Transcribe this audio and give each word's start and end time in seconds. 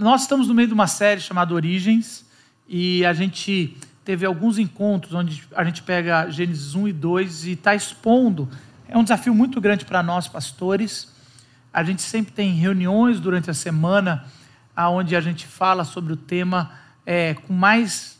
nós 0.00 0.22
estamos 0.22 0.48
no 0.48 0.54
meio 0.54 0.66
de 0.66 0.72
uma 0.72 0.86
série 0.86 1.20
chamada 1.20 1.52
Origens 1.52 2.24
e 2.66 3.04
a 3.04 3.12
gente 3.12 3.76
teve 4.02 4.24
alguns 4.24 4.58
encontros 4.58 5.12
onde 5.12 5.46
a 5.54 5.62
gente 5.62 5.82
pega 5.82 6.30
Gênesis 6.30 6.74
1 6.74 6.88
e 6.88 6.92
2 6.94 7.44
e 7.44 7.50
está 7.52 7.74
expondo. 7.74 8.48
É 8.88 8.96
um 8.96 9.02
desafio 9.02 9.34
muito 9.34 9.60
grande 9.60 9.84
para 9.84 10.02
nós, 10.02 10.26
pastores. 10.26 11.12
A 11.70 11.84
gente 11.84 12.00
sempre 12.00 12.32
tem 12.32 12.54
reuniões 12.54 13.20
durante 13.20 13.50
a 13.50 13.54
semana 13.54 14.24
onde 14.74 15.14
a 15.14 15.20
gente 15.20 15.46
fala 15.46 15.84
sobre 15.84 16.14
o 16.14 16.16
tema 16.16 16.72
é, 17.04 17.34
com, 17.34 17.52
mais, 17.52 18.18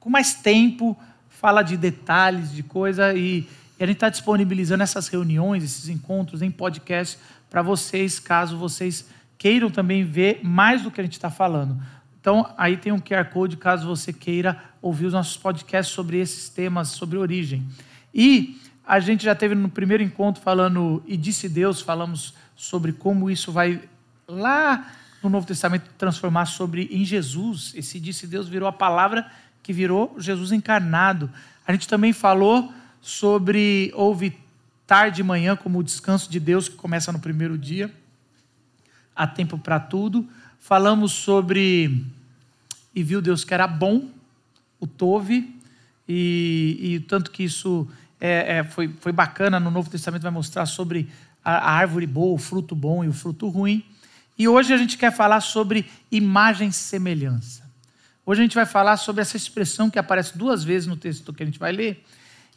com 0.00 0.10
mais 0.10 0.34
tempo, 0.34 0.98
fala 1.28 1.62
de 1.62 1.76
detalhes, 1.76 2.52
de 2.52 2.64
coisa, 2.64 3.14
e, 3.14 3.48
e 3.78 3.84
a 3.84 3.86
gente 3.86 3.96
está 3.96 4.08
disponibilizando 4.08 4.82
essas 4.82 5.06
reuniões, 5.06 5.62
esses 5.62 5.88
encontros 5.88 6.42
em 6.42 6.50
podcast 6.50 7.16
para 7.48 7.62
vocês, 7.62 8.18
caso 8.18 8.56
vocês 8.56 9.06
queiram 9.40 9.70
também 9.70 10.04
ver 10.04 10.40
mais 10.42 10.82
do 10.82 10.90
que 10.90 11.00
a 11.00 11.04
gente 11.04 11.14
está 11.14 11.30
falando. 11.30 11.80
Então, 12.20 12.52
aí 12.58 12.76
tem 12.76 12.92
um 12.92 13.00
QR 13.00 13.24
Code 13.32 13.56
caso 13.56 13.88
você 13.88 14.12
queira 14.12 14.62
ouvir 14.82 15.06
os 15.06 15.14
nossos 15.14 15.38
podcasts 15.38 15.94
sobre 15.94 16.18
esses 16.18 16.50
temas, 16.50 16.88
sobre 16.88 17.16
origem. 17.16 17.66
E 18.12 18.60
a 18.86 19.00
gente 19.00 19.24
já 19.24 19.34
teve 19.34 19.54
no 19.54 19.70
primeiro 19.70 20.02
encontro 20.02 20.42
falando, 20.42 21.02
e 21.06 21.16
disse 21.16 21.48
Deus, 21.48 21.80
falamos 21.80 22.34
sobre 22.54 22.92
como 22.92 23.30
isso 23.30 23.50
vai 23.50 23.80
lá 24.28 24.92
no 25.22 25.30
Novo 25.30 25.46
Testamento 25.46 25.88
transformar 25.96 26.44
sobre 26.44 26.86
em 26.90 27.02
Jesus. 27.02 27.72
Esse 27.74 27.98
disse 27.98 28.26
Deus 28.26 28.46
virou 28.46 28.68
a 28.68 28.72
palavra 28.72 29.26
que 29.62 29.72
virou 29.72 30.14
Jesus 30.18 30.52
encarnado. 30.52 31.30
A 31.66 31.72
gente 31.72 31.88
também 31.88 32.12
falou 32.12 32.70
sobre 33.00 33.90
houve 33.94 34.38
tarde 34.86 35.22
e 35.22 35.24
manhã 35.24 35.56
como 35.56 35.78
o 35.78 35.82
descanso 35.82 36.30
de 36.30 36.38
Deus 36.38 36.68
que 36.68 36.76
começa 36.76 37.10
no 37.10 37.18
primeiro 37.18 37.56
dia. 37.56 37.90
Há 39.20 39.26
tempo 39.26 39.58
para 39.58 39.78
tudo 39.78 40.26
falamos 40.60 41.12
sobre 41.12 42.06
e 42.94 43.02
viu 43.02 43.20
Deus 43.20 43.44
que 43.44 43.52
era 43.52 43.66
bom, 43.66 44.08
o 44.78 44.86
Tove, 44.86 45.54
e, 46.08 46.78
e 46.80 47.00
tanto 47.00 47.30
que 47.30 47.42
isso 47.42 47.88
é, 48.20 48.58
é, 48.58 48.64
foi, 48.64 48.88
foi 49.00 49.12
bacana, 49.12 49.60
no 49.60 49.70
Novo 49.70 49.90
Testamento 49.90 50.22
vai 50.22 50.30
mostrar 50.30 50.66
sobre 50.66 51.08
a, 51.44 51.52
a 51.52 51.72
árvore 51.72 52.06
boa, 52.06 52.34
o 52.34 52.38
fruto 52.38 52.74
bom 52.74 53.04
e 53.04 53.08
o 53.08 53.12
fruto 53.12 53.48
ruim. 53.48 53.84
E 54.38 54.48
hoje 54.48 54.72
a 54.72 54.76
gente 54.76 54.96
quer 54.96 55.12
falar 55.12 55.40
sobre 55.40 55.86
imagem 56.10 56.70
semelhança. 56.70 57.68
Hoje 58.24 58.40
a 58.40 58.44
gente 58.44 58.54
vai 58.54 58.66
falar 58.66 58.96
sobre 58.96 59.22
essa 59.22 59.36
expressão 59.36 59.90
que 59.90 59.98
aparece 59.98 60.36
duas 60.36 60.64
vezes 60.64 60.86
no 60.86 60.96
texto 60.96 61.32
que 61.32 61.42
a 61.42 61.46
gente 61.46 61.58
vai 61.58 61.72
ler, 61.72 62.04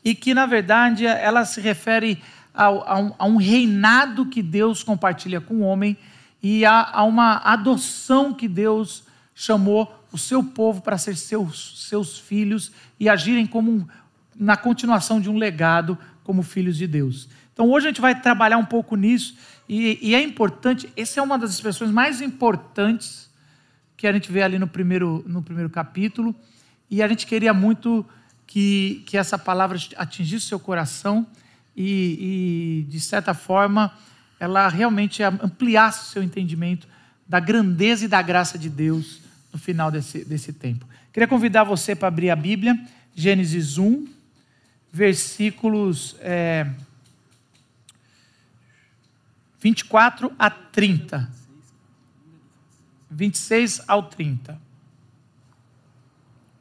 e 0.04 0.14
que, 0.14 0.34
na 0.34 0.46
verdade, 0.46 1.06
ela 1.06 1.46
se 1.46 1.62
refere 1.62 2.22
a, 2.54 2.66
a, 2.66 3.00
um, 3.00 3.14
a 3.18 3.26
um 3.26 3.38
reinado 3.38 4.26
que 4.26 4.42
Deus 4.42 4.84
compartilha 4.84 5.40
com 5.40 5.56
o 5.56 5.62
homem 5.62 5.98
e 6.44 6.66
há, 6.66 7.02
uma 7.04 7.38
adoção 7.38 8.34
que 8.34 8.50
Deus 8.50 9.06
chamou 9.34 9.98
o 10.12 10.18
seu 10.18 10.44
povo 10.44 10.82
para 10.82 10.98
ser 10.98 11.16
seus, 11.16 11.88
seus 11.88 12.20
filhos 12.20 12.74
e 13.00 13.08
agirem 13.08 13.48
como 13.48 13.88
na 14.36 14.58
continuação 14.58 15.22
de 15.22 15.30
um 15.30 15.38
legado 15.38 15.98
como 16.22 16.44
filhos 16.44 16.76
de 16.76 16.86
Deus. 16.86 17.30
Então 17.54 17.70
hoje 17.72 17.88
a 17.88 17.90
gente 17.90 18.02
vai 18.02 18.20
trabalhar 18.20 18.58
um 18.58 18.66
pouco 18.66 18.98
nisso 18.98 19.38
e, 19.70 19.98
e 20.02 20.14
é 20.14 20.22
importante, 20.22 20.92
essa 20.98 21.22
é 21.22 21.24
uma 21.24 21.40
das 21.40 21.52
expressões 21.52 21.92
mais 21.92 22.20
importantes 22.20 23.32
que 23.96 24.06
a 24.06 24.12
gente 24.12 24.30
vê 24.30 24.44
ali 24.44 24.60
no 24.60 24.68
primeiro, 24.68 25.24
no 25.26 25.42
primeiro 25.42 25.70
capítulo 25.70 26.36
e 26.92 27.02
a 27.02 27.08
gente 27.08 27.26
queria 27.26 27.54
muito 27.54 28.06
que, 28.46 29.02
que 29.06 29.18
essa 29.18 29.38
palavra 29.38 29.78
atingisse 29.96 30.48
seu 30.48 30.60
coração 30.60 31.26
e, 31.76 32.84
e 32.84 32.92
de 32.92 33.00
certa 33.00 33.34
forma, 33.34 33.94
ela 34.40 34.68
realmente 34.68 35.24
ampliasse 35.24 36.08
o 36.08 36.12
seu 36.12 36.24
entendimento 36.24 36.88
da 37.28 37.40
grandeza 37.40 38.06
e 38.06 38.08
da 38.08 38.22
graça 38.22 38.58
de 38.58 38.70
Deus 38.70 39.22
no 39.52 39.60
final 39.60 39.90
desse, 39.90 40.26
desse 40.26 40.52
tempo. 40.52 40.86
Queria 41.12 41.28
convidar 41.28 41.64
você 41.64 41.96
para 41.96 42.08
abrir 42.08 42.30
a 42.30 42.36
Bíblia, 42.36 42.78
Gênesis 43.16 43.78
1, 43.78 44.08
versículos 44.92 46.16
é, 46.20 46.70
24 49.60 50.32
a 50.38 50.50
30. 50.50 51.30
26 53.10 53.82
ao 53.88 54.04
30. 54.04 54.60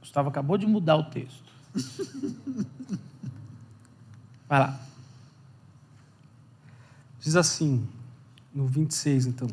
Gustavo 0.01 0.29
acabou 0.29 0.59
de 0.59 0.67
mudar 0.67 0.97
o 0.97 1.05
texto. 1.05 1.53
Vai 4.49 4.61
lá. 4.61 4.79
Diz 7.23 7.37
assim, 7.37 7.87
no 8.53 8.67
26, 8.67 9.27
então. 9.27 9.49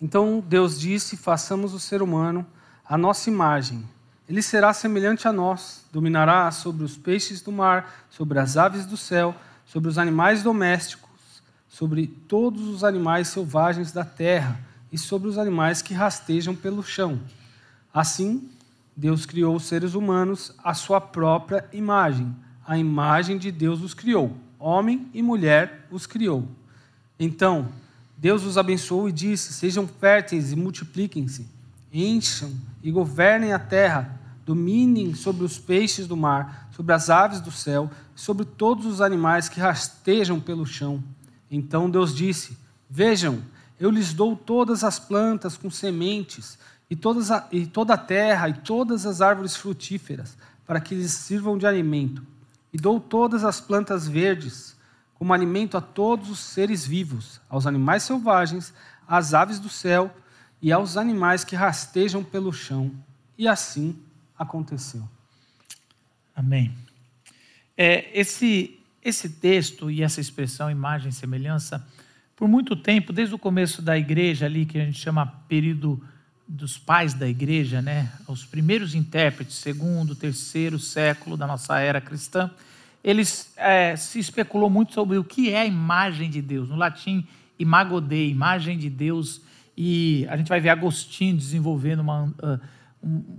Então 0.00 0.42
Deus 0.44 0.80
disse: 0.80 1.16
façamos 1.16 1.72
o 1.72 1.78
ser 1.78 2.02
humano 2.02 2.44
a 2.84 2.98
nossa 2.98 3.30
imagem. 3.30 3.88
Ele 4.28 4.42
será 4.42 4.72
semelhante 4.72 5.28
a 5.28 5.32
nós, 5.32 5.84
dominará 5.92 6.50
sobre 6.50 6.82
os 6.82 6.96
peixes 6.96 7.40
do 7.40 7.52
mar, 7.52 8.06
sobre 8.10 8.40
as 8.40 8.56
aves 8.56 8.84
do 8.84 8.96
céu, 8.96 9.32
sobre 9.64 9.88
os 9.88 9.96
animais 9.96 10.42
domésticos, 10.42 11.40
sobre 11.68 12.08
todos 12.08 12.66
os 12.66 12.82
animais 12.82 13.28
selvagens 13.28 13.92
da 13.92 14.04
terra 14.04 14.58
e 14.90 14.98
sobre 14.98 15.28
os 15.28 15.38
animais 15.38 15.82
que 15.82 15.94
rastejam 15.94 16.56
pelo 16.56 16.82
chão. 16.82 17.20
Assim, 17.94 18.50
Deus 18.96 19.24
criou 19.24 19.54
os 19.54 19.66
seres 19.66 19.94
humanos 19.94 20.52
à 20.64 20.74
sua 20.74 21.00
própria 21.00 21.64
imagem. 21.72 22.34
A 22.66 22.76
imagem 22.76 23.38
de 23.38 23.52
Deus 23.52 23.80
os 23.80 23.94
criou 23.94 24.36
homem 24.62 25.08
e 25.12 25.20
mulher 25.20 25.86
os 25.90 26.06
criou. 26.06 26.46
Então, 27.18 27.68
Deus 28.16 28.44
os 28.44 28.56
abençoou 28.56 29.08
e 29.08 29.12
disse: 29.12 29.52
Sejam 29.52 29.86
férteis 29.86 30.52
e 30.52 30.56
multipliquem-se, 30.56 31.46
encham 31.92 32.52
e 32.82 32.90
governem 32.90 33.52
a 33.52 33.58
terra, 33.58 34.18
dominem 34.46 35.14
sobre 35.14 35.44
os 35.44 35.58
peixes 35.58 36.06
do 36.06 36.16
mar, 36.16 36.68
sobre 36.74 36.92
as 36.94 37.10
aves 37.10 37.40
do 37.40 37.50
céu, 37.50 37.90
sobre 38.14 38.44
todos 38.44 38.86
os 38.86 39.00
animais 39.00 39.48
que 39.48 39.60
rastejam 39.60 40.38
pelo 40.40 40.64
chão. 40.64 41.02
Então 41.50 41.90
Deus 41.90 42.14
disse: 42.14 42.56
Vejam, 42.88 43.42
eu 43.80 43.90
lhes 43.90 44.14
dou 44.14 44.36
todas 44.36 44.84
as 44.84 45.00
plantas 45.00 45.56
com 45.56 45.68
sementes, 45.68 46.56
e, 46.88 46.94
todas 46.94 47.32
a, 47.32 47.48
e 47.50 47.66
toda 47.66 47.94
a 47.94 47.98
terra, 47.98 48.48
e 48.48 48.54
todas 48.54 49.06
as 49.06 49.20
árvores 49.20 49.56
frutíferas, 49.56 50.36
para 50.64 50.80
que 50.80 50.94
lhes 50.94 51.10
sirvam 51.10 51.58
de 51.58 51.66
alimento 51.66 52.31
e 52.72 52.76
dou 52.76 52.98
todas 52.98 53.44
as 53.44 53.60
plantas 53.60 54.08
verdes 54.08 54.76
como 55.14 55.32
alimento 55.32 55.76
a 55.76 55.80
todos 55.80 56.30
os 56.30 56.40
seres 56.40 56.86
vivos, 56.86 57.40
aos 57.48 57.66
animais 57.66 58.02
selvagens, 58.02 58.74
às 59.06 59.34
aves 59.34 59.60
do 59.60 59.68
céu 59.68 60.12
e 60.60 60.72
aos 60.72 60.96
animais 60.96 61.44
que 61.44 61.54
rastejam 61.54 62.24
pelo 62.24 62.52
chão. 62.52 62.90
E 63.38 63.46
assim 63.46 63.96
aconteceu. 64.36 65.08
Amém. 66.34 66.74
É, 67.76 68.10
esse, 68.18 68.80
esse 69.04 69.28
texto 69.28 69.90
e 69.90 70.02
essa 70.02 70.20
expressão 70.20 70.70
imagem 70.70 71.10
e 71.10 71.12
semelhança, 71.12 71.86
por 72.34 72.48
muito 72.48 72.74
tempo, 72.74 73.12
desde 73.12 73.34
o 73.34 73.38
começo 73.38 73.80
da 73.80 73.96
igreja 73.96 74.46
ali, 74.46 74.66
que 74.66 74.78
a 74.78 74.84
gente 74.84 74.98
chama 74.98 75.26
período 75.46 76.02
dos 76.54 76.76
pais 76.76 77.14
da 77.14 77.26
igreja, 77.26 77.80
né, 77.80 78.12
os 78.28 78.44
primeiros 78.44 78.94
intérpretes, 78.94 79.56
segundo, 79.56 80.14
terceiro 80.14 80.78
século 80.78 81.34
da 81.34 81.46
nossa 81.46 81.78
era 81.78 81.98
cristã, 81.98 82.50
eles 83.02 83.54
é, 83.56 83.96
se 83.96 84.18
especulou 84.18 84.68
muito 84.68 84.92
sobre 84.92 85.16
o 85.16 85.24
que 85.24 85.50
é 85.50 85.62
a 85.62 85.66
imagem 85.66 86.28
de 86.28 86.42
Deus. 86.42 86.68
No 86.68 86.76
latim, 86.76 87.26
imago 87.58 88.02
Dei, 88.02 88.28
imagem 88.30 88.76
de 88.76 88.90
Deus. 88.90 89.40
E 89.76 90.26
a 90.28 90.36
gente 90.36 90.48
vai 90.48 90.60
ver 90.60 90.68
Agostinho 90.68 91.36
desenvolvendo 91.36 92.00
uma, 92.00 92.24
uh, 92.24 92.60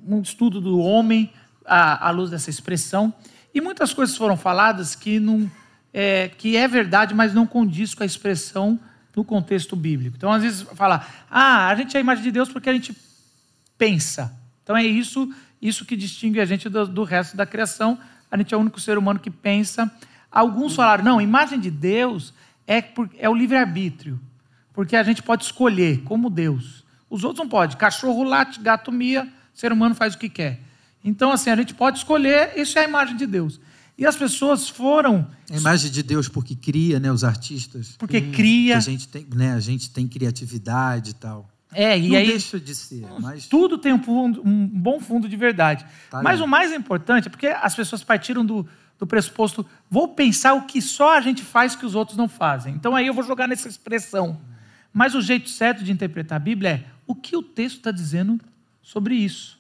um, 0.04 0.20
estudo 0.20 0.60
do 0.60 0.80
homem 0.80 1.32
à, 1.66 2.08
à, 2.08 2.10
luz 2.10 2.32
dessa 2.32 2.50
expressão. 2.50 3.14
E 3.54 3.62
muitas 3.62 3.94
coisas 3.94 4.18
foram 4.18 4.36
faladas 4.36 4.96
que, 4.96 5.20
não, 5.20 5.50
é, 5.94 6.30
que 6.30 6.58
é 6.58 6.68
verdade, 6.68 7.14
mas 7.14 7.34
não 7.34 7.46
condiz 7.46 7.94
com 7.94 8.02
a 8.02 8.08
expressão 8.08 8.80
no 9.16 9.24
contexto 9.24 9.76
bíblico. 9.76 10.16
Então, 10.18 10.32
às 10.32 10.42
vezes, 10.42 10.62
fala, 10.74 11.08
ah, 11.30 11.68
a 11.68 11.76
gente 11.76 11.96
é 11.96 12.00
a 12.00 12.02
imagem 12.02 12.24
de 12.24 12.32
Deus 12.32 12.50
porque 12.50 12.70
a 12.70 12.74
gente 12.74 12.96
pensa. 13.78 14.36
Então, 14.64 14.76
é 14.76 14.84
isso, 14.84 15.34
isso 15.62 15.86
que 15.86 15.96
distingue 15.96 16.40
a 16.40 16.46
gente 16.46 16.70
do, 16.70 16.88
do 16.88 17.04
resto 17.04 17.38
da 17.38 17.46
criação. 17.46 18.00
A 18.32 18.38
gente 18.38 18.54
é 18.54 18.58
o 18.58 18.60
único 18.60 18.80
ser 18.80 18.98
humano 18.98 19.20
que 19.20 19.30
pensa. 19.30 19.92
Alguns 20.32 20.76
falaram, 20.76 21.04
não, 21.04 21.22
imagem 21.22 21.60
de 21.60 21.70
Deus 21.70 22.34
é, 22.68 22.84
é 23.20 23.30
o 23.30 23.36
livre-arbítrio, 23.36 24.20
porque 24.74 24.96
a 24.96 25.04
gente 25.04 25.22
pode 25.22 25.44
escolher 25.44 26.02
como 26.04 26.30
Deus. 26.30 26.84
Os 27.10 27.24
outros 27.24 27.44
não 27.44 27.50
podem. 27.50 27.78
Cachorro 27.78 28.24
late, 28.24 28.60
gato 28.60 28.92
mia, 28.92 29.28
ser 29.54 29.72
humano 29.72 29.94
faz 29.94 30.16
o 30.16 30.18
que 30.18 30.30
quer. 30.30 30.60
Então, 31.04 31.32
assim, 31.32 31.52
a 31.52 31.56
gente 31.56 31.76
pode 31.76 32.00
escolher, 32.00 32.54
isso 32.58 32.80
é 32.80 32.86
a 32.86 32.88
imagem 32.88 33.16
de 33.16 33.28
Deus. 33.28 33.60
E 33.98 34.06
as 34.06 34.16
pessoas 34.16 34.68
foram. 34.68 35.28
A 35.52 35.58
imagem 35.58 35.92
de 35.92 36.02
Deus 36.02 36.28
porque 36.28 36.56
cria, 36.56 37.00
né? 37.00 37.12
Os 37.12 37.24
artistas. 37.24 37.96
Porque 37.98 38.18
hum, 38.18 38.32
cria. 38.32 38.78
a 38.78 38.80
gente 38.80 39.08
tem, 39.08 39.28
né? 39.34 39.54
A 39.54 39.60
gente 39.60 39.90
tem 39.90 40.08
criatividade 40.08 41.12
e 41.12 41.14
tal. 41.14 41.50
É, 41.72 41.98
e 41.98 42.10
Não 42.10 42.18
aí. 42.18 42.28
deixa 42.28 42.60
de 42.60 42.76
ser. 42.76 43.06
Mas... 43.20 43.48
Tudo 43.48 43.78
tem 43.78 43.94
um, 43.94 44.02
fundo, 44.02 44.42
um 44.46 44.68
bom 44.68 45.00
fundo 45.00 45.28
de 45.28 45.36
verdade. 45.36 45.86
Tá 46.10 46.22
mas 46.22 46.40
o 46.40 46.48
mais 46.48 46.72
importante 46.72 47.28
é 47.28 47.30
porque 47.30 47.48
as 47.48 47.76
pessoas 47.76 48.04
partiram 48.04 48.46
do, 48.46 48.68
do 48.98 49.08
pressuposto: 49.08 49.66
vou 49.90 50.10
pensar 50.10 50.54
o 50.54 50.66
que 50.66 50.82
só 50.82 51.18
a 51.18 51.22
gente 51.22 51.44
faz 51.44 51.76
que 51.76 51.86
os 51.86 51.96
outros 51.96 52.18
não 52.18 52.28
fazem. 52.28 52.74
Então 52.74 52.96
aí 52.96 53.08
eu 53.08 53.14
vou 53.14 53.24
jogar 53.24 53.48
nessa 53.48 53.68
expressão. 53.68 54.40
mas 54.92 55.16
o 55.16 55.22
jeito 55.22 55.50
certo 55.50 55.84
de 55.84 55.92
interpretar 55.92 56.38
a 56.38 56.40
Bíblia 56.40 56.70
é 56.70 56.86
o 57.06 57.16
que 57.16 57.36
o 57.36 57.44
texto 57.44 57.78
está 57.78 57.92
dizendo 57.92 58.40
sobre 58.82 59.16
isso. 59.16 59.60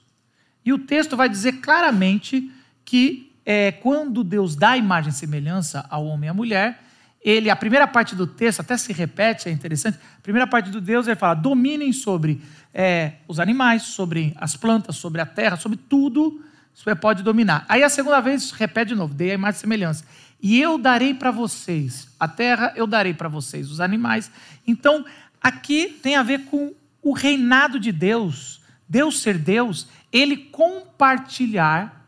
E 0.66 0.72
o 0.72 0.80
texto 0.80 1.18
vai 1.18 1.28
dizer 1.28 1.54
claramente 1.54 2.52
que 2.86 3.33
é, 3.46 3.72
quando 3.72 4.24
Deus 4.24 4.56
dá 4.56 4.78
imagem 4.78 5.12
e 5.12 5.14
semelhança 5.14 5.86
ao 5.90 6.06
homem 6.06 6.28
e 6.28 6.30
à 6.30 6.34
mulher, 6.34 6.80
ele, 7.24 7.50
a 7.50 7.56
primeira 7.56 7.88
parte 7.88 8.16
do 8.16 8.28
texto 8.28 8.60
até 8.60 8.76
se 8.76 8.92
repete, 8.92 9.48
é 9.48 9.52
interessante. 9.52 9.98
A 10.18 10.22
primeira 10.22 10.46
parte 10.46 10.70
do 10.70 10.82
Deus 10.82 11.08
ele 11.08 11.16
fala: 11.16 11.34
dominem 11.34 11.94
sobre 11.94 12.42
é, 12.74 13.14
os 13.28 13.40
animais, 13.40 13.84
sobre 13.84 14.34
as 14.38 14.58
plantas, 14.58 14.98
sobre 14.98 15.22
a 15.22 15.26
terra, 15.26 15.56
sobre 15.56 15.78
tudo. 15.78 16.44
Você 16.74 16.94
pode 16.96 17.24
dominar. 17.24 17.66
Aí 17.70 17.84
a 17.84 17.90
segunda 17.90 18.20
vez 18.20 18.52
repete 18.52 18.90
de 18.90 18.96
novo: 18.96 19.14
dei 19.14 19.32
a 19.32 19.36
imagem 19.36 19.58
e 19.58 19.62
semelhança. 19.62 20.06
E 20.42 20.60
eu 20.60 20.78
darei 20.78 21.14
para 21.14 21.32
vocês 21.32 22.10
a 22.20 22.28
terra, 22.28 22.74
eu 22.76 22.86
darei 22.86 23.14
para 23.14 23.30
vocês 23.30 23.72
os 23.72 23.80
animais. 23.80 24.30
Então 24.68 25.06
aqui 25.42 25.98
tem 26.04 26.18
a 26.18 26.24
ver 26.24 26.46
com 26.46 26.74
o 27.02 27.14
reinado 27.14 27.80
de 27.80 27.94
Deus. 27.94 28.62
Deus 28.88 29.22
ser 29.22 29.38
Deus, 29.38 29.88
ele 30.12 30.36
compartilhar 30.36 32.03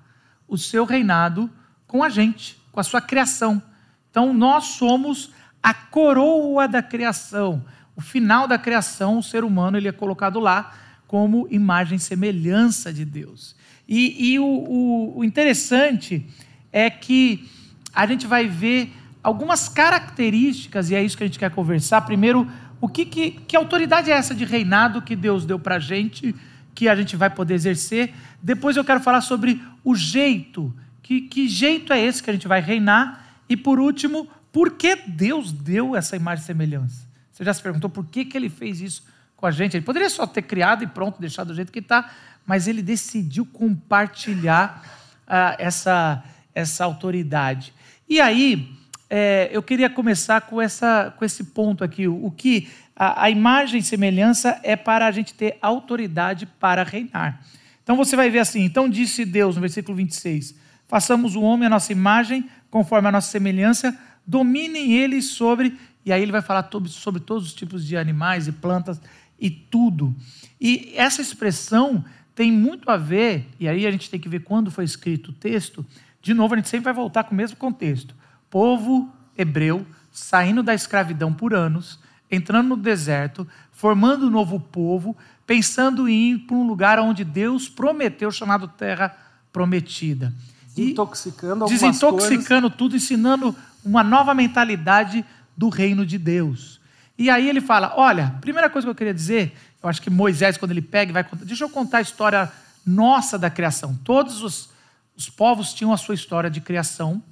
o 0.48 0.58
seu 0.58 0.86
reinado 0.86 1.50
com 1.88 2.04
a 2.04 2.10
gente, 2.10 2.58
com 2.72 2.80
a 2.80 2.84
sua 2.84 3.02
criação. 3.02 3.62
Então, 4.10 4.34
nós 4.34 4.66
somos 4.66 5.32
a 5.62 5.74
coroa 5.74 6.68
da 6.68 6.82
criação. 6.82 7.66
O 7.96 8.02
final 8.02 8.48
da 8.48 8.58
criação, 8.58 9.18
o 9.18 9.24
ser 9.24 9.44
humano, 9.44 9.78
ele 9.78 9.88
é 9.88 9.92
colocado 9.92 10.40
lá 10.40 10.74
como 11.08 11.48
imagem 11.50 11.98
e 11.98 12.00
semelhança 12.00 12.94
de 12.94 13.06
Deus. 13.06 13.56
E, 13.88 14.34
e 14.34 14.40
o, 14.40 14.46
o, 14.46 15.20
o 15.20 15.24
interessante 15.24 16.26
é 16.72 16.90
que 16.90 17.50
a 17.94 18.06
gente 18.06 18.28
vai 18.28 18.48
ver 18.48 18.94
algumas 19.24 19.68
características, 19.70 20.90
e 20.90 20.96
é 20.96 21.04
isso 21.04 21.18
que 21.18 21.24
a 21.24 21.28
gente 21.28 21.40
quer 21.40 21.50
conversar. 21.50 22.02
Primeiro, 22.02 22.48
o 22.80 22.88
que, 22.88 23.06
que, 23.06 23.32
que 23.32 23.56
autoridade 23.56 24.12
é 24.12 24.14
essa 24.14 24.36
de 24.36 24.46
reinado 24.46 25.02
que 25.02 25.16
Deus 25.16 25.46
deu 25.46 25.58
para 25.58 25.76
a 25.76 25.80
gente, 25.80 26.36
que 26.76 26.88
a 26.90 26.96
gente 26.96 27.16
vai 27.16 27.30
poder 27.30 27.56
exercer? 27.56 28.14
Depois 28.44 28.78
eu 28.78 28.84
quero 28.84 29.00
falar 29.00 29.22
sobre 29.22 29.64
o 29.84 29.96
jeito, 29.96 30.72
que, 31.06 31.22
que 31.22 31.48
jeito 31.48 31.94
é 31.94 32.02
esse 32.02 32.22
que 32.22 32.32
a 32.32 32.34
gente 32.34 32.48
vai 32.48 32.60
reinar? 32.60 33.44
E 33.48 33.56
por 33.56 33.80
último, 33.80 34.28
por 34.52 34.72
que 34.72 34.96
Deus 34.96 35.52
deu 35.52 35.96
essa 35.96 36.16
imagem 36.16 36.44
e 36.44 36.46
semelhança? 36.48 37.08
Você 37.32 37.44
já 37.44 37.54
se 37.54 37.62
perguntou 37.62 37.90
por 37.90 38.06
que, 38.06 38.26
que 38.26 38.36
ele 38.36 38.50
fez 38.50 38.82
isso 38.82 39.04
com 39.36 39.46
a 39.46 39.52
gente? 39.52 39.78
Ele 39.78 39.86
poderia 39.86 40.10
só 40.10 40.26
ter 40.26 40.42
criado 40.42 40.84
e 40.84 40.88
pronto, 40.88 41.20
deixado 41.20 41.50
do 41.50 41.54
jeito 41.54 41.72
que 41.72 41.80
está, 41.80 42.12
mas 42.44 42.68
ele 42.68 42.82
decidiu 42.82 43.46
compartilhar 43.46 44.84
ah, 45.28 45.56
essa, 45.60 46.24
essa 46.56 46.84
autoridade. 46.84 47.72
E 48.10 48.20
aí, 48.20 48.76
é, 49.10 49.50
eu 49.52 49.62
queria 49.62 49.90
começar 49.90 50.42
com, 50.42 50.62
essa, 50.62 51.14
com 51.18 51.24
esse 51.24 51.44
ponto 51.46 51.84
aqui: 51.84 52.08
o 52.08 52.32
que 52.32 52.70
a, 52.96 53.24
a 53.24 53.30
imagem 53.30 53.80
e 53.80 53.84
semelhança 53.84 54.60
é 54.64 54.76
para 54.76 55.06
a 55.06 55.12
gente 55.12 55.34
ter 55.34 55.58
autoridade 55.62 56.46
para 56.46 56.84
reinar. 56.84 57.42
Então 57.84 57.96
você 57.96 58.16
vai 58.16 58.30
ver 58.30 58.40
assim: 58.40 58.62
então 58.64 58.90
disse 58.90 59.26
Deus, 59.26 59.56
no 59.56 59.62
versículo 59.62 59.96
26, 59.96 60.56
façamos 60.88 61.36
o 61.36 61.42
homem 61.42 61.68
a 61.68 61.70
nossa 61.70 61.92
imagem, 61.92 62.50
conforme 62.70 63.08
a 63.08 63.12
nossa 63.12 63.30
semelhança, 63.30 63.98
dominem 64.26 64.94
eles 64.94 65.26
sobre. 65.26 65.78
E 66.06 66.12
aí 66.12 66.22
ele 66.22 66.32
vai 66.32 66.42
falar 66.42 66.70
sobre 66.88 67.22
todos 67.22 67.48
os 67.48 67.54
tipos 67.54 67.86
de 67.86 67.98
animais 67.98 68.48
e 68.48 68.52
plantas 68.52 69.02
e 69.40 69.50
tudo. 69.50 70.16
E 70.60 70.94
essa 70.96 71.22
expressão 71.22 72.04
tem 72.34 72.52
muito 72.52 72.90
a 72.92 72.98
ver, 72.98 73.48
e 73.60 73.68
aí 73.68 73.88
a 73.88 73.92
gente 73.92 74.10
tem 74.10 74.20
que 74.20 74.28
ver 74.28 74.42
quando 74.42 74.70
foi 74.70 74.84
escrito 74.84 75.30
o 75.30 75.34
texto. 75.34 75.86
De 76.22 76.34
novo, 76.34 76.54
a 76.54 76.58
gente 76.58 76.70
sempre 76.70 76.86
vai 76.86 76.94
voltar 76.94 77.24
com 77.24 77.34
o 77.34 77.38
mesmo 77.38 77.56
contexto. 77.56 78.16
Povo 78.56 79.10
hebreu 79.38 79.86
saindo 80.12 80.64
da 80.64 80.74
escravidão 80.74 81.34
por 81.34 81.54
anos, 81.54 82.00
entrando 82.32 82.70
no 82.70 82.78
deserto, 82.78 83.46
formando 83.74 84.28
um 84.28 84.30
novo 84.30 84.60
povo, 84.60 85.18
pensando 85.46 86.08
em 86.08 86.32
ir 86.32 86.38
para 86.40 86.56
um 86.56 86.66
lugar 86.66 86.98
onde 87.00 87.26
Deus 87.26 87.68
prometeu, 87.68 88.32
chamado 88.32 88.68
Terra 88.68 89.14
Prometida 89.52 90.34
desintoxicando 90.76 91.64
algumas 91.64 91.82
desintoxicando 91.82 92.62
coisas. 92.70 92.78
tudo, 92.78 92.96
ensinando 92.96 93.56
uma 93.84 94.04
nova 94.04 94.34
mentalidade 94.34 95.26
do 95.56 95.70
reino 95.70 96.06
de 96.06 96.18
Deus. 96.18 96.80
E 97.18 97.30
aí 97.30 97.50
ele 97.50 97.62
fala: 97.62 97.94
olha, 97.96 98.36
primeira 98.42 98.70
coisa 98.70 98.86
que 98.86 98.92
eu 98.92 98.96
queria 98.96 99.14
dizer, 99.14 99.56
eu 99.82 99.90
acho 99.90 100.02
que 100.02 100.10
Moisés, 100.10 100.58
quando 100.58 100.72
ele 100.72 100.82
pega 100.82 101.12
e 101.12 101.14
vai 101.14 101.24
contar, 101.24 101.46
deixa 101.46 101.64
eu 101.64 101.70
contar 101.70 102.00
a 102.00 102.02
história 102.02 102.52
nossa 102.86 103.40
da 103.40 103.50
criação. 103.50 103.98
Todos 104.04 104.42
os, 104.42 104.70
os 105.16 105.30
povos 105.30 105.74
tinham 105.74 105.94
a 105.94 105.98
sua 105.98 106.16
história 106.16 106.50
de 106.50 106.60
criação. 106.60 107.24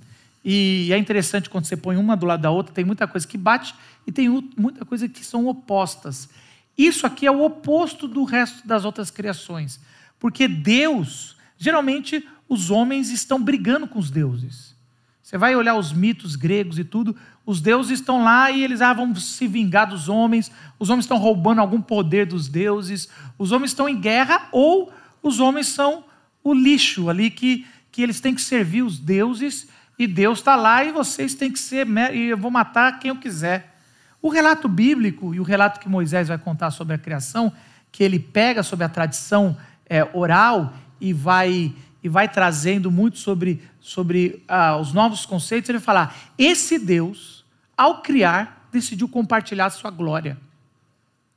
E 0.44 0.90
é 0.92 0.98
interessante 0.98 1.50
quando 1.50 1.66
você 1.66 1.78
põe 1.78 1.96
uma 1.96 2.18
do 2.18 2.26
lado 2.26 2.42
da 2.42 2.52
outra, 2.52 2.74
tem 2.74 2.84
muita 2.84 3.08
coisa 3.08 3.26
que 3.26 3.38
bate 3.38 3.74
e 4.06 4.12
tem 4.12 4.28
muita 4.58 4.84
coisa 4.84 5.08
que 5.08 5.26
são 5.26 5.48
opostas. 5.48 6.30
Isso 6.78 7.06
aqui 7.06 7.26
é 7.26 7.32
o 7.32 7.44
oposto 7.44 8.08
do 8.08 8.24
resto 8.24 8.68
das 8.68 8.84
outras 8.84 9.10
criações. 9.10 9.80
Porque 10.20 10.48
Deus, 10.48 11.38
geralmente, 11.58 12.28
os 12.50 12.70
homens 12.70 13.10
estão 13.10 13.42
brigando 13.42 13.88
com 13.88 14.00
os 14.00 14.12
deuses. 14.12 14.74
Você 15.22 15.38
vai 15.38 15.56
olhar 15.56 15.76
os 15.76 15.94
mitos 15.94 16.36
gregos 16.36 16.78
e 16.78 16.84
tudo, 16.84 17.16
os 17.46 17.62
deuses 17.62 18.00
estão 18.00 18.24
lá 18.24 18.52
e 18.52 18.64
eles 18.64 18.82
ah, 18.82 18.94
vão 18.94 19.16
se 19.16 19.48
vingar 19.48 19.90
dos 19.90 20.08
homens, 20.08 20.52
os 20.78 20.90
homens 20.90 21.06
estão 21.06 21.18
roubando 21.18 21.60
algum 21.60 21.82
poder 21.82 22.26
dos 22.26 22.48
deuses, 22.48 23.10
os 23.38 23.52
homens 23.52 23.72
estão 23.72 23.88
em 23.88 24.00
guerra 24.00 24.48
ou 24.52 24.92
os 25.22 25.40
homens 25.40 25.68
são 25.68 26.04
o 26.44 26.54
lixo 26.54 27.10
ali 27.10 27.32
que, 27.32 27.66
que 27.92 28.02
eles 28.02 28.20
têm 28.20 28.36
que 28.36 28.42
servir 28.42 28.84
os 28.84 29.00
deuses 29.00 29.68
e 30.04 30.08
Deus 30.08 30.40
está 30.40 30.56
lá 30.56 30.84
e 30.84 30.92
vocês 30.92 31.34
têm 31.34 31.52
que 31.52 31.60
ser, 31.60 31.88
e 32.14 32.30
eu 32.30 32.38
vou 32.38 32.52
matar 32.52 33.00
quem 33.00 33.10
eu 33.10 33.16
quiser. 33.16 33.76
O 34.22 34.30
relato 34.30 34.68
bíblico 34.68 35.34
e 35.34 35.40
o 35.40 35.44
relato 35.44 35.80
que 35.80 35.90
Moisés 35.90 36.28
vai 36.28 36.38
contar 36.38 36.72
sobre 36.72 36.96
a 36.96 36.98
criação, 36.98 37.52
que 37.92 38.04
ele 38.04 38.20
pega 38.20 38.64
sobre 38.64 38.86
a 38.86 38.90
tradição 38.90 39.58
é, 39.86 40.04
oral 40.14 40.74
e 41.00 41.14
vai 41.14 41.74
e 42.04 42.10
vai 42.10 42.28
trazendo 42.28 42.92
muito 42.92 43.18
sobre, 43.18 43.64
sobre 43.80 44.44
ah, 44.46 44.76
os 44.76 44.92
novos 44.92 45.26
conceitos, 45.26 45.70
ele 45.70 45.78
vai 45.78 45.86
falar: 45.86 46.16
esse 46.38 46.78
Deus, 46.78 47.46
ao 47.78 48.02
criar, 48.02 48.68
decidiu 48.74 49.08
compartilhar 49.08 49.70
sua 49.70 49.90
glória, 49.90 50.38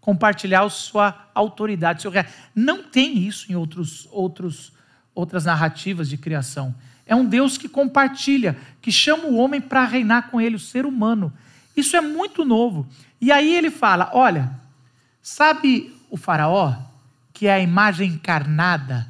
compartilhar 0.01 0.69
sua 0.71 1.29
autoridade, 1.33 2.03
seu. 2.03 2.13
Não 2.53 2.83
tem 2.83 3.19
isso 3.19 3.51
em 3.51 3.55
outros, 3.55 4.09
outros, 4.11 4.73
outras 5.15 5.45
narrativas 5.45 6.09
de 6.09 6.17
criação. 6.17 6.75
É 7.07 7.15
um 7.15 7.25
Deus 7.25 7.57
que 7.57 7.69
compartilha, 7.69 8.59
que 8.83 8.91
chama 8.91 9.27
o 9.27 9.37
homem 9.37 9.61
para 9.61 9.85
reinar 9.85 10.29
com 10.31 10.41
ele, 10.41 10.57
o 10.57 10.61
ser 10.61 10.85
humano. 10.85 11.33
Isso 11.77 11.97
é 11.97 12.01
muito 12.01 12.45
novo. 12.45 12.87
E 13.21 13.31
aí 13.31 13.55
ele 13.55 13.71
fala: 13.71 14.11
olha, 14.13 14.51
sabe 15.23 15.95
o 16.11 16.17
Faraó, 16.17 16.75
que 17.33 17.47
é 17.47 17.55
a 17.55 17.61
imagem 17.61 18.11
encarnada 18.11 19.09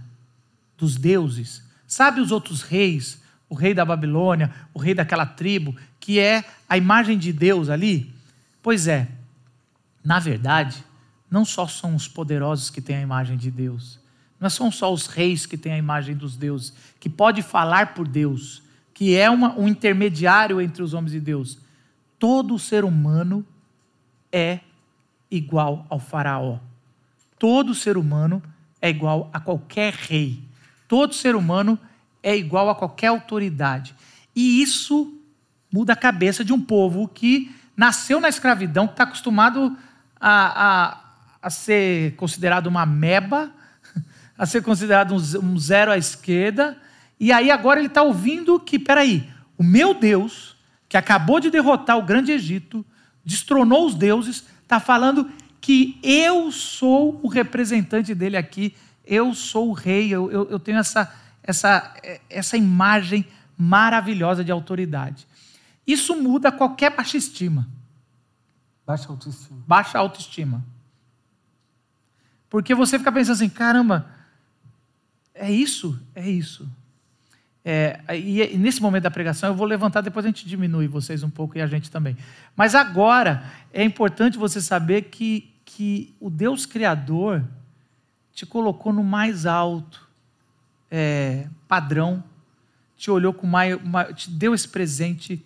dos 0.77 0.97
deuses. 0.97 1.63
Sabe 1.87 2.21
os 2.21 2.31
outros 2.31 2.63
reis, 2.63 3.23
o 3.49 3.55
rei 3.55 3.73
da 3.73 3.85
Babilônia, 3.85 4.53
o 4.75 4.79
rei 4.79 4.95
daquela 4.95 5.25
tribo, 5.25 5.75
que 5.99 6.19
é 6.19 6.45
a 6.69 6.77
imagem 6.77 7.17
de 7.17 7.33
Deus 7.33 7.71
ali? 7.71 8.13
Pois 8.63 8.89
é, 8.89 9.09
na 10.05 10.19
verdade, 10.19 10.85
não 11.31 11.45
só 11.45 11.67
são 11.67 11.95
os 11.95 12.09
poderosos 12.09 12.69
que 12.69 12.81
têm 12.81 12.97
a 12.97 13.01
imagem 13.01 13.37
de 13.37 13.51
Deus, 13.51 13.99
não 14.39 14.51
são 14.51 14.71
só 14.71 14.93
os 14.93 15.07
reis 15.07 15.47
que 15.47 15.57
têm 15.57 15.73
a 15.73 15.79
imagem 15.79 16.15
dos 16.15 16.37
deuses, 16.37 16.73
que 17.01 17.09
pode 17.09 17.43
falar 17.43 17.95
por 17.95 18.07
Deus, 18.07 18.63
que 18.93 19.17
é 19.17 19.31
uma, 19.31 19.59
um 19.59 19.69
intermediário 19.69 20.61
entre 20.61 20.83
os 20.83 20.95
homens 20.95 21.15
e 21.15 21.21
Deus. 21.21 21.59
Todo 22.19 22.59
ser 22.59 22.85
humano 22.85 23.45
é 24.33 24.61
igual 25.31 25.87
ao 25.89 25.99
faraó. 25.99 26.59
Todo 27.39 27.75
ser 27.75 27.97
humano 27.97 28.43
é 28.81 28.89
igual 28.89 29.31
a 29.33 29.41
qualquer 29.41 29.93
rei. 29.93 30.43
Todo 30.89 31.15
ser 31.15 31.35
humano 31.35 31.79
é 32.23 32.37
igual 32.37 32.69
a 32.71 32.75
qualquer 32.75 33.09
autoridade. 33.09 33.95
E 34.35 34.63
isso 34.63 35.13
muda 35.73 35.93
a 35.93 35.97
cabeça 35.97 36.45
de 36.45 36.53
um 36.53 36.61
povo 36.61 37.09
que 37.09 37.55
nasceu 37.77 38.21
na 38.21 38.29
escravidão, 38.29 38.87
que 38.87 38.95
está 38.95 39.05
acostumado 39.05 39.77
a, 40.19 40.65
a, 40.67 41.01
a, 41.43 41.51
ser 41.51 42.17
considerado 42.17 42.67
uma 42.67 42.87
meba, 42.87 43.51
a 44.37 44.47
ser 44.47 44.63
considerado 44.63 45.15
um, 45.15 45.59
zero 45.59 45.91
à 45.91 45.99
esquerda, 45.99 46.77
e 47.19 47.33
aí 47.33 47.51
agora 47.51 47.81
ele 47.81 47.89
está 47.89 48.03
ouvindo 48.03 48.61
que, 48.61 48.79
peraí, 48.79 49.29
o 49.57 49.65
meu 49.65 49.95
Deus, 49.95 50.57
que 50.89 50.97
acabou 50.97 51.41
de 51.41 51.51
derrotar 51.51 51.97
o 51.97 52.03
grande 52.03 52.33
Egito, 52.33 52.85
destronou 53.25 53.87
os 53.87 53.95
deuses, 53.95 54.45
está 54.63 54.79
falando 54.79 55.31
que 55.61 55.99
eu 56.03 56.53
sou 56.53 57.19
o 57.23 57.29
representante 57.29 58.15
dele 58.15 58.37
aqui 58.37 58.75
eu 59.07 59.33
sou 59.33 59.71
o 59.71 59.73
rei, 59.73 60.13
eu, 60.13 60.31
eu, 60.31 60.51
eu 60.51 60.59
tenho 60.59 60.79
essa, 60.79 61.15
essa, 61.43 61.95
essa 62.29 62.57
imagem 62.57 63.25
maravilhosa 63.57 64.43
de 64.43 64.51
autoridade. 64.51 65.27
Isso 65.87 66.21
muda 66.21 66.51
qualquer 66.51 66.95
baixa 66.95 67.17
estima. 67.17 67.69
Baixa 68.85 69.09
autoestima. 69.09 69.63
Baixa 69.67 69.99
autoestima. 69.99 70.65
Porque 72.51 72.75
você 72.75 72.99
fica 72.99 73.13
pensando 73.13 73.35
assim, 73.35 73.49
caramba, 73.49 74.11
é 75.47 75.53
isso? 75.53 75.99
É 76.15 76.29
isso. 76.29 76.69
É, 77.65 78.01
e, 78.17 78.57
nesse 78.59 78.81
momento 78.81 79.05
da 79.05 79.11
pregação 79.11 79.49
eu 79.49 79.55
vou 79.55 79.67
levantar, 79.67 80.01
depois 80.01 80.25
a 80.25 80.29
gente 80.29 80.47
diminui 80.47 80.87
vocês 80.87 81.23
um 81.23 81.31
pouco 81.31 81.59
e 81.59 81.61
a 81.61 81.67
gente 81.67 81.91
também. 81.91 82.17
Mas 82.55 82.75
agora 82.75 83.45
é 83.73 83.85
importante 83.85 84.39
você 84.39 84.61
saber 84.61 85.03
que, 85.03 85.53
que 85.65 86.15
o 86.21 86.31
Deus 86.31 86.65
Criador 86.65 87.45
te 88.33 88.47
colocou 88.47 88.93
no 88.93 89.03
mais 89.03 89.47
alto 89.47 90.09
é, 90.91 91.49
padrão, 91.67 92.23
te 92.97 93.11
olhou 93.11 93.33
com 93.33 93.47
mais, 93.47 93.77
te 94.15 94.31
deu 94.31 94.55
esse 94.55 94.69
presente 94.69 95.45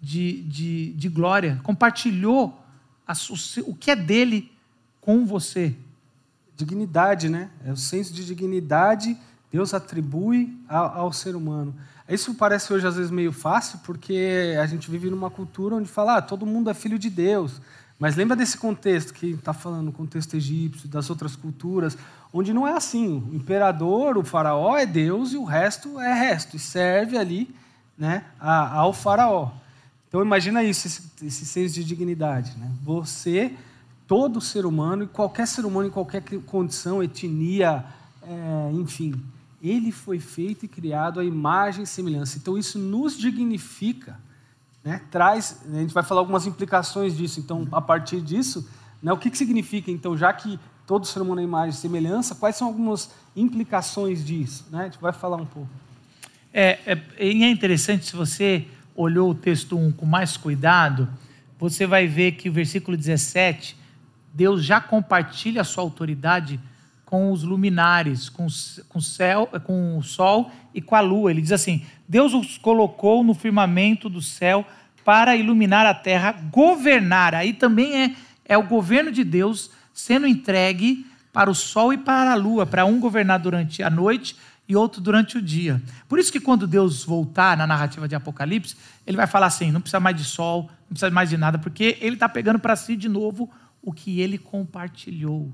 de, 0.00 0.42
de, 0.42 0.92
de 0.92 1.08
glória, 1.08 1.60
compartilhou 1.62 2.64
a, 3.06 3.12
o, 3.12 3.70
o 3.70 3.74
que 3.74 3.90
é 3.90 3.96
dele 3.96 4.50
com 5.00 5.26
você. 5.26 5.74
Dignidade, 6.56 7.28
né? 7.28 7.50
É 7.64 7.72
o 7.72 7.76
senso 7.76 8.12
de 8.12 8.24
dignidade 8.24 9.16
Deus 9.50 9.74
atribui 9.74 10.56
ao, 10.68 11.12
ser 11.12 11.34
humano. 11.34 11.74
Isso 12.08 12.34
parece 12.34 12.72
hoje 12.72 12.86
às 12.86 12.96
vezes 12.96 13.10
meio 13.10 13.32
fácil, 13.32 13.80
porque 13.84 14.56
a 14.60 14.66
gente 14.66 14.90
vive 14.90 15.10
numa 15.10 15.30
cultura 15.30 15.76
onde 15.76 15.88
fala, 15.88 16.16
ah, 16.16 16.22
todo 16.22 16.46
mundo 16.46 16.70
é 16.70 16.74
filho 16.74 16.98
de 16.98 17.10
Deus. 17.10 17.60
Mas 17.98 18.16
lembra 18.16 18.36
desse 18.36 18.56
contexto 18.56 19.12
que 19.12 19.32
está 19.32 19.52
falando, 19.52 19.92
contexto 19.92 20.34
egípcio, 20.34 20.88
das 20.88 21.10
outras 21.10 21.36
culturas, 21.36 21.98
onde 22.32 22.54
não 22.54 22.66
é 22.66 22.72
assim. 22.72 23.22
O 23.30 23.34
imperador, 23.34 24.16
o 24.16 24.24
faraó 24.24 24.76
é 24.76 24.86
Deus 24.86 25.32
e 25.32 25.36
o 25.36 25.44
resto 25.44 26.00
é 26.00 26.14
resto, 26.14 26.56
e 26.56 26.58
serve 26.58 27.18
ali 27.18 27.54
né, 27.98 28.24
ao 28.38 28.92
faraó. 28.92 29.50
Então 30.08 30.22
imagina 30.22 30.62
isso, 30.62 30.86
esse, 30.86 31.02
esse 31.22 31.44
senso 31.44 31.74
de 31.74 31.84
dignidade. 31.84 32.56
Né? 32.56 32.70
Você, 32.82 33.54
todo 34.06 34.40
ser 34.40 34.64
humano, 34.64 35.04
e 35.04 35.06
qualquer 35.06 35.46
ser 35.46 35.66
humano 35.66 35.88
em 35.88 35.92
qualquer 35.92 36.22
condição, 36.46 37.02
etnia, 37.02 37.84
é, 38.22 38.70
enfim, 38.72 39.14
ele 39.62 39.92
foi 39.92 40.18
feito 40.18 40.64
e 40.64 40.68
criado 40.68 41.20
à 41.20 41.24
imagem 41.24 41.84
e 41.84 41.86
semelhança. 41.86 42.38
Então 42.38 42.56
isso 42.56 42.78
nos 42.78 43.16
dignifica, 43.18 44.18
né? 44.82 45.02
traz, 45.10 45.62
a 45.70 45.76
gente 45.76 45.92
vai 45.92 46.02
falar 46.02 46.20
algumas 46.20 46.46
implicações 46.46 47.16
disso. 47.16 47.40
Então, 47.40 47.68
a 47.70 47.80
partir 47.80 48.20
disso, 48.20 48.68
né, 49.02 49.12
o 49.12 49.18
que, 49.18 49.30
que 49.30 49.36
significa, 49.36 49.90
então, 49.90 50.16
já 50.16 50.32
que 50.32 50.58
todo 50.86 51.06
ser 51.06 51.20
humano 51.20 51.40
é 51.40 51.44
imagem 51.44 51.70
e 51.70 51.74
semelhança, 51.74 52.34
quais 52.34 52.56
são 52.56 52.66
algumas 52.66 53.10
implicações 53.36 54.24
disso? 54.24 54.66
Né? 54.70 54.80
A 54.80 54.84
gente 54.84 54.98
vai 54.98 55.12
falar 55.12 55.36
um 55.36 55.46
pouco. 55.46 55.68
É, 56.52 56.78
é, 56.86 57.02
é 57.18 57.50
interessante, 57.50 58.06
se 58.06 58.16
você 58.16 58.66
olhou 58.94 59.30
o 59.30 59.34
texto 59.34 59.78
1 59.78 59.92
com 59.92 60.04
mais 60.04 60.36
cuidado, 60.36 61.08
você 61.58 61.86
vai 61.86 62.06
ver 62.06 62.32
que 62.32 62.48
o 62.48 62.52
versículo 62.52 62.96
17, 62.96 63.76
Deus 64.32 64.64
já 64.64 64.80
compartilha 64.80 65.60
a 65.60 65.64
sua 65.64 65.84
autoridade 65.84 66.58
com 67.10 67.32
os 67.32 67.42
luminares, 67.42 68.28
com, 68.28 68.46
com, 68.88 69.00
céu, 69.00 69.48
com 69.64 69.98
o 69.98 70.02
sol 70.02 70.48
e 70.72 70.80
com 70.80 70.94
a 70.94 71.00
lua. 71.00 71.32
Ele 71.32 71.42
diz 71.42 71.50
assim: 71.50 71.84
Deus 72.08 72.32
os 72.32 72.56
colocou 72.56 73.24
no 73.24 73.34
firmamento 73.34 74.08
do 74.08 74.22
céu 74.22 74.64
para 75.04 75.34
iluminar 75.34 75.84
a 75.84 75.92
terra, 75.92 76.30
governar. 76.52 77.34
Aí 77.34 77.52
também 77.52 78.00
é, 78.00 78.16
é 78.44 78.56
o 78.56 78.62
governo 78.62 79.10
de 79.10 79.24
Deus 79.24 79.72
sendo 79.92 80.24
entregue 80.24 81.04
para 81.32 81.50
o 81.50 81.54
sol 81.54 81.92
e 81.92 81.98
para 81.98 82.30
a 82.30 82.36
lua, 82.36 82.64
para 82.64 82.84
um 82.84 83.00
governar 83.00 83.40
durante 83.40 83.82
a 83.82 83.90
noite 83.90 84.36
e 84.68 84.76
outro 84.76 85.00
durante 85.00 85.36
o 85.36 85.42
dia. 85.42 85.82
Por 86.08 86.20
isso 86.20 86.30
que 86.30 86.38
quando 86.38 86.64
Deus 86.64 87.02
voltar 87.02 87.56
na 87.56 87.66
narrativa 87.66 88.06
de 88.06 88.14
Apocalipse, 88.14 88.76
ele 89.04 89.16
vai 89.16 89.26
falar 89.26 89.46
assim: 89.46 89.72
não 89.72 89.80
precisa 89.80 89.98
mais 89.98 90.16
de 90.16 90.22
sol, 90.22 90.70
não 90.82 90.90
precisa 90.90 91.10
mais 91.10 91.28
de 91.28 91.36
nada, 91.36 91.58
porque 91.58 91.98
ele 92.00 92.14
está 92.14 92.28
pegando 92.28 92.60
para 92.60 92.76
si 92.76 92.94
de 92.94 93.08
novo 93.08 93.50
o 93.82 93.92
que 93.92 94.20
ele 94.20 94.38
compartilhou. 94.38 95.52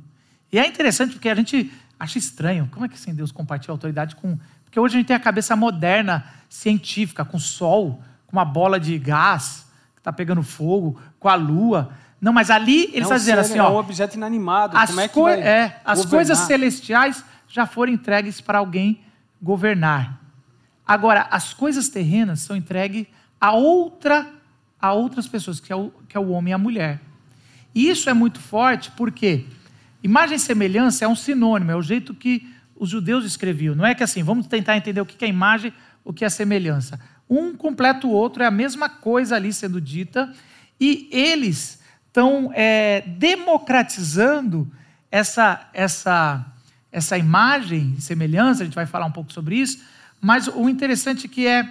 E 0.53 0.59
é 0.59 0.67
interessante 0.67 1.13
porque 1.13 1.29
a 1.29 1.35
gente 1.35 1.73
acha 1.99 2.19
estranho. 2.19 2.69
Como 2.73 2.85
é 2.85 2.89
que 2.89 2.95
assim 2.95 3.15
Deus 3.15 3.33
compartilha 3.33 3.73
a 3.73 3.75
autoridade 3.75 4.17
com. 4.17 4.39
Porque 4.65 4.79
hoje 4.79 4.97
a 4.97 4.99
gente 4.99 5.07
tem 5.07 5.17
a 5.17 5.21
cabeça 5.21 5.57
moderna, 5.57 6.25
científica, 6.49 7.25
com 7.25 7.39
sol, 7.39 8.03
com 8.27 8.37
uma 8.37 8.45
bola 8.45 8.79
de 8.79 8.99
gás 8.99 9.67
que 9.95 10.01
está 10.01 10.13
pegando 10.13 10.43
fogo, 10.43 11.01
com 11.19 11.29
a 11.29 11.35
lua. 11.35 11.91
Não, 12.21 12.33
mas 12.33 12.51
ali 12.51 12.85
ele 12.93 13.03
está 13.03 13.17
dizendo 13.17 13.41
assim: 13.41 13.59
é 13.59 13.63
ó, 13.63 13.73
um 13.73 13.77
objeto 13.77 14.17
inanimado. 14.17 14.77
As, 14.77 14.91
Como 14.91 15.01
é 15.01 15.09
que 15.09 15.15
co 15.15 15.29
é, 15.29 15.81
as 15.85 16.05
coisas 16.05 16.39
celestiais 16.39 17.25
já 17.49 17.67
foram 17.67 17.93
entregues 17.93 18.41
para 18.41 18.59
alguém 18.59 19.01
governar. 19.41 20.21
Agora, 20.87 21.27
as 21.31 21.53
coisas 21.53 21.89
terrenas 21.89 22.41
são 22.41 22.57
entregues 22.57 23.07
a 23.41 23.53
outra 23.53 24.27
a 24.81 24.93
outras 24.93 25.27
pessoas, 25.27 25.59
que 25.59 25.73
é 25.73 25.77
o, 25.77 25.91
que 26.09 26.17
é 26.17 26.21
o 26.21 26.31
homem 26.31 26.51
e 26.51 26.55
a 26.55 26.59
mulher. 26.59 27.01
E 27.75 27.89
isso 27.89 28.09
é 28.09 28.15
muito 28.15 28.39
forte 28.39 28.91
porque 28.93 29.47
Imagem 30.07 30.37
e 30.37 30.39
semelhança 30.39 31.05
é 31.05 31.09
um 31.09 31.17
sinônimo, 31.17 31.73
é 31.73 31.75
o 31.75 31.83
jeito 31.83 32.15
que 32.15 32.49
os 32.77 32.89
judeus 32.89 33.25
escreviam. 33.25 33.75
Não 33.75 33.85
é 33.85 33.93
que 33.93 34.05
assim, 34.05 34.23
vamos 34.23 34.47
tentar 34.47 34.77
entender 34.77 35.01
o 35.01 35.05
que 35.05 35.25
é 35.25 35.29
imagem, 35.29 35.73
o 36.05 36.13
que 36.13 36.25
é 36.25 36.29
semelhança. 36.29 37.01
Um 37.29 37.57
completa 37.57 38.07
o 38.07 38.11
outro, 38.11 38.45
é 38.45 38.47
a 38.47 38.51
mesma 38.53 38.89
coisa 38.89 39.35
ali 39.35 39.53
sendo 39.53 39.81
dita, 39.81 40.33
e 40.79 41.09
eles 41.11 41.83
estão 42.07 42.53
é, 42.55 43.01
democratizando 43.19 44.71
essa, 45.11 45.69
essa, 45.75 46.47
essa 46.93 47.19
imagem 47.19 47.99
semelhança, 47.99 48.63
a 48.63 48.65
gente 48.65 48.77
vai 48.77 48.87
falar 48.87 49.07
um 49.07 49.13
pouco 49.13 49.33
sobre 49.33 49.57
isso, 49.57 49.85
mas 50.21 50.47
o 50.47 50.69
interessante 50.69 51.27
é 51.27 51.29
que 51.29 51.49
é, 51.49 51.69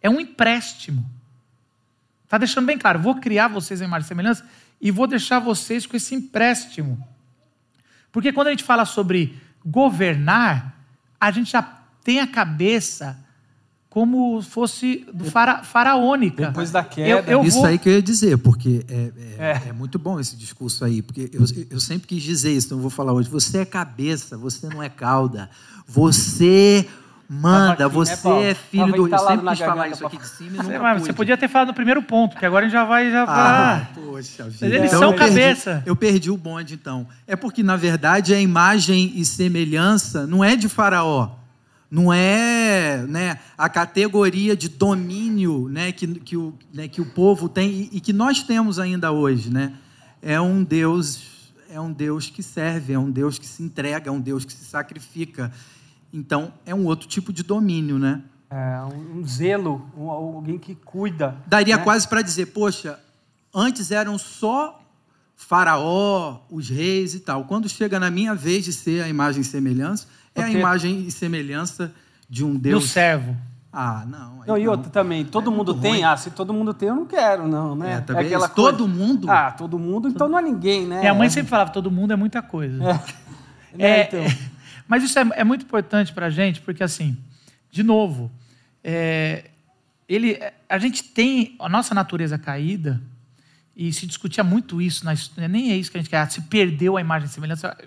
é 0.00 0.08
um 0.08 0.20
empréstimo. 0.20 1.04
Está 2.22 2.38
deixando 2.38 2.66
bem 2.66 2.78
claro, 2.78 3.00
vou 3.00 3.16
criar 3.16 3.48
vocês 3.48 3.82
a 3.82 3.84
imagem 3.84 4.04
e 4.04 4.08
semelhança, 4.08 4.46
e 4.80 4.90
vou 4.90 5.06
deixar 5.06 5.38
vocês 5.38 5.86
com 5.86 5.96
esse 5.96 6.14
empréstimo. 6.14 7.06
Porque 8.12 8.32
quando 8.32 8.48
a 8.48 8.50
gente 8.50 8.64
fala 8.64 8.84
sobre 8.84 9.36
governar, 9.64 10.74
a 11.20 11.30
gente 11.30 11.52
já 11.52 11.62
tem 12.02 12.20
a 12.20 12.26
cabeça 12.26 13.18
como 13.90 14.40
fosse 14.42 15.06
do 15.12 15.24
fara, 15.24 15.62
faraônica. 15.64 16.46
Depois 16.46 16.70
da 16.70 16.84
queda. 16.84 17.30
Eu, 17.30 17.40
eu 17.40 17.44
isso 17.44 17.58
vou... 17.58 17.66
aí 17.66 17.78
que 17.78 17.88
eu 17.88 17.94
ia 17.94 18.02
dizer, 18.02 18.38
porque 18.38 18.84
é, 18.88 18.94
é, 18.94 19.12
é. 19.38 19.68
é, 19.68 19.72
muito 19.72 19.98
bom 19.98 20.20
esse 20.20 20.36
discurso 20.36 20.84
aí, 20.84 21.02
porque 21.02 21.30
eu, 21.32 21.44
eu 21.70 21.80
sempre 21.80 22.06
quis 22.06 22.22
dizer 22.22 22.52
isso, 22.52 22.68
então 22.68 22.78
eu 22.78 22.82
vou 22.82 22.90
falar 22.90 23.12
hoje. 23.12 23.28
Você 23.28 23.58
é 23.58 23.64
cabeça, 23.64 24.36
você 24.36 24.68
não 24.68 24.82
é 24.82 24.88
cauda. 24.88 25.50
Você 25.86 26.86
Manda, 27.30 27.84
aqui, 27.84 27.94
você 27.94 28.28
né, 28.28 28.50
é 28.50 28.54
filho 28.54 28.90
do. 28.90 29.06
Eu 29.06 29.18
sempre 29.18 29.48
quis 29.48 29.58
falar 29.58 29.88
isso 29.88 30.06
aqui 30.06 30.16
de 30.16 30.26
cima 30.26 30.50
e 30.56 30.66
nunca 30.66 30.98
Você 30.98 31.12
podia 31.12 31.36
ter 31.36 31.46
falado 31.46 31.68
no 31.68 31.74
primeiro 31.74 32.02
ponto, 32.02 32.32
porque 32.32 32.46
agora 32.46 32.64
a 32.64 32.68
gente 32.68 32.72
já 32.72 32.84
vai. 32.84 33.10
Já 33.10 33.24
ah, 33.28 33.86
poxa 33.94 34.48
vida. 34.48 34.66
Eles 34.66 34.86
então, 34.86 34.98
são 34.98 35.10
eu 35.10 35.18
cabeça. 35.18 35.70
Perdi, 35.72 35.88
eu 35.88 35.96
perdi 35.96 36.30
o 36.30 36.38
bonde, 36.38 36.72
então. 36.72 37.06
É 37.26 37.36
porque, 37.36 37.62
na 37.62 37.76
verdade, 37.76 38.32
a 38.32 38.40
imagem 38.40 39.12
e 39.14 39.26
semelhança 39.26 40.26
não 40.26 40.42
é 40.42 40.56
de 40.56 40.70
Faraó. 40.70 41.32
Não 41.90 42.12
é 42.12 43.04
né, 43.06 43.38
a 43.56 43.68
categoria 43.68 44.56
de 44.56 44.68
domínio 44.68 45.68
né, 45.70 45.92
que, 45.92 46.06
que, 46.06 46.36
o, 46.36 46.54
né, 46.72 46.88
que 46.88 47.00
o 47.00 47.06
povo 47.06 47.48
tem 47.48 47.70
e, 47.70 47.90
e 47.94 48.00
que 48.00 48.12
nós 48.12 48.42
temos 48.42 48.78
ainda 48.78 49.12
hoje. 49.12 49.50
Né? 49.50 49.72
É 50.22 50.40
um 50.40 50.64
Deus 50.64 51.36
é 51.70 51.78
um 51.78 51.92
Deus 51.92 52.30
que 52.30 52.42
serve, 52.42 52.94
é 52.94 52.98
um 52.98 53.10
Deus 53.10 53.38
que 53.38 53.46
se 53.46 53.62
entrega, 53.62 54.08
é 54.08 54.12
um 54.12 54.20
Deus 54.20 54.44
que 54.44 54.52
se 54.52 54.64
sacrifica. 54.64 55.52
Então, 56.12 56.52
é 56.64 56.74
um 56.74 56.86
outro 56.86 57.06
tipo 57.06 57.32
de 57.32 57.42
domínio, 57.42 57.98
né? 57.98 58.22
É, 58.50 58.80
um 59.14 59.24
zelo, 59.26 59.86
um, 59.96 60.08
alguém 60.10 60.58
que 60.58 60.74
cuida. 60.74 61.36
Daria 61.46 61.76
né? 61.76 61.82
quase 61.82 62.08
para 62.08 62.22
dizer, 62.22 62.46
poxa, 62.46 62.98
antes 63.54 63.90
eram 63.90 64.16
só 64.16 64.80
faraó, 65.36 66.40
os 66.50 66.68
reis 66.68 67.14
e 67.14 67.20
tal. 67.20 67.44
Quando 67.44 67.68
chega 67.68 68.00
na 68.00 68.10
minha 68.10 68.34
vez 68.34 68.64
de 68.64 68.72
ser 68.72 69.02
a 69.02 69.08
imagem 69.08 69.42
e 69.42 69.44
semelhança, 69.44 70.06
é 70.34 70.40
Porque... 70.40 70.56
a 70.56 70.58
imagem 70.58 71.02
e 71.06 71.10
semelhança 71.10 71.92
de 72.28 72.44
um 72.44 72.56
Deus. 72.56 72.82
Do 72.84 72.88
servo. 72.88 73.36
Ah, 73.70 74.04
não. 74.06 74.38
Não, 74.46 74.56
e 74.56 74.66
outra 74.66 74.90
também, 74.90 75.26
todo 75.26 75.50
é 75.50 75.54
mundo 75.54 75.74
tem? 75.74 75.92
Ruim. 75.92 76.04
Ah, 76.04 76.16
se 76.16 76.30
todo 76.30 76.54
mundo 76.54 76.72
tem, 76.72 76.88
eu 76.88 76.96
não 76.96 77.04
quero, 77.04 77.46
não, 77.46 77.76
né? 77.76 77.94
É, 77.96 78.00
também 78.00 78.24
é 78.24 78.26
aquela 78.26 78.48
coisa... 78.48 78.72
Todo 78.72 78.88
mundo? 78.88 79.30
Ah, 79.30 79.50
todo 79.50 79.78
mundo, 79.78 80.08
então 80.08 80.26
não 80.26 80.38
é 80.38 80.42
ninguém, 80.42 80.86
né? 80.86 81.00
Minha 81.00 81.14
mãe 81.14 81.28
sempre 81.28 81.50
falava, 81.50 81.70
todo 81.70 81.90
mundo 81.90 82.12
é 82.12 82.16
muita 82.16 82.40
coisa. 82.40 82.82
É, 83.78 83.78
é, 83.78 84.02
então. 84.04 84.48
Mas 84.88 85.04
isso 85.04 85.18
é, 85.18 85.28
é 85.36 85.44
muito 85.44 85.64
importante 85.64 86.12
para 86.12 86.26
a 86.26 86.30
gente, 86.30 86.60
porque, 86.62 86.82
assim, 86.82 87.16
de 87.70 87.82
novo, 87.82 88.32
é, 88.82 89.50
ele, 90.08 90.40
a 90.68 90.78
gente 90.78 91.04
tem 91.04 91.54
a 91.60 91.68
nossa 91.68 91.94
natureza 91.94 92.38
caída, 92.38 93.00
e 93.76 93.92
se 93.92 94.06
discutia 94.06 94.42
muito 94.42 94.82
isso, 94.82 95.04
nem 95.48 95.70
é 95.70 95.76
isso 95.76 95.88
que 95.88 95.96
a 95.96 96.00
gente 96.00 96.10
quer, 96.10 96.28
se 96.28 96.42
perdeu 96.42 96.96
a 96.96 97.00
imagem 97.00 97.28
e 97.28 97.30
semelhança. 97.30 97.78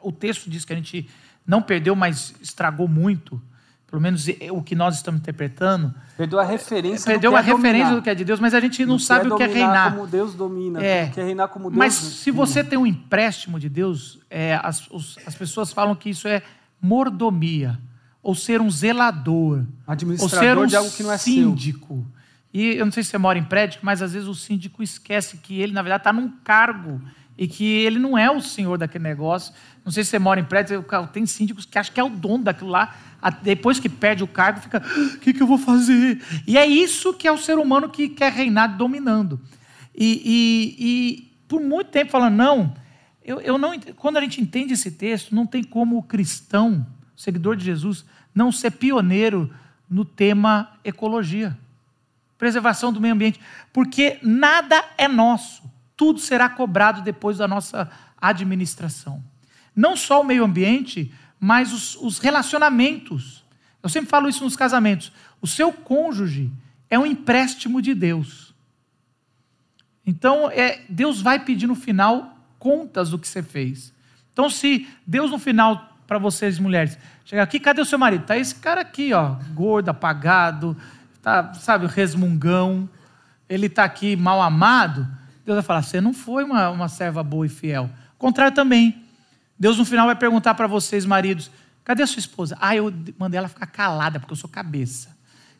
O 0.00 0.10
texto 0.10 0.48
diz 0.48 0.64
que 0.64 0.72
a 0.72 0.76
gente 0.76 1.10
não 1.46 1.60
perdeu, 1.60 1.94
mas 1.94 2.34
estragou 2.40 2.88
muito 2.88 3.42
pelo 3.90 4.00
menos 4.00 4.26
o 4.52 4.62
que 4.62 4.76
nós 4.76 4.94
estamos 4.96 5.20
interpretando. 5.20 5.92
Perdeu 6.16 6.38
a 6.38 6.44
referência. 6.44 7.10
Perdeu 7.10 7.34
a 7.34 7.40
é 7.40 7.42
referência 7.42 7.84
dominar. 7.86 7.94
do 7.96 8.02
que 8.02 8.10
é 8.10 8.14
de 8.14 8.24
Deus, 8.24 8.38
mas 8.38 8.54
a 8.54 8.60
gente 8.60 8.86
não 8.86 8.98
sabe 8.98 9.28
é 9.28 9.34
o 9.34 9.36
que 9.36 9.42
é 9.42 9.46
reinar. 9.46 9.94
como 9.94 10.06
Deus 10.06 10.34
domina, 10.34 10.80
é. 10.82 11.08
que 11.08 11.20
é 11.20 11.24
reinar 11.24 11.48
como 11.48 11.70
Deus. 11.70 11.76
Mas 11.78 11.94
se 11.94 12.30
você 12.30 12.62
tem 12.62 12.78
um 12.78 12.86
empréstimo 12.86 13.58
de 13.58 13.68
Deus, 13.68 14.20
é, 14.30 14.60
as, 14.62 14.88
os, 14.90 15.18
as 15.26 15.34
pessoas 15.34 15.72
falam 15.72 15.96
que 15.96 16.08
isso 16.08 16.28
é 16.28 16.40
mordomia, 16.80 17.78
ou 18.22 18.34
ser 18.34 18.60
um 18.60 18.70
zelador, 18.70 19.64
administrador 19.86 20.38
ou 20.38 20.44
ser 20.44 20.58
um 20.58 20.66
de 20.66 20.76
algo 20.76 20.90
que 20.90 21.02
não 21.02 21.10
é 21.10 21.18
síndico. 21.18 21.94
Seu. 21.94 22.20
E 22.52 22.76
eu 22.76 22.84
não 22.84 22.92
sei 22.92 23.02
se 23.02 23.10
você 23.10 23.18
mora 23.18 23.38
em 23.38 23.44
prédio, 23.44 23.80
mas 23.82 24.02
às 24.02 24.12
vezes 24.12 24.28
o 24.28 24.34
síndico 24.34 24.82
esquece 24.82 25.38
que 25.38 25.60
ele, 25.60 25.72
na 25.72 25.82
verdade, 25.82 26.00
está 26.00 26.12
num 26.12 26.28
cargo 26.44 27.00
e 27.38 27.48
que 27.48 27.64
ele 27.64 27.98
não 27.98 28.18
é 28.18 28.30
o 28.30 28.40
senhor 28.40 28.76
daquele 28.76 29.04
negócio. 29.04 29.54
Não 29.84 29.90
sei 29.90 30.04
se 30.04 30.10
você 30.10 30.18
mora 30.18 30.40
em 30.40 30.44
prédio, 30.44 30.84
tem 31.12 31.24
síndicos 31.24 31.64
que 31.64 31.78
acham 31.78 31.94
que 31.94 32.00
é 32.00 32.04
o 32.04 32.10
dono 32.10 32.44
daquilo 32.44 32.70
lá. 32.70 32.94
Depois 33.42 33.78
que 33.78 33.88
perde 33.88 34.24
o 34.24 34.28
cargo, 34.28 34.60
fica: 34.60 34.82
o 35.14 35.18
que, 35.18 35.32
que 35.32 35.42
eu 35.42 35.46
vou 35.46 35.58
fazer? 35.58 36.22
E 36.46 36.56
é 36.56 36.66
isso 36.66 37.12
que 37.12 37.28
é 37.28 37.32
o 37.32 37.38
ser 37.38 37.58
humano 37.58 37.88
que 37.88 38.08
quer 38.08 38.32
reinar 38.32 38.76
dominando. 38.76 39.40
E, 39.94 40.22
e, 40.24 40.76
e 40.78 41.32
por 41.46 41.60
muito 41.60 41.90
tempo 41.90 42.10
falando, 42.10 42.36
não, 42.36 42.74
eu, 43.22 43.40
eu 43.40 43.58
não. 43.58 43.78
Quando 43.96 44.16
a 44.16 44.20
gente 44.20 44.40
entende 44.40 44.72
esse 44.72 44.90
texto, 44.90 45.34
não 45.34 45.46
tem 45.46 45.62
como 45.62 45.98
o 45.98 46.02
cristão, 46.02 46.86
seguidor 47.16 47.56
de 47.56 47.64
Jesus, 47.64 48.04
não 48.34 48.50
ser 48.50 48.70
pioneiro 48.70 49.52
no 49.88 50.04
tema 50.04 50.72
ecologia, 50.84 51.58
preservação 52.38 52.92
do 52.92 53.00
meio 53.00 53.14
ambiente, 53.14 53.40
porque 53.72 54.18
nada 54.22 54.82
é 54.96 55.06
nosso, 55.06 55.62
tudo 55.96 56.20
será 56.20 56.48
cobrado 56.48 57.02
depois 57.02 57.38
da 57.38 57.46
nossa 57.46 57.90
administração. 58.16 59.22
Não 59.74 59.96
só 59.96 60.20
o 60.20 60.24
meio 60.24 60.44
ambiente, 60.44 61.12
mas 61.40 61.72
os, 61.72 61.96
os 61.96 62.18
relacionamentos. 62.18 63.42
Eu 63.82 63.88
sempre 63.88 64.10
falo 64.10 64.28
isso 64.28 64.44
nos 64.44 64.54
casamentos. 64.54 65.10
O 65.40 65.46
seu 65.46 65.72
cônjuge 65.72 66.52
é 66.90 66.98
um 66.98 67.06
empréstimo 67.06 67.80
de 67.80 67.94
Deus. 67.94 68.54
Então, 70.06 70.50
é, 70.50 70.82
Deus 70.88 71.22
vai 71.22 71.38
pedir 71.38 71.66
no 71.66 71.74
final 71.74 72.36
contas 72.58 73.10
do 73.10 73.18
que 73.18 73.26
você 73.26 73.42
fez. 73.42 73.92
Então, 74.32 74.50
se 74.50 74.86
Deus 75.06 75.30
no 75.30 75.38
final, 75.38 75.96
para 76.06 76.18
vocês 76.18 76.58
mulheres, 76.58 76.98
chegar 77.24 77.42
aqui, 77.42 77.58
cadê 77.58 77.80
o 77.80 77.86
seu 77.86 77.98
marido? 77.98 78.22
Está 78.22 78.36
esse 78.36 78.54
cara 78.54 78.82
aqui, 78.82 79.12
ó, 79.14 79.36
gordo, 79.54 79.88
apagado, 79.88 80.76
tá, 81.22 81.54
sabe, 81.54 81.86
resmungão, 81.86 82.88
ele 83.48 83.66
está 83.66 83.84
aqui 83.84 84.14
mal 84.14 84.42
amado. 84.42 85.06
Deus 85.44 85.56
vai 85.56 85.62
falar: 85.62 85.82
você 85.82 86.00
não 86.00 86.12
foi 86.12 86.44
uma, 86.44 86.70
uma 86.70 86.88
serva 86.88 87.22
boa 87.22 87.46
e 87.46 87.48
fiel. 87.48 87.90
O 88.14 88.18
contrário 88.18 88.54
também. 88.54 89.09
Deus 89.60 89.76
no 89.76 89.84
final 89.84 90.06
vai 90.06 90.16
perguntar 90.16 90.54
para 90.54 90.66
vocês, 90.66 91.04
maridos: 91.04 91.50
cadê 91.84 92.02
a 92.02 92.06
sua 92.06 92.18
esposa? 92.18 92.56
Ah, 92.58 92.74
eu 92.74 92.90
mandei 93.18 93.36
ela 93.36 93.48
ficar 93.48 93.66
calada, 93.66 94.18
porque 94.18 94.32
eu 94.32 94.36
sou 94.36 94.48
cabeça. 94.48 95.14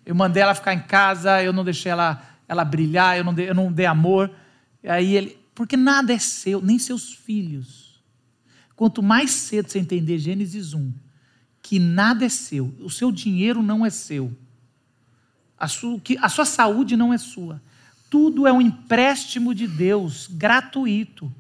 Eu 0.07 0.15
mandei 0.15 0.43
ela 0.43 0.55
ficar 0.55 0.73
em 0.73 0.81
casa, 0.81 1.43
eu 1.43 1.53
não 1.53 1.63
deixei 1.63 1.93
ela, 1.93 2.23
ela 2.49 2.65
brilhar, 2.65 3.19
eu 3.19 3.23
não, 3.23 3.35
dei, 3.35 3.51
eu 3.51 3.55
não 3.55 3.71
dei 3.71 3.85
amor. 3.85 4.31
E 4.83 4.89
aí 4.89 5.15
ele, 5.15 5.39
porque 5.55 5.77
nada 5.77 6.15
é 6.15 6.19
seu, 6.19 6.63
nem 6.63 6.79
seus 6.79 7.13
filhos. 7.13 8.01
Quanto 8.75 9.03
mais 9.03 9.31
cedo 9.33 9.71
você 9.71 9.79
entender 9.79 10.19
Gênesis 10.19 10.73
1, 10.73 10.91
que 11.61 11.79
nada 11.79 12.25
é 12.25 12.31
seu, 12.31 12.75
o 12.81 12.89
seu 12.89 13.13
dinheiro 13.13 13.63
não 13.63 13.85
é 13.85 13.91
seu, 13.91 14.35
a 15.59 15.69
sua, 15.69 16.01
que, 16.01 16.17
a 16.17 16.31
sua 16.31 16.47
saúde 16.47 16.97
não 16.97 17.13
é 17.13 17.19
sua, 17.19 17.61
tudo 18.09 18.47
é 18.47 18.53
um 18.53 18.63
empréstimo 18.63 19.55
de 19.55 19.69
Deus, 19.69 20.27
gratuito, 20.27 21.31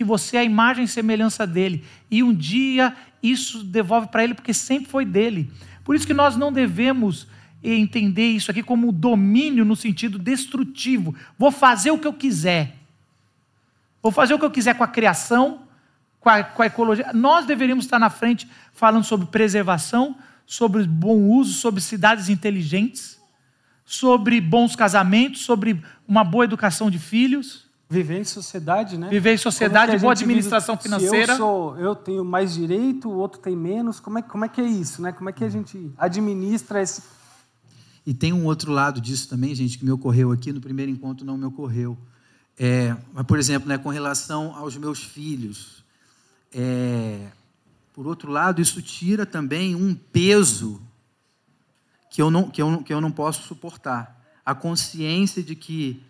que 0.00 0.04
você 0.04 0.38
é 0.38 0.40
a 0.40 0.44
imagem 0.44 0.84
e 0.84 0.88
semelhança 0.88 1.46
dele, 1.46 1.84
e 2.10 2.22
um 2.22 2.32
dia 2.32 2.96
isso 3.22 3.62
devolve 3.62 4.08
para 4.08 4.24
ele, 4.24 4.32
porque 4.32 4.54
sempre 4.54 4.88
foi 4.88 5.04
dele. 5.04 5.52
Por 5.84 5.94
isso 5.94 6.06
que 6.06 6.14
nós 6.14 6.38
não 6.38 6.50
devemos 6.50 7.28
entender 7.62 8.28
isso 8.30 8.50
aqui 8.50 8.62
como 8.62 8.92
domínio 8.92 9.62
no 9.62 9.76
sentido 9.76 10.18
destrutivo. 10.18 11.14
Vou 11.38 11.50
fazer 11.50 11.90
o 11.90 11.98
que 11.98 12.06
eu 12.06 12.14
quiser. 12.14 12.78
Vou 14.02 14.10
fazer 14.10 14.32
o 14.32 14.38
que 14.38 14.44
eu 14.46 14.50
quiser 14.50 14.74
com 14.74 14.82
a 14.82 14.88
criação, 14.88 15.64
com 16.18 16.30
a, 16.30 16.42
com 16.42 16.62
a 16.62 16.66
ecologia. 16.66 17.12
Nós 17.12 17.44
deveríamos 17.44 17.84
estar 17.84 17.98
na 17.98 18.08
frente 18.08 18.48
falando 18.72 19.04
sobre 19.04 19.26
preservação, 19.26 20.16
sobre 20.46 20.84
bom 20.84 21.28
uso, 21.28 21.52
sobre 21.52 21.82
cidades 21.82 22.30
inteligentes, 22.30 23.20
sobre 23.84 24.40
bons 24.40 24.74
casamentos, 24.74 25.42
sobre 25.42 25.78
uma 26.08 26.24
boa 26.24 26.44
educação 26.44 26.90
de 26.90 26.98
filhos. 26.98 27.68
Viver 27.92 28.20
em 28.20 28.24
sociedade, 28.24 28.96
né? 28.96 29.08
Viver 29.08 29.34
em 29.34 29.36
sociedade, 29.36 29.98
boa 29.98 30.12
administração 30.12 30.76
vive, 30.76 30.84
financeira. 30.84 31.32
eu, 31.32 31.36
sou, 31.36 31.76
eu 31.76 31.96
tenho 31.96 32.24
mais 32.24 32.54
direito, 32.54 33.08
o 33.08 33.16
outro 33.16 33.40
tem 33.40 33.56
menos. 33.56 33.98
Como 33.98 34.16
é, 34.16 34.22
como 34.22 34.44
é 34.44 34.48
que 34.48 34.60
é 34.60 34.64
isso, 34.64 35.02
né? 35.02 35.10
Como 35.10 35.28
é 35.28 35.32
que 35.32 35.42
a 35.42 35.48
gente 35.48 35.90
administra 35.98 36.80
esse. 36.80 37.02
E 38.06 38.14
tem 38.14 38.32
um 38.32 38.44
outro 38.44 38.70
lado 38.70 39.00
disso 39.00 39.28
também, 39.28 39.52
gente, 39.56 39.76
que 39.76 39.84
me 39.84 39.90
ocorreu 39.90 40.30
aqui 40.30 40.52
no 40.52 40.60
primeiro 40.60 40.88
encontro, 40.88 41.26
não 41.26 41.36
me 41.36 41.44
ocorreu. 41.46 41.98
É, 42.56 42.96
mas, 43.12 43.26
por 43.26 43.40
exemplo, 43.40 43.68
né, 43.68 43.76
com 43.76 43.88
relação 43.88 44.54
aos 44.54 44.76
meus 44.76 45.02
filhos, 45.02 45.84
é, 46.54 47.26
por 47.92 48.06
outro 48.06 48.30
lado, 48.30 48.62
isso 48.62 48.80
tira 48.80 49.26
também 49.26 49.74
um 49.74 49.96
peso 49.96 50.80
que 52.08 52.22
eu, 52.22 52.30
não, 52.30 52.48
que, 52.48 52.62
eu, 52.62 52.84
que 52.84 52.94
eu 52.94 53.00
não 53.00 53.10
posso 53.10 53.42
suportar. 53.48 54.16
A 54.46 54.54
consciência 54.54 55.42
de 55.42 55.56
que 55.56 56.04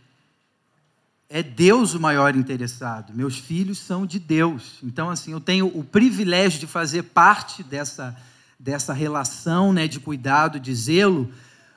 é 1.32 1.44
Deus 1.44 1.94
o 1.94 2.00
maior 2.00 2.34
interessado. 2.34 3.14
Meus 3.14 3.38
filhos 3.38 3.78
são 3.78 4.04
de 4.04 4.18
Deus. 4.18 4.78
Então, 4.82 5.08
assim, 5.08 5.30
eu 5.30 5.40
tenho 5.40 5.68
o 5.68 5.84
privilégio 5.84 6.58
de 6.58 6.66
fazer 6.66 7.04
parte 7.04 7.62
dessa, 7.62 8.16
dessa 8.58 8.92
relação 8.92 9.72
né, 9.72 9.86
de 9.86 10.00
cuidado, 10.00 10.58
de 10.58 10.74
zelo, 10.74 11.30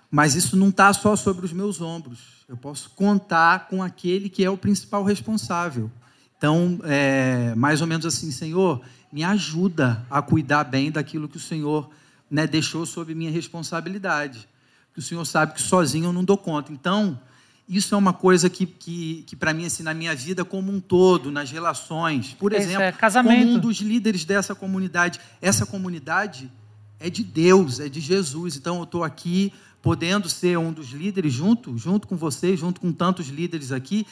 mas 0.09 0.33
isso 0.33 0.57
não 0.57 0.69
está 0.69 0.91
só 0.91 1.15
sobre 1.15 1.45
os 1.45 1.53
meus 1.53 1.81
ombros. 1.81 2.43
Eu 2.49 2.57
posso 2.57 2.89
contar 2.89 3.67
com 3.67 3.83
aquele 3.83 4.27
que 4.27 4.43
é 4.43 4.49
o 4.49 4.57
principal 4.57 5.03
responsável. 5.03 5.91
Então, 6.35 6.79
é, 6.83 7.53
mais 7.53 7.79
ou 7.79 7.85
menos 7.85 8.07
assim, 8.07 8.31
Senhor, 8.31 8.81
me 9.11 9.23
ajuda 9.23 10.03
a 10.09 10.19
cuidar 10.19 10.63
bem 10.63 10.91
daquilo 10.91 11.29
que 11.29 11.37
o 11.37 11.39
Senhor 11.39 11.91
né, 12.29 12.47
deixou 12.47 12.87
sob 12.87 13.13
minha 13.13 13.29
responsabilidade. 13.29 14.49
Que 14.95 14.99
o 14.99 15.03
Senhor 15.03 15.23
sabe 15.25 15.53
que 15.53 15.61
sozinho 15.61 16.05
eu 16.05 16.13
não 16.13 16.23
dou 16.23 16.39
conta. 16.39 16.73
Então, 16.73 17.19
isso 17.67 17.95
é 17.95 17.97
uma 17.97 18.13
coisa 18.13 18.49
que, 18.49 18.65
que, 18.65 19.23
que 19.25 19.35
para 19.35 19.53
mim, 19.53 19.65
assim, 19.65 19.83
na 19.83 19.93
minha 19.93 20.13
vida 20.13 20.43
como 20.43 20.71
um 20.71 20.79
todo, 20.79 21.31
nas 21.31 21.49
relações, 21.49 22.35
por 22.37 22.51
exemplo, 22.51 22.83
é 22.83 22.91
como 22.91 23.29
um 23.29 23.59
dos 23.59 23.77
líderes 23.77 24.25
dessa 24.25 24.53
comunidade, 24.53 25.19
essa 25.41 25.65
comunidade 25.65 26.51
é 26.99 27.09
de 27.09 27.23
Deus, 27.23 27.79
é 27.79 27.87
de 27.87 27.99
Jesus. 27.99 28.57
Então, 28.57 28.77
eu 28.77 28.83
estou 28.83 29.03
aqui 29.03 29.53
podendo 29.81 30.29
ser 30.29 30.57
um 30.57 30.71
dos 30.71 30.89
líderes 30.91 31.33
junto, 31.33 31.77
junto 31.77 32.07
com 32.07 32.15
vocês, 32.15 32.59
junto 32.59 32.79
com 32.79 32.91
tantos 32.91 33.27
líderes 33.27 33.71
aqui, 33.71 34.05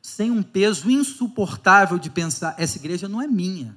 sem 0.00 0.30
um 0.30 0.42
peso 0.42 0.90
insuportável 0.90 1.98
de 1.98 2.10
pensar: 2.10 2.54
essa 2.58 2.78
igreja 2.78 3.08
não 3.08 3.20
é 3.20 3.26
minha, 3.26 3.74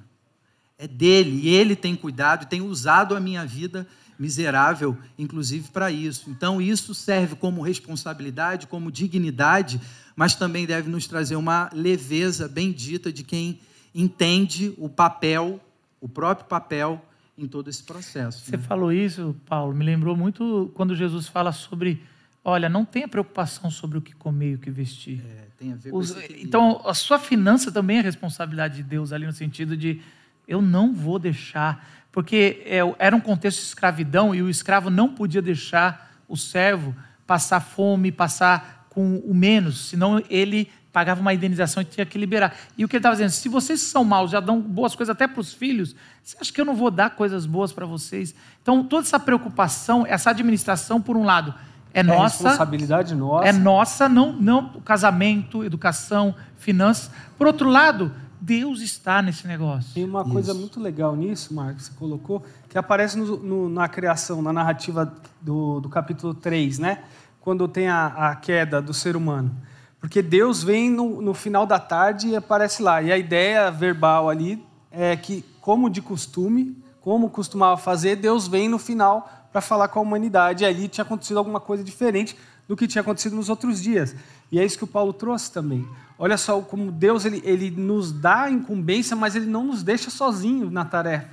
é 0.78 0.86
dele, 0.86 1.40
e 1.42 1.48
ele 1.48 1.76
tem 1.76 1.96
cuidado, 1.96 2.46
tem 2.46 2.60
usado 2.60 3.16
a 3.16 3.20
minha 3.20 3.44
vida 3.44 3.86
miserável, 4.18 4.96
inclusive 5.16 5.68
para 5.70 5.90
isso. 5.90 6.28
Então, 6.28 6.60
isso 6.60 6.94
serve 6.94 7.36
como 7.36 7.62
responsabilidade, 7.62 8.66
como 8.66 8.90
dignidade, 8.90 9.80
mas 10.16 10.34
também 10.34 10.66
deve 10.66 10.90
nos 10.90 11.06
trazer 11.06 11.36
uma 11.36 11.70
leveza 11.72 12.48
bendita 12.48 13.12
de 13.12 13.22
quem 13.22 13.60
entende 13.94 14.74
o 14.76 14.88
papel, 14.88 15.60
o 16.00 16.08
próprio 16.08 16.46
papel 16.46 17.04
em 17.36 17.46
todo 17.46 17.70
esse 17.70 17.82
processo. 17.82 18.44
Você 18.44 18.56
né? 18.56 18.62
falou 18.62 18.92
isso, 18.92 19.36
Paulo, 19.46 19.72
me 19.72 19.84
lembrou 19.84 20.16
muito 20.16 20.70
quando 20.74 20.96
Jesus 20.96 21.28
fala 21.28 21.52
sobre, 21.52 22.02
olha, 22.44 22.68
não 22.68 22.84
tenha 22.84 23.06
preocupação 23.06 23.70
sobre 23.70 23.98
o 23.98 24.00
que 24.02 24.12
comer 24.14 24.52
e 24.52 24.54
o 24.56 24.58
que 24.58 24.70
vestir. 24.70 25.22
É, 25.24 25.46
tem 25.56 25.72
a 25.72 25.76
ver 25.76 25.94
Os, 25.94 26.12
com 26.12 26.20
isso. 26.20 26.32
Então, 26.40 26.82
a 26.84 26.94
sua 26.94 27.18
finança 27.18 27.70
também 27.70 27.98
é 27.98 28.00
responsabilidade 28.00 28.76
de 28.76 28.82
Deus 28.82 29.12
ali 29.12 29.24
no 29.24 29.32
sentido 29.32 29.76
de 29.76 30.00
eu 30.48 30.62
não 30.62 30.94
vou 30.94 31.18
deixar, 31.18 31.97
porque 32.12 32.62
é, 32.66 32.78
era 32.98 33.14
um 33.14 33.20
contexto 33.20 33.58
de 33.58 33.66
escravidão 33.66 34.34
e 34.34 34.42
o 34.42 34.50
escravo 34.50 34.90
não 34.90 35.08
podia 35.08 35.42
deixar 35.42 36.10
o 36.28 36.36
servo 36.36 36.94
passar 37.26 37.60
fome, 37.60 38.10
passar 38.10 38.86
com 38.88 39.18
o 39.18 39.34
menos, 39.34 39.88
senão 39.88 40.22
ele 40.30 40.70
pagava 40.92 41.20
uma 41.20 41.32
indenização 41.32 41.82
e 41.82 41.86
tinha 41.86 42.06
que 42.06 42.18
liberar. 42.18 42.56
E 42.76 42.84
o 42.84 42.88
que 42.88 42.96
ele 42.96 43.00
estava 43.00 43.14
dizendo, 43.14 43.30
se 43.30 43.48
vocês 43.48 43.80
são 43.82 44.02
maus, 44.02 44.30
já 44.30 44.40
dão 44.40 44.60
boas 44.60 44.96
coisas 44.96 45.14
até 45.14 45.28
para 45.28 45.40
os 45.40 45.52
filhos, 45.52 45.94
você 46.22 46.36
acha 46.40 46.52
que 46.52 46.60
eu 46.60 46.64
não 46.64 46.74
vou 46.74 46.90
dar 46.90 47.10
coisas 47.10 47.46
boas 47.46 47.72
para 47.72 47.86
vocês? 47.86 48.34
Então, 48.62 48.82
toda 48.82 49.06
essa 49.06 49.20
preocupação, 49.20 50.04
essa 50.06 50.30
administração, 50.30 51.00
por 51.00 51.16
um 51.16 51.24
lado, 51.24 51.54
é, 51.92 52.00
é 52.00 52.02
nossa. 52.02 52.44
responsabilidade 52.44 53.14
nossa. 53.14 53.48
É 53.48 53.52
nossa, 53.52 54.08
não, 54.08 54.32
não 54.32 54.80
casamento, 54.80 55.62
educação, 55.62 56.34
finanças. 56.56 57.10
Por 57.36 57.46
outro 57.46 57.68
lado, 57.68 58.12
Deus 58.40 58.80
está 58.80 59.20
nesse 59.20 59.46
negócio. 59.46 59.92
Tem 59.94 60.04
uma 60.04 60.22
Isso. 60.22 60.30
coisa 60.30 60.54
muito 60.54 60.80
legal 60.80 61.16
nisso, 61.16 61.52
Marcos, 61.54 61.86
você 61.86 61.92
colocou, 61.98 62.42
que 62.68 62.78
aparece 62.78 63.18
no, 63.18 63.36
no, 63.36 63.68
na 63.68 63.88
criação, 63.88 64.40
na 64.40 64.52
narrativa 64.52 65.12
do, 65.40 65.80
do 65.80 65.88
capítulo 65.88 66.34
3, 66.34 66.78
né? 66.78 67.04
Quando 67.40 67.66
tem 67.66 67.88
a, 67.88 68.06
a 68.06 68.36
queda 68.36 68.80
do 68.80 68.94
ser 68.94 69.16
humano. 69.16 69.54
Porque 70.00 70.22
Deus 70.22 70.62
vem 70.62 70.90
no, 70.90 71.20
no 71.20 71.34
final 71.34 71.66
da 71.66 71.78
tarde 71.78 72.28
e 72.28 72.36
aparece 72.36 72.82
lá. 72.82 73.02
E 73.02 73.10
a 73.10 73.18
ideia 73.18 73.70
verbal 73.70 74.28
ali 74.28 74.64
é 74.90 75.16
que, 75.16 75.44
como 75.60 75.90
de 75.90 76.00
costume, 76.00 76.76
como 77.00 77.30
costumava 77.30 77.76
fazer, 77.76 78.16
Deus 78.16 78.46
vem 78.46 78.68
no 78.68 78.78
final 78.78 79.48
para 79.50 79.60
falar 79.60 79.88
com 79.88 79.98
a 79.98 80.02
humanidade. 80.02 80.62
E 80.62 80.66
ali 80.66 80.88
tinha 80.88 81.04
acontecido 81.04 81.38
alguma 81.38 81.58
coisa 81.58 81.82
diferente 81.82 82.36
do 82.68 82.76
que 82.76 82.86
tinha 82.86 83.00
acontecido 83.00 83.34
nos 83.34 83.48
outros 83.48 83.82
dias. 83.82 84.14
E 84.52 84.58
é 84.58 84.64
isso 84.64 84.76
que 84.76 84.84
o 84.84 84.88
Paulo 84.88 85.12
trouxe 85.12 85.50
também. 85.50 85.88
Olha 86.18 86.36
só 86.36 86.60
como 86.60 86.92
Deus 86.92 87.24
ele, 87.24 87.40
ele 87.44 87.70
nos 87.70 88.12
dá 88.12 88.42
a 88.42 88.50
incumbência, 88.50 89.16
mas 89.16 89.34
ele 89.34 89.46
não 89.46 89.64
nos 89.64 89.82
deixa 89.82 90.10
sozinhos 90.10 90.70
na 90.70 90.84
tarefa. 90.84 91.30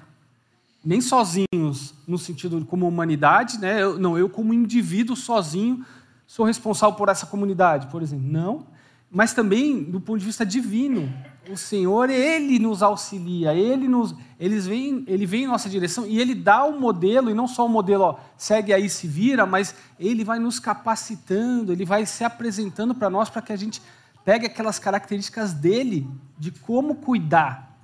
Nem 0.84 1.02
sozinhos 1.02 1.94
no 2.08 2.18
sentido 2.18 2.64
como 2.66 2.88
humanidade, 2.88 3.60
né? 3.60 3.82
Eu, 3.82 4.00
não, 4.00 4.18
eu 4.18 4.30
como 4.30 4.54
indivíduo 4.54 5.16
sozinho 5.16 5.86
sou 6.26 6.46
responsável 6.46 6.96
por 6.96 7.10
essa 7.10 7.26
comunidade, 7.26 7.88
por 7.88 8.02
exemplo. 8.02 8.26
Não, 8.28 8.66
mas 9.12 9.34
também 9.34 9.84
do 9.84 10.00
ponto 10.00 10.20
de 10.20 10.26
vista 10.26 10.46
divino. 10.46 11.12
O 11.50 11.58
Senhor, 11.58 12.10
Ele 12.10 12.60
nos 12.60 12.82
auxilia, 12.82 13.54
Ele, 13.54 13.88
nos, 13.88 14.16
eles 14.40 14.66
vem, 14.66 15.04
ele 15.08 15.26
vem 15.26 15.44
em 15.44 15.48
nossa 15.48 15.70
direção 15.70 16.06
e 16.06 16.20
Ele 16.20 16.34
dá 16.34 16.64
o 16.64 16.80
modelo, 16.80 17.30
e 17.30 17.34
não 17.34 17.48
só 17.48 17.66
o 17.66 17.70
modelo, 17.70 18.04
ó, 18.04 18.20
segue 18.38 18.74
aí, 18.74 18.90
se 18.90 19.08
vira, 19.08 19.46
mas 19.46 19.76
Ele 20.00 20.24
vai 20.24 20.40
nos 20.40 20.60
capacitando, 20.60 21.72
Ele 21.72 21.86
vai 21.86 22.06
se 22.06 22.24
apresentando 22.24 22.96
para 22.96 23.10
nós 23.10 23.30
para 23.30 23.42
que 23.42 23.54
a 23.54 23.56
gente 23.56 23.82
pegue 24.24 24.48
aquelas 24.48 24.80
características 24.80 25.54
dele, 25.54 26.10
de 26.38 26.52
como 26.52 26.96
cuidar 26.96 27.78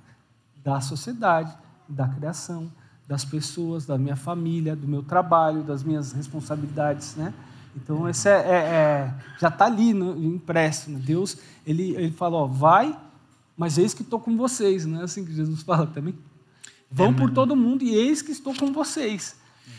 da 0.62 0.80
sociedade, 0.80 1.56
da 1.88 2.08
criação, 2.08 2.70
das 3.06 3.24
pessoas, 3.24 3.86
da 3.86 3.98
minha 3.98 4.16
família, 4.16 4.74
do 4.74 4.88
meu 4.88 5.02
trabalho, 5.02 5.62
das 5.62 5.82
minhas 5.82 6.12
responsabilidades, 6.12 7.14
né? 7.16 7.32
Então, 7.74 8.08
esse 8.08 8.28
é, 8.28 8.32
é, 8.32 8.54
é 8.54 9.14
já 9.38 9.48
está 9.48 9.64
ali 9.64 9.94
no, 9.94 10.16
impresso. 10.22 10.90
Né? 10.90 11.00
Deus, 11.02 11.38
ele, 11.66 11.94
ele 11.94 12.10
fala, 12.10 12.36
ó, 12.36 12.46
vai 12.46 12.96
mas 13.62 13.78
eis 13.78 13.94
que 13.94 14.02
estou 14.02 14.18
com 14.18 14.36
vocês, 14.36 14.84
não 14.84 15.00
é 15.00 15.04
assim 15.04 15.24
que 15.24 15.32
Jesus 15.32 15.62
fala 15.62 15.86
também? 15.86 16.16
Vão 16.90 17.10
é, 17.10 17.12
por 17.12 17.30
todo 17.30 17.54
mundo 17.54 17.84
e 17.84 17.94
eis 17.94 18.20
que 18.20 18.32
estou 18.32 18.52
com 18.56 18.72
vocês. 18.72 19.36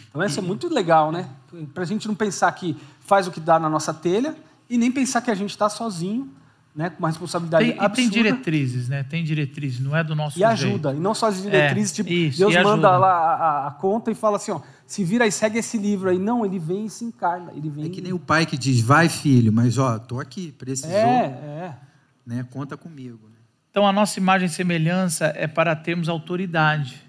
Então, 0.07 0.23
isso 0.23 0.39
é 0.39 0.41
muito 0.41 0.73
legal, 0.73 1.11
né? 1.11 1.27
Para 1.73 1.83
a 1.83 1.85
gente 1.85 2.07
não 2.07 2.15
pensar 2.15 2.49
que 2.53 2.77
faz 3.01 3.27
o 3.27 3.31
que 3.31 3.41
dá 3.41 3.59
na 3.59 3.69
nossa 3.69 3.93
telha 3.93 4.37
e 4.69 4.77
nem 4.77 4.89
pensar 4.89 5.19
que 5.19 5.29
a 5.29 5.35
gente 5.35 5.49
está 5.49 5.67
sozinho, 5.67 6.31
né? 6.73 6.91
com 6.91 6.99
uma 6.99 7.09
responsabilidade 7.09 7.65
tem, 7.65 7.77
absurda. 7.77 7.91
E 7.91 8.09
tem 8.09 8.09
diretrizes, 8.09 8.87
né? 8.87 9.03
Tem 9.03 9.21
diretrizes, 9.21 9.81
não 9.81 9.97
é 9.97 10.01
do 10.01 10.15
nosso 10.15 10.39
E 10.39 10.45
ajuda, 10.45 10.91
jeito. 10.91 11.01
e 11.01 11.03
não 11.03 11.13
só 11.13 11.27
as 11.27 11.41
diretrizes, 11.41 11.91
é, 11.91 11.95
tipo, 11.95 12.09
isso, 12.09 12.37
Deus 12.37 12.55
manda 12.63 12.95
lá 12.95 13.11
a, 13.11 13.67
a, 13.67 13.71
conta 13.71 14.11
e 14.11 14.15
fala 14.15 14.37
assim, 14.37 14.51
ó, 14.51 14.61
se 14.87 15.03
vira 15.03 15.27
e 15.27 15.31
segue 15.31 15.59
esse 15.59 15.77
livro 15.77 16.09
aí. 16.09 16.17
Não, 16.17 16.45
ele 16.45 16.57
vem 16.57 16.85
e 16.85 16.89
se 16.89 17.03
encarna. 17.03 17.51
Ele 17.53 17.69
vem 17.69 17.87
é 17.87 17.89
que 17.89 18.01
nem 18.01 18.13
o 18.13 18.19
pai 18.19 18.45
que 18.45 18.57
diz, 18.57 18.79
vai 18.79 19.09
filho, 19.09 19.51
mas 19.51 19.77
ó, 19.77 19.99
tô 19.99 20.21
aqui, 20.21 20.53
precisou. 20.53 20.89
É, 20.89 21.25
é. 21.25 21.77
Né? 22.25 22.47
Conta 22.49 22.77
comigo. 22.77 23.32
Então, 23.73 23.87
a 23.87 23.91
nossa 23.91 24.19
imagem 24.19 24.45
e 24.45 24.51
semelhança 24.51 25.33
é 25.35 25.47
para 25.47 25.75
termos 25.75 26.07
autoridade 26.07 27.01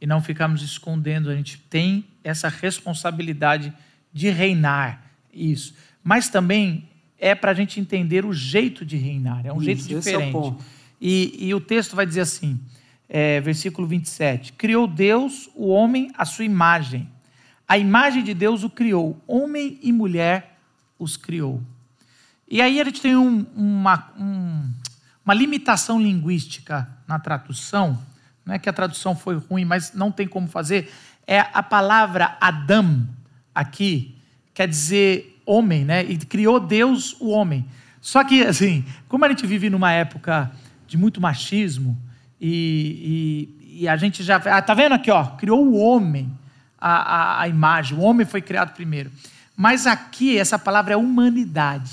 e 0.00 0.06
não 0.06 0.22
ficarmos 0.22 0.62
escondendo. 0.62 1.28
A 1.28 1.36
gente 1.36 1.58
tem 1.58 2.06
essa 2.24 2.48
responsabilidade 2.48 3.70
de 4.14 4.30
reinar, 4.30 5.10
isso. 5.30 5.74
Mas 6.02 6.30
também 6.30 6.88
é 7.18 7.34
para 7.34 7.50
a 7.50 7.54
gente 7.54 7.78
entender 7.78 8.24
o 8.24 8.32
jeito 8.32 8.82
de 8.82 8.96
reinar, 8.96 9.44
é 9.44 9.52
um 9.52 9.56
isso, 9.56 9.64
jeito 9.66 9.88
diferente. 9.88 10.34
É 10.34 10.38
o 10.38 10.56
e, 10.98 11.48
e, 11.48 11.54
o 11.54 11.60
texto 11.60 11.94
vai 11.94 12.06
dizer 12.06 12.22
assim, 12.22 12.58
é, 13.10 13.38
versículo 13.42 13.86
27, 13.86 14.54
Criou 14.54 14.86
Deus 14.86 15.50
o 15.54 15.68
homem 15.68 16.10
à 16.16 16.24
sua 16.24 16.46
imagem. 16.46 17.06
A 17.68 17.76
imagem 17.76 18.24
de 18.24 18.32
Deus 18.32 18.64
o 18.64 18.70
criou, 18.70 19.22
homem 19.26 19.78
e 19.82 19.92
mulher 19.92 20.56
os 20.98 21.14
criou. 21.14 21.60
E 22.48 22.62
aí 22.62 22.80
a 22.80 22.84
gente 22.84 23.02
tem 23.02 23.14
um, 23.14 23.44
uma, 23.54 24.10
um, 24.18 24.70
uma 25.26 25.34
limitação 25.34 26.00
linguística 26.00 26.88
na 27.08 27.18
tradução, 27.18 28.00
não 28.44 28.54
é 28.54 28.60
que 28.60 28.68
a 28.68 28.72
tradução 28.72 29.16
foi 29.16 29.36
ruim, 29.36 29.64
mas 29.64 29.92
não 29.92 30.12
tem 30.12 30.28
como 30.28 30.46
fazer, 30.46 30.88
é 31.26 31.40
a 31.40 31.64
palavra 31.64 32.38
Adam 32.40 33.04
aqui, 33.52 34.14
quer 34.54 34.68
dizer 34.68 35.42
homem, 35.44 35.84
né? 35.84 36.04
E 36.04 36.16
criou 36.16 36.60
Deus 36.60 37.16
o 37.20 37.30
homem. 37.30 37.66
Só 38.00 38.22
que, 38.22 38.42
assim, 38.42 38.84
como 39.08 39.24
a 39.24 39.28
gente 39.28 39.44
vive 39.44 39.68
numa 39.68 39.90
época 39.90 40.52
de 40.86 40.96
muito 40.96 41.20
machismo, 41.20 42.00
e, 42.40 43.48
e, 43.66 43.82
e 43.82 43.88
a 43.88 43.96
gente 43.96 44.22
já. 44.22 44.36
Ah, 44.36 44.62
tá 44.62 44.74
vendo 44.74 44.92
aqui, 44.92 45.10
ó? 45.10 45.24
Criou 45.24 45.66
o 45.66 45.76
homem, 45.76 46.30
a, 46.78 46.90
a, 46.90 47.40
a 47.42 47.48
imagem, 47.48 47.98
o 47.98 48.02
homem 48.02 48.24
foi 48.24 48.40
criado 48.40 48.74
primeiro. 48.74 49.10
Mas 49.56 49.88
aqui, 49.88 50.38
essa 50.38 50.56
palavra 50.56 50.94
é 50.94 50.96
humanidade. 50.96 51.90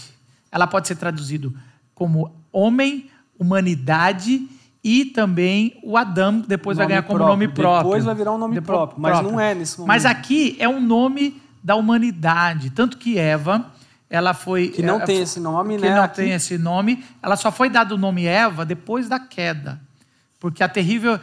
Ela 0.52 0.67
pode 0.67 0.88
ser 0.88 0.98
traduzida 0.98 1.52
como 1.96 2.32
homem 2.52 3.10
humanidade 3.38 4.48
e 4.84 5.06
também 5.06 5.80
o 5.82 5.96
Adão 5.96 6.39
depois 6.41 6.78
vai 6.78 6.88
ganhar 6.88 7.04
como 7.04 7.19
próprio. 7.19 7.38
nome 7.38 7.48
próprio. 7.48 7.84
Depois 7.84 8.04
vai 8.04 8.15
virar 8.15 8.34
um 8.34 8.38
nome 8.38 8.60
próprio, 8.60 9.02
mas 9.02 9.13
próprio. 9.13 9.32
não 9.32 9.39
é 9.39 9.56
nesse 9.56 9.78
momento. 9.78 9.88
Mas 9.88 10.06
aqui 10.06 10.58
é 10.60 10.67
um 10.67 10.82
nome 10.82 11.41
da 11.63 11.76
humanidade, 11.76 12.69
tanto 12.69 12.98
que 12.98 13.17
Eva, 13.17 13.72
ela 14.10 14.34
foi 14.34 14.67
que 14.67 14.82
não 14.82 15.00
tem 15.00 15.22
esse 15.22 15.39
nome, 15.39 15.76
que 15.76 15.82
né? 15.82 15.88
Que 15.88 15.93
não 15.96 16.04
aqui. 16.04 16.15
tem 16.17 16.32
esse 16.34 16.58
nome, 16.58 17.04
ela 17.22 17.38
só 17.38 17.52
foi 17.52 17.69
dado 17.69 17.93
o 17.93 17.98
nome 17.98 18.26
Eva 18.26 18.65
depois 18.65 19.08
da 19.08 19.17
queda, 19.17 19.80
porque 20.39 20.62
a 20.62 20.67
terrível, 20.67 21.17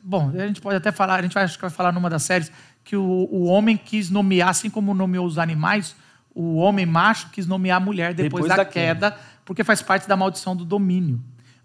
bom, 0.00 0.30
a 0.32 0.46
gente 0.46 0.60
pode 0.60 0.76
até 0.76 0.92
falar, 0.92 1.18
a 1.18 1.22
gente 1.22 1.34
vai, 1.34 1.42
acho 1.42 1.56
que 1.56 1.62
vai 1.62 1.70
falar 1.70 1.90
numa 1.90 2.08
das 2.08 2.22
séries 2.22 2.52
que 2.84 2.94
o, 2.94 3.02
o 3.02 3.44
homem 3.44 3.76
quis 3.76 4.08
nomear, 4.08 4.50
assim 4.50 4.70
como 4.70 4.94
nomeou 4.94 5.26
os 5.26 5.36
animais, 5.36 5.96
o 6.32 6.56
homem 6.56 6.86
macho 6.86 7.28
quis 7.30 7.46
nomear 7.46 7.78
a 7.78 7.84
mulher 7.84 8.14
depois, 8.14 8.44
depois 8.44 8.48
da, 8.48 8.56
da 8.56 8.64
queda, 8.64 9.10
queda, 9.10 9.20
porque 9.44 9.64
faz 9.64 9.82
parte 9.82 10.06
da 10.06 10.16
maldição 10.16 10.54
do 10.54 10.64
domínio. 10.64 11.20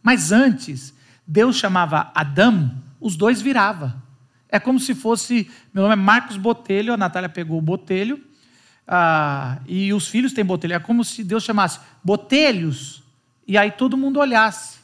Mas 0.05 0.31
antes, 0.31 0.93
Deus 1.25 1.55
chamava 1.55 2.11
Adão, 2.13 2.71
os 3.01 3.15
dois 3.15 3.41
virava. 3.41 4.03
É 4.47 4.59
como 4.59 4.79
se 4.79 4.93
fosse. 4.93 5.49
Meu 5.73 5.81
nome 5.81 5.93
é 5.93 5.95
Marcos 5.95 6.37
Botelho, 6.37 6.93
a 6.93 6.97
Natália 6.97 7.27
pegou 7.27 7.57
o 7.57 7.61
Botelho, 7.61 8.23
ah, 8.87 9.57
e 9.65 9.91
os 9.91 10.07
filhos 10.07 10.31
têm 10.31 10.45
Botelho. 10.45 10.75
É 10.75 10.79
como 10.79 11.03
se 11.03 11.23
Deus 11.23 11.43
chamasse 11.43 11.79
Botelhos, 12.03 13.01
e 13.47 13.57
aí 13.57 13.71
todo 13.71 13.97
mundo 13.97 14.19
olhasse. 14.19 14.77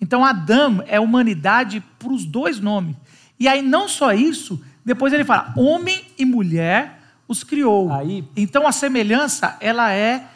Então 0.00 0.24
Adão 0.24 0.82
é 0.86 0.98
humanidade 0.98 1.84
para 1.98 2.10
os 2.10 2.24
dois 2.24 2.58
nomes. 2.58 2.96
E 3.38 3.46
aí 3.46 3.60
não 3.60 3.86
só 3.86 4.14
isso, 4.14 4.58
depois 4.82 5.12
ele 5.12 5.22
fala: 5.22 5.52
homem 5.54 6.02
e 6.18 6.24
mulher 6.24 6.98
os 7.28 7.44
criou. 7.44 7.92
Aí... 7.92 8.24
Então 8.34 8.66
a 8.66 8.72
semelhança, 8.72 9.54
ela 9.60 9.92
é 9.92 10.26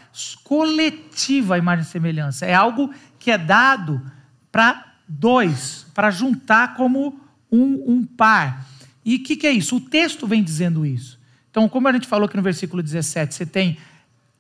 coletiva, 0.44 1.55
a 1.55 1.59
imagem 1.59 1.85
e 1.87 1.88
semelhança. 1.88 2.44
É 2.44 2.53
algo 2.53 2.92
que 3.18 3.31
é 3.31 3.38
dado 3.38 4.14
para 4.57 4.95
dois, 5.07 5.85
para 5.92 6.11
juntar 6.11 6.77
como 6.77 7.21
um, 7.53 7.92
um 7.92 8.07
par. 8.07 8.66
E 9.05 9.16
o 9.16 9.23
que, 9.23 9.37
que 9.37 9.47
é 9.47 9.51
isso? 9.51 9.77
O 9.77 9.81
texto 9.81 10.27
vem 10.27 10.42
dizendo 10.42 10.87
isso. 10.87 11.21
Então, 11.51 11.69
como 11.69 11.88
a 11.88 11.92
gente 11.92 12.09
falou 12.09 12.25
aqui 12.25 12.38
no 12.38 12.42
versículo 12.42 12.83
17, 12.83 13.35
você 13.35 13.45
tem 13.45 13.77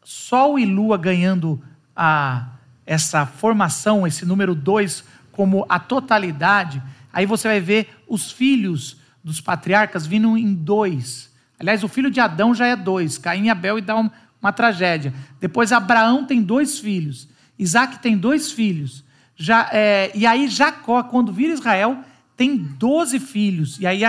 Sol 0.02 0.58
e 0.58 0.64
Lua 0.64 0.96
ganhando 0.96 1.62
a, 1.94 2.48
essa 2.86 3.26
formação, 3.26 4.06
esse 4.06 4.24
número 4.24 4.54
2, 4.54 5.04
como 5.32 5.66
a 5.68 5.78
totalidade. 5.78 6.82
Aí 7.12 7.26
você 7.26 7.48
vai 7.48 7.60
ver 7.60 7.90
os 8.08 8.32
filhos 8.32 8.96
dos 9.22 9.42
patriarcas 9.42 10.06
vindo 10.06 10.34
em 10.34 10.54
dois. 10.54 11.30
Aliás, 11.60 11.84
o 11.84 11.88
filho 11.88 12.10
de 12.10 12.20
Adão 12.20 12.54
já 12.54 12.66
é 12.66 12.74
dois, 12.74 13.18
Caim 13.18 13.44
e 13.44 13.50
Abel, 13.50 13.76
e 13.78 13.82
dá 13.82 13.94
uma, 13.94 14.10
uma 14.40 14.50
tragédia. 14.50 15.12
Depois, 15.38 15.72
Abraão 15.72 16.24
tem 16.24 16.42
dois 16.42 16.78
filhos, 16.78 17.28
Isaac 17.58 17.98
tem 17.98 18.16
dois 18.16 18.50
filhos. 18.50 19.04
Já, 19.36 19.68
é, 19.72 20.10
e 20.14 20.26
aí 20.26 20.48
Jacó, 20.48 21.02
quando 21.02 21.32
vira 21.32 21.52
Israel, 21.52 21.98
tem 22.36 22.56
12 22.56 23.18
filhos. 23.20 23.78
E 23.78 23.86
aí 23.86 24.02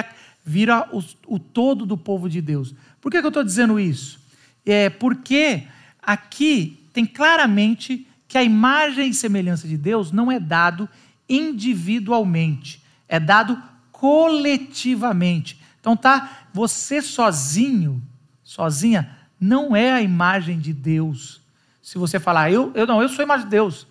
vira 0.46 0.88
o, 0.92 1.04
o 1.28 1.38
todo 1.38 1.86
do 1.86 1.98
povo 1.98 2.30
de 2.30 2.42
Deus. 2.42 2.74
Por 3.02 3.12
que, 3.12 3.20
que 3.20 3.26
eu 3.26 3.30
estou 3.30 3.44
dizendo 3.44 3.80
isso? 3.80 4.20
É 4.66 4.90
porque 4.90 5.64
aqui 6.02 6.80
tem 6.94 7.06
claramente 7.06 8.08
que 8.28 8.38
a 8.38 8.44
imagem 8.44 9.10
e 9.10 9.14
semelhança 9.14 9.68
de 9.68 9.78
Deus 9.78 10.12
não 10.12 10.32
é 10.32 10.40
dado 10.40 10.90
individualmente, 11.30 12.82
é 13.08 13.20
dado 13.20 13.62
coletivamente. 13.92 15.60
Então 15.80 15.96
tá, 15.96 16.48
você 16.54 17.02
sozinho, 17.02 18.02
sozinha, 18.44 19.18
não 19.40 19.76
é 19.76 19.92
a 19.92 20.02
imagem 20.02 20.60
de 20.60 20.74
Deus. 20.74 21.42
Se 21.82 21.98
você 21.98 22.20
falar, 22.20 22.52
eu, 22.52 22.72
eu 22.76 22.86
não, 22.86 23.02
eu 23.02 23.10
sou 23.10 23.24
a 23.24 23.26
imagem 23.26 23.46
de 23.46 23.52
Deus. 23.52 23.88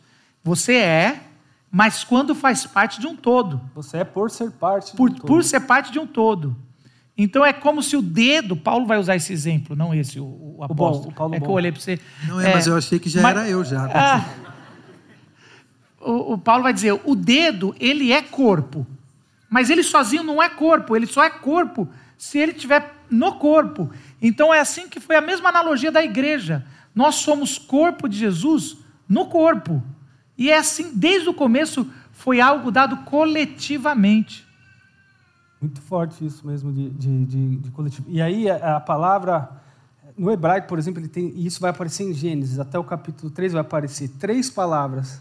Você 0.47 0.77
é, 0.77 1.21
mas 1.73 2.05
quando 2.05 2.33
faz 2.33 2.65
parte 2.65 3.01
de 3.01 3.07
um 3.09 3.17
todo. 3.17 3.61
Você 3.75 3.99
é 3.99 4.05
por 4.05 4.31
ser 4.31 4.53
parte 4.53 4.95
por, 4.97 5.11
de 5.11 5.17
um 5.17 5.19
todo. 5.19 5.27
Por 5.27 5.43
ser 5.43 5.61
parte 5.61 5.91
de 5.91 5.99
um 5.99 6.07
todo. 6.07 6.57
Então 7.19 7.45
é 7.45 7.53
como 7.53 7.83
se 7.83 7.97
o 7.97 8.03
dedo, 8.03 8.57
Paulo 8.57 8.87
vai 8.87 8.97
usar 8.97 9.17
esse 9.17 9.33
exemplo, 9.33 9.75
não 9.75 9.93
esse, 9.93 10.21
o, 10.21 10.55
o 10.59 10.63
apóstolo. 10.63 11.01
O, 11.01 11.03
bom, 11.03 11.11
o 11.11 11.13
Paulo 11.13 11.35
é 11.35 11.41
bom. 11.41 11.47
que 11.47 11.51
eu 11.51 11.55
olhei 11.57 11.73
para 11.73 11.81
você. 11.81 11.99
Não 12.29 12.41
é, 12.41 12.51
é, 12.51 12.55
mas 12.55 12.69
eu 12.69 12.77
achei 12.77 13.01
que 13.01 13.09
já 13.09 13.21
mas, 13.21 13.37
era 13.37 13.49
eu 13.49 13.65
já. 13.65 13.91
Ah, 13.93 14.25
o, 16.01 16.35
o 16.35 16.39
Paulo 16.39 16.63
vai 16.63 16.73
dizer, 16.73 16.93
o 17.05 17.17
dedo, 17.17 17.75
ele 17.81 18.13
é 18.13 18.23
corpo. 18.23 18.87
Mas 19.51 19.69
ele 19.69 19.83
sozinho 19.83 20.23
não 20.23 20.41
é 20.41 20.49
corpo, 20.49 20.95
ele 20.95 21.07
só 21.07 21.25
é 21.25 21.31
corpo 21.31 21.89
se 22.17 22.39
ele 22.39 22.53
estiver 22.53 22.95
no 23.11 23.33
corpo. 23.33 23.91
Então 24.23 24.55
é 24.55 24.61
assim 24.61 24.89
que 24.89 25.01
foi 25.01 25.17
a 25.17 25.21
mesma 25.21 25.49
analogia 25.49 25.91
da 25.91 26.05
igreja. 26.05 26.65
Nós 26.95 27.17
somos 27.17 27.59
corpo 27.59 28.09
de 28.09 28.17
Jesus 28.17 28.77
no 29.09 29.27
corpo. 29.27 29.83
E 30.37 30.51
é 30.51 30.59
assim, 30.59 30.93
desde 30.95 31.29
o 31.29 31.35
começo, 31.35 31.91
foi 32.13 32.41
algo 32.41 32.71
dado 32.71 32.99
coletivamente. 32.99 34.47
Muito 35.61 35.81
forte 35.81 36.25
isso 36.25 36.47
mesmo 36.47 36.73
de, 36.73 36.91
de, 36.91 37.25
de, 37.25 37.57
de 37.57 37.71
coletivo. 37.71 38.07
E 38.09 38.21
aí 38.21 38.51
a, 38.51 38.77
a, 38.77 38.81
palavra, 38.81 39.51
no 40.17 40.31
hebraico, 40.31 40.69
por 40.69 40.79
exemplo, 40.79 41.01
ele 41.01 41.09
tem, 41.09 41.33
e 41.35 41.47
isso 41.47 41.61
vai 41.61 41.71
aparecer 41.71 42.05
em 42.05 42.13
Gênesis, 42.13 42.59
até 42.59 42.79
o 42.79 42.85
capítulo 42.85 43.31
3 43.31 43.53
vai 43.53 43.63
aparecer 43.63 44.09
três 44.09 44.51
palavras 44.51 45.21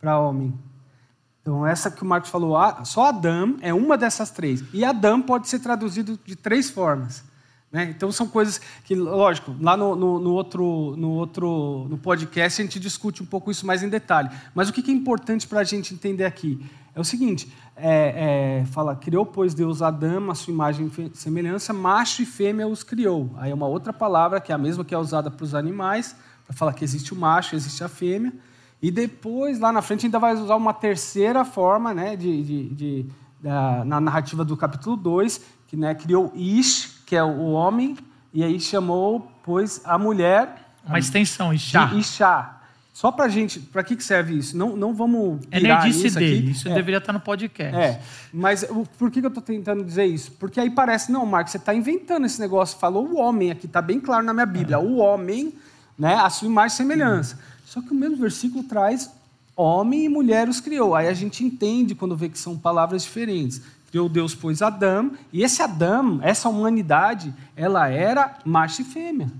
para 0.00 0.18
homem. 0.18 0.54
Então, 1.42 1.66
essa 1.66 1.90
que 1.90 2.02
o 2.02 2.06
Marcos 2.06 2.30
falou, 2.30 2.56
só 2.84 3.08
Adão 3.08 3.58
é 3.60 3.74
uma 3.74 3.98
dessas 3.98 4.30
três. 4.30 4.64
E 4.72 4.82
Adão 4.82 5.20
pode 5.20 5.46
ser 5.46 5.58
traduzido 5.58 6.18
de 6.24 6.34
três 6.34 6.70
formas. 6.70 7.22
Né? 7.74 7.90
Então 7.90 8.12
são 8.12 8.28
coisas 8.28 8.60
que, 8.84 8.94
lógico, 8.94 9.52
lá 9.60 9.76
no, 9.76 9.96
no, 9.96 10.20
no, 10.20 10.30
outro, 10.30 10.94
no 10.96 11.10
outro 11.10 11.88
no 11.90 11.98
podcast 11.98 12.62
a 12.62 12.64
gente 12.64 12.78
discute 12.78 13.20
um 13.20 13.26
pouco 13.26 13.50
isso 13.50 13.66
mais 13.66 13.82
em 13.82 13.88
detalhe. 13.88 14.30
Mas 14.54 14.68
o 14.68 14.72
que 14.72 14.88
é 14.88 14.94
importante 14.94 15.44
para 15.48 15.58
a 15.58 15.64
gente 15.64 15.92
entender 15.92 16.24
aqui 16.24 16.64
É 16.94 17.00
o 17.00 17.04
seguinte, 17.04 17.52
é, 17.74 18.60
é, 18.62 18.66
fala, 18.66 18.94
criou, 18.94 19.26
pois, 19.26 19.54
Deus 19.54 19.82
Adão, 19.82 20.30
a 20.30 20.36
sua 20.36 20.54
imagem 20.54 20.88
e 20.96 21.16
semelhança, 21.18 21.72
macho 21.72 22.22
e 22.22 22.26
fêmea 22.26 22.68
os 22.68 22.84
criou. 22.84 23.34
Aí 23.38 23.50
é 23.50 23.54
uma 23.54 23.66
outra 23.66 23.92
palavra, 23.92 24.40
que 24.40 24.52
é 24.52 24.54
a 24.54 24.58
mesma 24.58 24.84
que 24.84 24.94
é 24.94 24.98
usada 24.98 25.28
para 25.28 25.42
os 25.42 25.52
animais, 25.52 26.14
para 26.46 26.56
falar 26.56 26.74
que 26.74 26.84
existe 26.84 27.12
o 27.12 27.16
macho, 27.16 27.56
existe 27.56 27.82
a 27.82 27.88
fêmea. 27.88 28.32
E 28.80 28.88
depois, 28.88 29.58
lá 29.58 29.72
na 29.72 29.82
frente, 29.82 30.06
ainda 30.06 30.20
vai 30.20 30.32
usar 30.34 30.54
uma 30.54 30.72
terceira 30.72 31.44
forma, 31.44 31.92
né, 31.92 32.14
de, 32.14 32.40
de, 32.44 32.68
de 32.68 33.06
da, 33.42 33.84
na 33.84 34.00
narrativa 34.00 34.44
do 34.44 34.56
capítulo 34.56 34.96
2, 34.96 35.40
que 35.66 35.76
né, 35.76 35.92
criou 35.92 36.30
Ish, 36.36 36.93
que 37.06 37.16
é 37.16 37.22
o 37.22 37.52
homem, 37.52 37.96
e 38.32 38.42
aí 38.42 38.58
chamou, 38.60 39.30
pois, 39.42 39.80
a 39.84 39.98
mulher... 39.98 40.70
Uma 40.86 40.98
extensão. 40.98 41.54
De 41.54 41.98
Ishá. 41.98 42.60
Só 42.92 43.10
para 43.10 43.26
gente, 43.28 43.58
para 43.58 43.82
que, 43.82 44.00
serve 44.00 44.38
isso? 44.38 44.56
Não, 44.56 44.76
não 44.76 44.94
vamos 44.94 45.40
É 45.50 45.58
virar 45.58 45.82
nerdice 45.82 46.04
nisso 46.04 46.18
dele, 46.18 46.38
aqui. 46.38 46.50
isso 46.52 46.68
É. 46.68 46.74
deveria 46.74 46.98
estar 46.98 47.12
no 47.12 47.18
podcast. 47.18 47.76
É, 47.76 48.00
mas 48.32 48.64
por 48.96 49.10
que 49.10 49.18
eu 49.18 49.26
estou 49.26 49.42
tentando 49.42 49.82
dizer 49.82 50.04
isso? 50.04 50.30
Porque 50.38 50.60
aí 50.60 50.70
parece, 50.70 51.10
não, 51.10 51.26
Marcos, 51.26 51.50
você 51.50 51.58
está 51.58 51.74
inventando 51.74 52.24
esse 52.24 52.40
negócio. 52.40 52.78
Falou 52.78 53.04
o 53.08 53.16
homem 53.16 53.50
aqui, 53.50 53.66
está 53.66 53.82
bem 53.82 53.98
claro 53.98 54.24
na 54.24 54.32
minha 54.32 54.46
Bíblia. 54.46 54.78
O 54.78 54.98
homem, 54.98 55.52
né, 55.98 56.14
a 56.14 56.30
sua 56.30 56.46
imagem 56.46 56.74
e 56.74 56.76
semelhança. 56.76 57.36
Só 57.66 57.82
que 57.82 57.90
o 57.90 57.94
mesmo 57.96 58.16
versículo 58.16 58.62
traz 58.62 59.10
homem 59.56 60.04
e 60.04 60.08
mulher 60.08 60.48
os 60.48 60.60
criou. 60.60 60.94
Aí 60.94 61.08
a 61.08 61.14
gente 61.14 61.42
entende 61.44 61.96
quando 61.96 62.16
vê 62.16 62.28
que 62.28 62.38
são 62.38 62.56
palavras 62.56 63.02
diferentes. 63.02 63.60
Criou 63.94 64.08
Deus, 64.08 64.34
pois, 64.34 64.60
Adão. 64.60 65.12
E 65.32 65.44
esse 65.44 65.62
Adão, 65.62 66.18
essa 66.20 66.48
humanidade, 66.48 67.32
ela 67.54 67.88
era 67.88 68.38
macho 68.44 68.82
e 68.82 68.84
fêmea. 68.84 69.30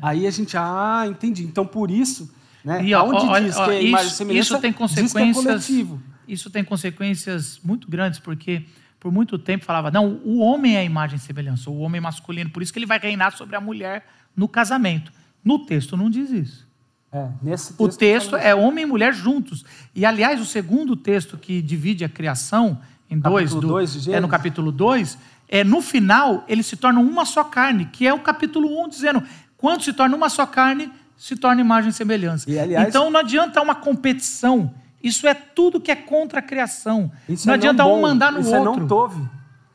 Aí 0.00 0.24
a 0.24 0.30
gente, 0.30 0.56
ah, 0.56 1.04
entendi. 1.08 1.42
Então, 1.42 1.66
por 1.66 1.90
isso, 1.90 2.32
né, 2.64 2.84
E, 2.84 2.94
aonde 2.94 3.26
ó, 3.26 3.40
diz 3.40 3.56
ó, 3.56 3.64
que 3.64 3.70
é 3.72 3.82
imagem 3.82 4.06
isso, 4.06 4.16
semelhança, 4.16 4.52
isso 4.54 4.60
tem 4.60 4.70
é 4.70 4.72
consequências. 4.72 5.44
coletivo. 5.44 6.02
isso 6.28 6.48
tem 6.48 6.62
consequências 6.62 7.58
muito 7.64 7.90
grandes, 7.90 8.20
porque 8.20 8.64
por 9.00 9.10
muito 9.10 9.36
tempo 9.36 9.64
falava, 9.64 9.90
não, 9.90 10.20
o 10.24 10.38
homem 10.38 10.76
é 10.76 10.78
a 10.78 10.84
imagem 10.84 11.16
e 11.16 11.20
semelhança, 11.20 11.68
o 11.68 11.80
homem 11.80 12.00
masculino, 12.00 12.50
por 12.50 12.62
isso 12.62 12.72
que 12.72 12.78
ele 12.78 12.86
vai 12.86 13.00
reinar 13.00 13.36
sobre 13.36 13.56
a 13.56 13.60
mulher 13.60 14.06
no 14.36 14.46
casamento. 14.46 15.10
No 15.44 15.66
texto 15.66 15.96
não 15.96 16.08
diz 16.08 16.30
isso. 16.30 16.68
É, 17.10 17.28
nesse 17.42 17.74
O 17.78 17.88
texto 17.88 18.36
é 18.36 18.54
homem 18.54 18.84
e 18.84 18.86
mulher 18.86 19.12
juntos. 19.12 19.64
E, 19.92 20.04
aliás, 20.04 20.40
o 20.40 20.44
segundo 20.44 20.94
texto 20.94 21.36
que 21.36 21.60
divide 21.60 22.04
a 22.04 22.08
criação 22.08 22.78
em 23.10 23.18
dois, 23.18 23.44
Capítulo 23.50 23.60
do- 23.60 23.68
dois 23.68 24.02
de 24.02 24.12
é 24.12 24.20
no 24.20 24.28
capítulo 24.28 24.72
2, 24.72 25.18
é, 25.48 25.62
no 25.64 25.80
final 25.80 26.44
eles 26.48 26.66
se 26.66 26.76
tornam 26.76 27.02
uma 27.02 27.24
só 27.24 27.44
carne, 27.44 27.86
que 27.86 28.06
é 28.06 28.12
o 28.12 28.18
capítulo 28.20 28.68
1 28.68 28.84
um, 28.84 28.88
dizendo, 28.88 29.22
quando 29.56 29.82
se 29.82 29.92
torna 29.92 30.16
uma 30.16 30.28
só 30.28 30.44
carne, 30.46 30.90
se 31.16 31.36
torna 31.36 31.60
imagem 31.60 31.90
e 31.90 31.92
semelhança. 31.92 32.50
E, 32.50 32.58
aliás- 32.58 32.88
então 32.88 33.10
não 33.10 33.20
adianta 33.20 33.60
uma 33.62 33.74
competição. 33.74 34.72
Isso 35.02 35.26
é 35.26 35.34
tudo 35.34 35.80
que 35.80 35.90
é 35.90 35.96
contra 35.96 36.40
a 36.40 36.42
criação. 36.42 37.10
Isso 37.28 37.46
não 37.46 37.54
é 37.54 37.56
adianta 37.56 37.84
bom, 37.84 37.98
um 37.98 38.02
mandar 38.02 38.32
no 38.32 38.40
isso 38.40 38.54
outro. 38.54 38.72
é 38.72 38.78
não 38.80 38.86
tove. 38.88 39.22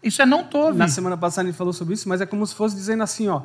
Isso 0.03 0.21
é 0.21 0.25
não 0.25 0.43
tove. 0.43 0.77
Na 0.77 0.87
semana 0.87 1.15
passada 1.15 1.47
gente 1.47 1.55
falou 1.57 1.71
sobre 1.71 1.93
isso, 1.93 2.09
mas 2.09 2.19
é 2.21 2.25
como 2.25 2.45
se 2.45 2.53
fosse 2.55 2.75
dizendo 2.75 3.03
assim, 3.03 3.27
ó, 3.27 3.43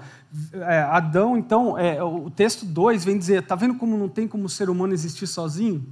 é, 0.54 0.80
Adão, 0.90 1.36
então, 1.36 1.78
é, 1.78 2.02
o 2.02 2.30
texto 2.30 2.64
2 2.64 3.04
vem 3.04 3.16
dizer, 3.18 3.42
tá 3.42 3.54
vendo 3.54 3.74
como 3.74 3.96
não 3.96 4.08
tem 4.08 4.26
como 4.26 4.46
o 4.46 4.48
ser 4.48 4.68
humano 4.70 4.92
existir 4.94 5.26
sozinho? 5.26 5.84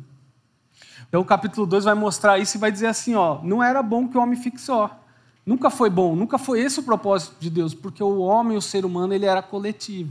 Então 1.15 1.23
o 1.23 1.25
capítulo 1.25 1.65
2 1.65 1.85
vai 1.85 1.95
mostrar 1.95 2.41
isso 2.41 2.57
e 2.57 2.59
vai 2.59 2.73
dizer 2.73 2.89
assim, 2.89 3.15
ó, 3.15 3.41
não 3.41 3.63
era 3.63 3.81
bom 3.85 4.09
que 4.09 4.19
o 4.19 4.21
homem 4.21 4.37
fique 4.37 4.61
só. 4.61 5.01
Nunca 5.47 5.71
foi 5.71 5.89
bom, 5.89 6.17
nunca 6.17 6.39
foi 6.39 6.59
esse 6.59 6.81
o 6.81 6.83
propósito 6.83 7.37
de 7.39 7.49
Deus, 7.49 7.73
porque 7.73 8.03
o 8.03 8.19
homem, 8.19 8.57
o 8.57 8.61
ser 8.61 8.85
humano, 8.85 9.15
ele 9.15 9.25
era 9.25 9.41
coletivo. 9.41 10.11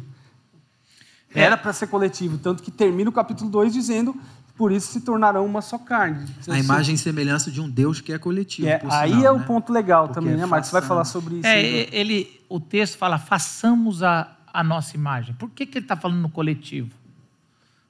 É. 1.36 1.42
Era 1.42 1.58
para 1.58 1.74
ser 1.74 1.88
coletivo, 1.88 2.38
tanto 2.38 2.64
que 2.64 2.72
termina 2.72 3.10
o 3.10 3.12
capítulo 3.12 3.50
2 3.50 3.74
dizendo, 3.74 4.16
por 4.56 4.72
isso 4.72 4.94
se 4.94 5.02
tornarão 5.02 5.46
uma 5.46 5.62
só 5.62 5.78
carne. 5.78 6.26
A 6.48 6.58
imagem 6.58 6.96
e 6.96 6.98
semelhança 6.98 7.52
de 7.52 7.60
um 7.60 7.70
Deus 7.70 8.00
que 8.00 8.14
é 8.14 8.18
coletivo. 8.18 8.70
É, 8.70 8.78
por 8.78 8.90
aí 8.90 9.10
sinal, 9.12 9.26
é 9.26 9.32
o 9.34 9.40
né? 9.40 9.46
ponto 9.46 9.74
legal 9.74 10.08
Porque 10.08 10.22
também, 10.22 10.38
né, 10.38 10.46
Marcos? 10.46 10.70
Você 10.70 10.74
vai 10.80 10.84
falar 10.84 11.04
sobre 11.04 11.36
isso. 11.36 11.46
É, 11.46 11.52
aí, 11.56 11.66
e- 11.66 11.90
ele, 11.92 12.42
o 12.48 12.62
texto 12.62 12.98
fala, 12.98 13.20
façamos 13.20 14.02
a, 14.04 14.38
a 14.54 14.64
nossa 14.64 14.96
imagem. 14.96 15.36
Por 15.36 15.50
que, 15.50 15.66
que 15.66 15.80
ele 15.80 15.84
está 15.84 15.98
falando 15.98 16.22
no 16.22 16.30
coletivo? 16.30 16.92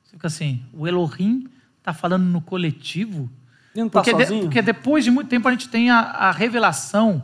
Você 0.04 0.14
fica 0.14 0.26
assim, 0.26 0.64
o 0.74 0.88
Elohim 0.88 1.48
está 1.84 1.94
falando 1.94 2.24
no 2.24 2.40
coletivo? 2.42 3.30
Ele 3.76 3.82
não 3.82 3.88
está 3.88 4.00
Porque, 4.02 4.14
de- 4.14 4.24
sozinho? 4.24 4.44
porque 4.46 4.62
depois 4.62 5.04
de 5.04 5.12
muito 5.12 5.28
tempo 5.28 5.48
a 5.48 5.52
gente 5.52 5.68
tem 5.68 5.90
a, 5.90 6.00
a 6.00 6.32
revelação 6.32 7.24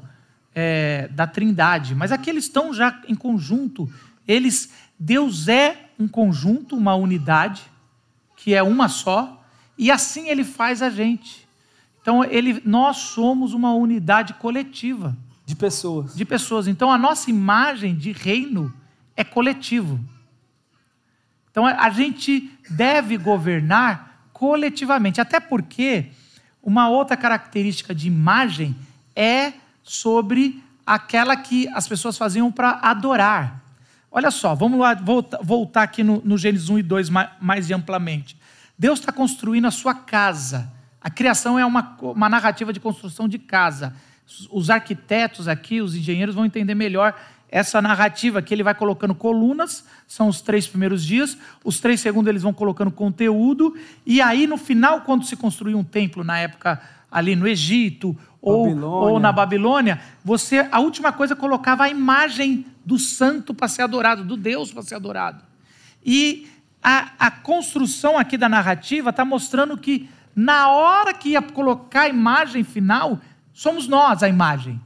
é, 0.53 1.07
da 1.11 1.25
trindade. 1.25 1.95
Mas 1.95 2.11
aqui 2.11 2.29
eles 2.29 2.43
estão 2.45 2.73
já 2.73 3.01
em 3.07 3.15
conjunto. 3.15 3.89
Eles, 4.27 4.71
Deus 4.99 5.47
é 5.47 5.89
um 5.97 6.07
conjunto, 6.07 6.75
uma 6.75 6.93
unidade, 6.95 7.61
que 8.35 8.53
é 8.53 8.61
uma 8.61 8.87
só, 8.89 9.43
e 9.77 9.89
assim 9.89 10.27
ele 10.29 10.43
faz 10.43 10.81
a 10.81 10.89
gente. 10.89 11.47
Então, 12.01 12.23
ele, 12.23 12.61
nós 12.65 12.97
somos 12.97 13.53
uma 13.53 13.73
unidade 13.73 14.33
coletiva 14.35 15.15
De 15.45 15.55
pessoas. 15.55 16.15
de 16.15 16.25
pessoas. 16.25 16.67
Então, 16.67 16.91
a 16.91 16.97
nossa 16.97 17.29
imagem 17.29 17.95
de 17.95 18.11
reino 18.11 18.73
é 19.15 19.23
coletivo. 19.23 19.99
Então, 21.51 21.65
a 21.65 21.89
gente 21.89 22.49
deve 22.69 23.17
governar 23.17 24.08
coletivamente. 24.39 25.19
Até 25.19 25.38
porque 25.38 26.06
uma 26.63 26.88
outra 26.88 27.17
característica 27.17 27.93
de 27.93 28.08
imagem 28.08 28.73
é 29.13 29.52
sobre 29.84 30.63
aquela 30.86 31.36
que 31.36 31.67
as 31.73 31.86
pessoas 31.89 32.17
faziam 32.17 32.49
para 32.49 32.80
adorar. 32.82 33.62
Olha 34.10 34.32
só, 34.32 34.56
vamos 34.56 34.80
lá 34.80 34.93
volta- 34.95 35.39
voltar 35.43 35.84
aqui 35.84 36.04
no, 36.04 36.21
no 36.23 36.38
Gênesis 36.38 36.69
1 36.69 36.80
e 36.80 36.84
2 36.84 37.10
ma- 37.10 37.32
mais 37.41 37.69
amplamente. 37.69 38.38
Deus 38.78 38.99
está 38.99 39.12
construindo 39.12 39.65
a 39.65 39.71
sua 39.71 39.93
casa. 39.93 40.71
A 41.02 41.10
criação 41.10 41.60
é 41.60 41.65
uma, 41.65 41.97
uma 42.02 42.30
narrativa 42.30 42.71
de 42.71 42.80
construção 42.80 43.28
de 43.28 43.38
casa. 43.38 43.93
Os 44.49 44.69
arquitetos 44.69 45.49
aqui, 45.49 45.82
os 45.82 45.95
engenheiros 45.95 46.34
vão 46.34 46.45
entender 46.45 46.75
melhor 46.75 47.13
essa 47.51 47.81
narrativa 47.81 48.41
que 48.41 48.53
ele 48.53 48.63
vai 48.63 48.75
colocando 48.75 49.15
colunas, 49.15 49.83
são 50.07 50.27
os 50.27 50.41
três 50.41 50.67
primeiros 50.67 51.03
dias, 51.03 51.38
os 51.63 51.79
três 51.79 51.99
segundos 51.99 52.29
eles 52.29 52.43
vão 52.43 52.53
colocando 52.53 52.91
conteúdo, 52.91 53.75
e 54.05 54.21
aí 54.21 54.45
no 54.45 54.57
final, 54.57 55.01
quando 55.01 55.25
se 55.25 55.35
construía 55.35 55.77
um 55.77 55.83
templo 55.83 56.23
na 56.23 56.38
época 56.38 56.81
ali 57.12 57.35
no 57.35 57.47
Egito 57.47 58.15
ou, 58.41 58.77
ou 58.79 59.19
na 59.19 59.31
Babilônia, 59.31 59.99
você 60.23 60.67
a 60.71 60.79
última 60.79 61.12
coisa 61.12 61.35
colocava 61.35 61.85
a 61.85 61.89
imagem 61.89 62.65
do 62.85 62.99
santo 62.99 63.53
para 63.53 63.67
ser 63.67 63.81
adorado, 63.81 64.23
do 64.23 64.38
Deus 64.38 64.71
para 64.71 64.83
ser 64.83 64.95
adorado. 64.95 65.43
E 66.05 66.47
a, 66.81 67.09
a 67.19 67.31
construção 67.31 68.17
aqui 68.17 68.38
da 68.38 68.47
narrativa 68.47 69.09
está 69.09 69.25
mostrando 69.25 69.77
que 69.77 70.09
na 70.35 70.69
hora 70.69 71.13
que 71.13 71.29
ia 71.29 71.41
colocar 71.41 72.01
a 72.01 72.09
imagem 72.09 72.63
final, 72.63 73.19
somos 73.51 73.88
nós 73.88 74.23
a 74.23 74.29
imagem. 74.29 74.79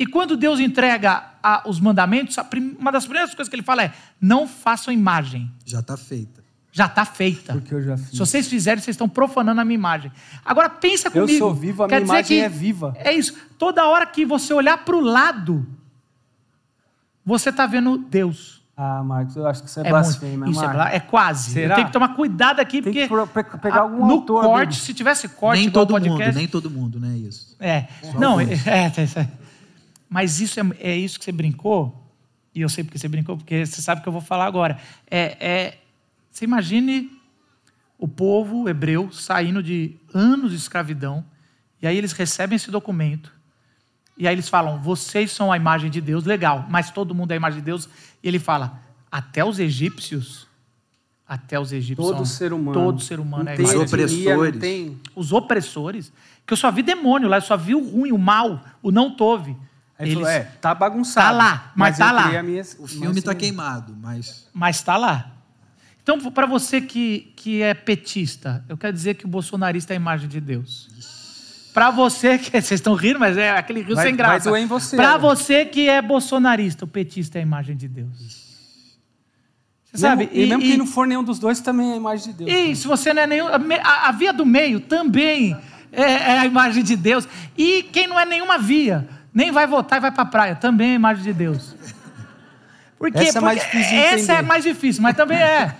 E 0.00 0.06
quando 0.06 0.34
Deus 0.36 0.58
entrega 0.58 1.24
a- 1.42 1.62
os 1.66 1.78
mandamentos, 1.78 2.38
a 2.38 2.42
prim- 2.42 2.74
uma 2.78 2.90
das 2.90 3.04
primeiras 3.04 3.34
coisas 3.34 3.50
que 3.50 3.54
ele 3.54 3.62
fala 3.62 3.84
é: 3.84 3.92
não 4.20 4.48
façam 4.48 4.92
imagem, 4.92 5.50
Já 5.64 5.80
está 5.80 5.94
feita. 5.96 6.42
já 6.72 6.86
está 6.86 7.04
feita. 7.04 7.52
Porque 7.52 7.74
eu 7.74 7.82
já 7.82 7.98
fiz. 7.98 8.10
Se 8.12 8.16
vocês 8.18 8.48
fizerem, 8.48 8.82
vocês 8.82 8.94
estão 8.94 9.08
profanando 9.08 9.60
a 9.60 9.64
minha 9.64 9.74
imagem. 9.74 10.10
Agora 10.42 10.70
pensa 10.70 11.08
Eu 11.08 11.12
comigo. 11.22 11.38
sou 11.38 11.54
vivo, 11.54 11.82
a 11.84 11.88
Quer 11.88 11.96
minha 12.00 12.04
imagem 12.06 12.38
que 12.38 12.42
é 12.44 12.48
viva. 12.48 12.94
É 12.96 13.12
isso. 13.12 13.34
Toda 13.58 13.86
hora 13.86 14.06
que 14.06 14.24
você 14.24 14.54
olhar 14.54 14.78
para 14.78 14.96
o 14.96 15.00
lado, 15.00 15.66
você 17.24 17.50
está 17.50 17.66
vendo 17.66 17.98
Deus. 17.98 18.58
Ah, 18.76 19.02
Marcos, 19.04 19.36
eu 19.36 19.46
acho 19.46 19.62
que 19.62 19.68
isso 19.68 19.78
é, 19.80 19.86
É, 19.86 19.90
blasfêmia, 19.90 20.38
muito, 20.38 20.52
isso 20.52 20.60
é, 20.60 20.66
Marcos. 20.66 20.82
bla- 20.84 20.94
é 20.94 21.00
quase. 21.00 21.50
Será? 21.50 21.72
Eu 21.72 21.74
tenho 21.74 21.86
que 21.88 21.92
tomar 21.92 22.14
cuidado 22.16 22.60
aqui, 22.60 22.80
Tem 22.80 22.82
porque 22.84 23.02
que 23.02 23.08
pro- 23.08 23.26
pe- 23.26 23.58
pegar 23.58 23.80
algum 23.80 24.06
no 24.06 24.12
autor 24.14 24.42
corte, 24.42 24.70
dele. 24.70 24.80
se 24.80 24.94
tivesse 24.94 25.28
corte 25.28 25.60
nem 25.60 25.70
todo 25.70 25.88
podcast, 25.90 26.18
mundo, 26.28 26.34
nem 26.36 26.48
todo 26.48 26.70
mundo, 26.70 26.98
né? 26.98 27.14
Isso. 27.18 27.54
É. 27.60 27.86
Só 28.10 28.18
Não, 28.18 28.40
é, 28.40 28.44
é, 28.44 28.46
é, 28.46 29.20
é. 29.20 29.28
Mas 30.10 30.40
isso 30.40 30.58
é, 30.58 30.64
é 30.80 30.96
isso 30.96 31.20
que 31.20 31.24
você 31.24 31.30
brincou, 31.30 31.96
e 32.52 32.60
eu 32.62 32.68
sei 32.68 32.82
porque 32.82 32.98
você 32.98 33.06
brincou, 33.06 33.36
porque 33.36 33.64
você 33.64 33.80
sabe 33.80 34.00
o 34.00 34.02
que 34.02 34.08
eu 34.08 34.12
vou 34.12 34.20
falar 34.20 34.44
agora. 34.44 34.76
É, 35.08 35.36
é, 35.40 35.78
você 36.28 36.44
imagine 36.44 37.08
o 37.96 38.08
povo 38.08 38.68
hebreu 38.68 39.12
saindo 39.12 39.62
de 39.62 39.94
anos 40.12 40.50
de 40.50 40.56
escravidão, 40.56 41.24
e 41.80 41.86
aí 41.86 41.96
eles 41.96 42.10
recebem 42.10 42.56
esse 42.56 42.72
documento, 42.72 43.32
e 44.18 44.26
aí 44.26 44.34
eles 44.34 44.48
falam: 44.48 44.82
vocês 44.82 45.30
são 45.30 45.52
a 45.52 45.56
imagem 45.56 45.88
de 45.88 46.00
Deus, 46.00 46.24
legal, 46.24 46.66
mas 46.68 46.90
todo 46.90 47.14
mundo 47.14 47.30
é 47.30 47.34
a 47.34 47.36
imagem 47.36 47.60
de 47.60 47.64
Deus, 47.64 47.88
e 48.20 48.26
ele 48.26 48.40
fala: 48.40 48.80
até 49.12 49.44
os 49.44 49.60
egípcios, 49.60 50.48
até 51.24 51.60
os 51.60 51.72
egípcios. 51.72 52.04
Todo 52.04 52.16
são- 52.16 52.24
ser 52.26 52.52
humano. 52.52 52.72
Todo 52.72 53.00
ser 53.00 53.20
humano 53.20 53.44
não 53.44 53.52
é 53.52 53.54
Os 53.54 53.60
imagem 53.60 53.84
de 53.86 53.96
Deus 53.96 54.10
etnia, 54.10 54.34
não 54.34 54.42
opressores. 54.42 54.60
tem... 54.60 54.98
os 55.14 55.32
opressores, 55.32 56.12
que 56.44 56.52
eu 56.52 56.56
só 56.56 56.68
vi 56.72 56.82
demônio 56.82 57.28
lá, 57.28 57.36
eu 57.36 57.42
só 57.42 57.56
vi 57.56 57.76
o 57.76 57.88
ruim, 57.88 58.10
o 58.10 58.18
mal, 58.18 58.60
o 58.82 58.90
não 58.90 59.14
tove. 59.14 59.56
Ele 60.00 60.14
falou, 60.14 60.28
é, 60.28 60.40
tá 60.60 60.74
bagunçado. 60.74 61.26
Tá 61.26 61.32
lá, 61.32 61.72
mas 61.76 61.98
tá 61.98 62.08
eu 62.10 62.14
lá. 62.14 62.42
minha- 62.42 62.62
O 62.78 62.86
filme 62.86 63.08
mas 63.08 63.16
está 63.18 63.34
queimado, 63.34 63.96
mas 64.00 64.48
Mas 64.52 64.76
está 64.76 64.96
lá. 64.96 65.32
Então, 66.02 66.18
para 66.30 66.46
você 66.46 66.80
que, 66.80 67.32
que 67.36 67.62
é 67.62 67.74
petista, 67.74 68.64
eu 68.68 68.76
quero 68.76 68.92
dizer 68.92 69.14
que 69.14 69.24
o 69.26 69.28
bolsonarista 69.28 69.92
é 69.92 69.94
a 69.94 70.00
imagem 70.00 70.28
de 70.28 70.40
Deus. 70.40 70.88
Para 71.74 71.90
você 71.90 72.36
que. 72.40 72.50
Vocês 72.50 72.72
estão 72.80 72.94
rindo, 72.94 73.20
mas 73.20 73.36
é 73.36 73.50
aquele 73.50 73.82
rio 73.82 73.94
Vai- 73.94 74.06
sem 74.06 74.16
graça. 74.16 74.50
vai 74.50 74.60
doer 74.60 74.62
em 74.64 74.66
você, 74.66 74.96
Para 74.96 75.12
né? 75.12 75.18
você 75.18 75.64
que 75.64 75.88
é 75.88 76.00
bolsonarista, 76.02 76.84
o 76.84 76.88
petista 76.88 77.38
é 77.38 77.40
a 77.40 77.42
imagem 77.42 77.76
de 77.76 77.86
Deus. 77.86 78.40
Você 79.92 79.98
sabe? 79.98 80.24
Mesmo, 80.26 80.36
e, 80.38 80.46
mesmo 80.48 80.62
quem 80.62 80.76
não 80.78 80.86
for 80.86 81.06
nenhum 81.06 81.22
dos 81.24 81.38
dois 81.38 81.60
também 81.60 81.90
é 81.90 81.94
a 81.94 81.96
imagem 81.96 82.32
de 82.32 82.44
Deus. 82.44 82.50
E 82.50 82.76
se 82.76 82.86
você 82.86 83.12
não 83.12 83.22
é 83.22 83.26
nenhum. 83.26 83.46
A, 83.48 84.08
a 84.08 84.12
via 84.12 84.32
do 84.32 84.46
meio 84.46 84.80
também 84.80 85.56
é, 85.92 86.02
é, 86.02 86.38
a 86.38 86.46
imagem 86.46 86.82
de 86.82 86.96
Deus. 86.96 87.26
E 87.58 87.82
quem 87.84 88.06
não 88.06 88.18
é 88.18 88.24
nenhuma 88.24 88.56
via, 88.58 89.08
nem 89.32 89.50
vai 89.50 89.66
votar 89.66 89.98
e 89.98 90.02
vai 90.02 90.10
para 90.10 90.22
a 90.22 90.26
praia, 90.26 90.54
também 90.56 90.90
é 90.92 90.94
imagem 90.94 91.22
de 91.24 91.32
Deus. 91.32 91.74
Por 92.98 93.10
quê? 93.10 93.18
Essa 93.18 93.38
é 93.38 93.40
mais 93.40 93.62
Porque 93.62 93.76
difícil 93.78 93.98
essa 93.98 94.14
é 94.14 94.34
entender. 94.36 94.42
mais 94.48 94.64
difícil, 94.64 95.02
mas 95.02 95.16
também 95.16 95.38
é. 95.38 95.74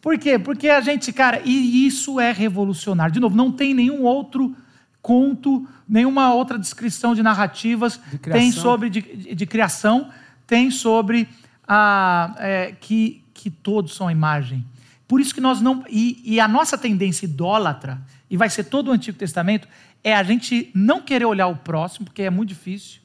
Por 0.00 0.18
quê? 0.18 0.38
Porque 0.38 0.68
a 0.68 0.80
gente, 0.80 1.12
cara, 1.12 1.40
e 1.44 1.86
isso 1.86 2.20
é 2.20 2.30
revolucionário. 2.32 3.12
De 3.12 3.20
novo, 3.20 3.36
não 3.36 3.50
tem 3.50 3.72
nenhum 3.72 4.02
outro 4.02 4.54
conto, 5.00 5.66
nenhuma 5.88 6.32
outra 6.34 6.58
descrição 6.58 7.14
de 7.14 7.22
narrativas 7.22 8.00
De 8.10 8.18
criação. 8.18 8.40
tem 8.42 8.52
sobre 8.52 8.90
de, 8.90 9.00
de- 9.00 9.34
de 9.34 9.46
criação, 9.46 10.10
tem 10.46 10.70
sobre 10.70 11.28
a, 11.66 12.34
é, 12.38 12.74
que, 12.80 13.22
que 13.32 13.48
todos 13.50 13.94
são 13.94 14.08
a 14.08 14.12
imagem. 14.12 14.64
Por 15.06 15.20
isso 15.20 15.34
que 15.34 15.40
nós 15.40 15.60
não. 15.60 15.84
E, 15.88 16.20
e 16.24 16.40
a 16.40 16.48
nossa 16.48 16.76
tendência 16.76 17.24
idólatra, 17.26 18.00
e 18.28 18.36
vai 18.36 18.50
ser 18.50 18.64
todo 18.64 18.88
o 18.88 18.92
Antigo 18.92 19.16
Testamento, 19.16 19.68
é 20.04 20.14
a 20.14 20.22
gente 20.22 20.70
não 20.74 21.00
querer 21.00 21.24
olhar 21.24 21.46
o 21.46 21.56
próximo, 21.56 22.04
porque 22.04 22.22
é 22.22 22.30
muito 22.30 22.50
difícil, 22.50 23.00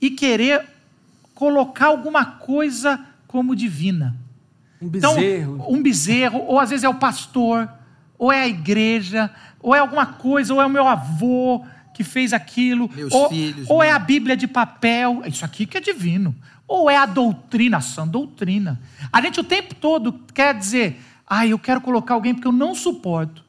e 0.00 0.10
querer 0.10 0.66
colocar 1.34 1.86
alguma 1.86 2.24
coisa 2.24 3.00
como 3.28 3.54
divina. 3.54 4.16
Um 4.80 4.86
Então, 4.92 5.14
bezerro. 5.14 5.66
um 5.72 5.82
bezerro, 5.82 6.38
ou 6.46 6.58
às 6.58 6.70
vezes 6.70 6.82
é 6.84 6.88
o 6.88 6.94
pastor, 6.94 7.70
ou 8.18 8.32
é 8.32 8.42
a 8.42 8.48
igreja, 8.48 9.30
ou 9.60 9.74
é 9.74 9.78
alguma 9.78 10.04
coisa, 10.06 10.52
ou 10.52 10.60
é 10.60 10.66
o 10.66 10.70
meu 10.70 10.86
avô 10.86 11.64
que 11.94 12.02
fez 12.02 12.32
aquilo, 12.32 12.90
Meus 12.94 13.12
ou, 13.12 13.28
filhos, 13.28 13.70
ou 13.70 13.82
é 13.82 13.86
meu. 13.88 13.96
a 13.96 13.98
Bíblia 13.98 14.36
de 14.36 14.48
papel, 14.48 15.22
isso 15.26 15.44
aqui 15.44 15.64
que 15.66 15.76
é 15.76 15.80
divino, 15.80 16.34
ou 16.66 16.90
é 16.90 16.96
a 16.96 17.06
doutrina, 17.06 17.76
a 17.76 17.80
sã 17.80 18.06
doutrina. 18.08 18.80
A 19.12 19.20
gente 19.20 19.38
o 19.38 19.44
tempo 19.44 19.74
todo 19.74 20.12
quer 20.34 20.54
dizer, 20.58 21.00
ah, 21.26 21.46
eu 21.46 21.58
quero 21.58 21.80
colocar 21.80 22.14
alguém 22.14 22.34
porque 22.34 22.48
eu 22.48 22.52
não 22.52 22.74
suporto 22.74 23.41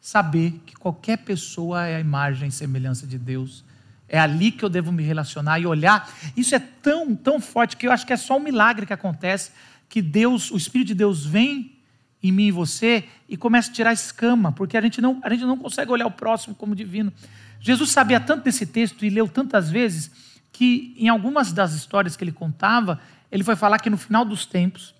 saber 0.00 0.60
que 0.64 0.74
qualquer 0.74 1.18
pessoa 1.18 1.86
é 1.86 1.96
a 1.96 2.00
imagem 2.00 2.48
e 2.48 2.52
semelhança 2.52 3.06
de 3.06 3.18
Deus. 3.18 3.64
É 4.08 4.18
ali 4.18 4.50
que 4.50 4.64
eu 4.64 4.68
devo 4.68 4.90
me 4.90 5.02
relacionar 5.02 5.60
e 5.60 5.66
olhar. 5.66 6.10
Isso 6.36 6.54
é 6.54 6.58
tão, 6.58 7.14
tão 7.14 7.40
forte 7.40 7.76
que 7.76 7.86
eu 7.86 7.92
acho 7.92 8.06
que 8.06 8.12
é 8.12 8.16
só 8.16 8.36
um 8.36 8.40
milagre 8.40 8.86
que 8.86 8.92
acontece, 8.92 9.52
que 9.88 10.00
Deus, 10.00 10.50
o 10.50 10.56
Espírito 10.56 10.88
de 10.88 10.94
Deus 10.94 11.24
vem 11.24 11.76
em 12.22 12.32
mim 12.32 12.46
e 12.46 12.52
você 12.52 13.04
e 13.28 13.36
começa 13.36 13.70
a 13.70 13.74
tirar 13.74 13.92
escama, 13.92 14.52
porque 14.52 14.76
a 14.76 14.80
gente 14.80 15.00
não, 15.00 15.20
a 15.22 15.30
gente 15.30 15.44
não 15.44 15.56
consegue 15.56 15.90
olhar 15.90 16.06
o 16.06 16.10
próximo 16.10 16.54
como 16.54 16.74
divino. 16.74 17.12
Jesus 17.60 17.90
sabia 17.90 18.18
tanto 18.18 18.44
desse 18.44 18.66
texto 18.66 19.04
e 19.04 19.10
leu 19.10 19.28
tantas 19.28 19.70
vezes 19.70 20.10
que 20.52 20.94
em 20.96 21.08
algumas 21.08 21.52
das 21.52 21.72
histórias 21.72 22.16
que 22.16 22.24
ele 22.24 22.32
contava, 22.32 23.00
ele 23.30 23.44
foi 23.44 23.54
falar 23.54 23.78
que 23.78 23.90
no 23.90 23.96
final 23.96 24.24
dos 24.24 24.44
tempos 24.44 24.94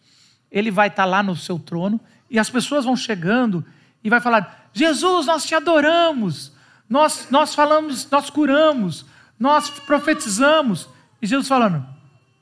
ele 0.50 0.70
vai 0.70 0.88
estar 0.88 1.04
lá 1.04 1.22
no 1.22 1.34
seu 1.34 1.58
trono 1.58 2.00
e 2.30 2.38
as 2.38 2.48
pessoas 2.48 2.84
vão 2.84 2.96
chegando 2.96 3.64
e 4.02 4.10
vai 4.10 4.20
falar: 4.20 4.68
Jesus, 4.72 5.26
nós 5.26 5.44
te 5.44 5.54
adoramos, 5.54 6.52
nós, 6.88 7.28
nós 7.30 7.54
falamos, 7.54 8.08
nós 8.10 8.30
curamos, 8.30 9.06
nós 9.38 9.70
profetizamos. 9.70 10.88
E 11.20 11.26
Jesus 11.26 11.48
falando: 11.48 11.86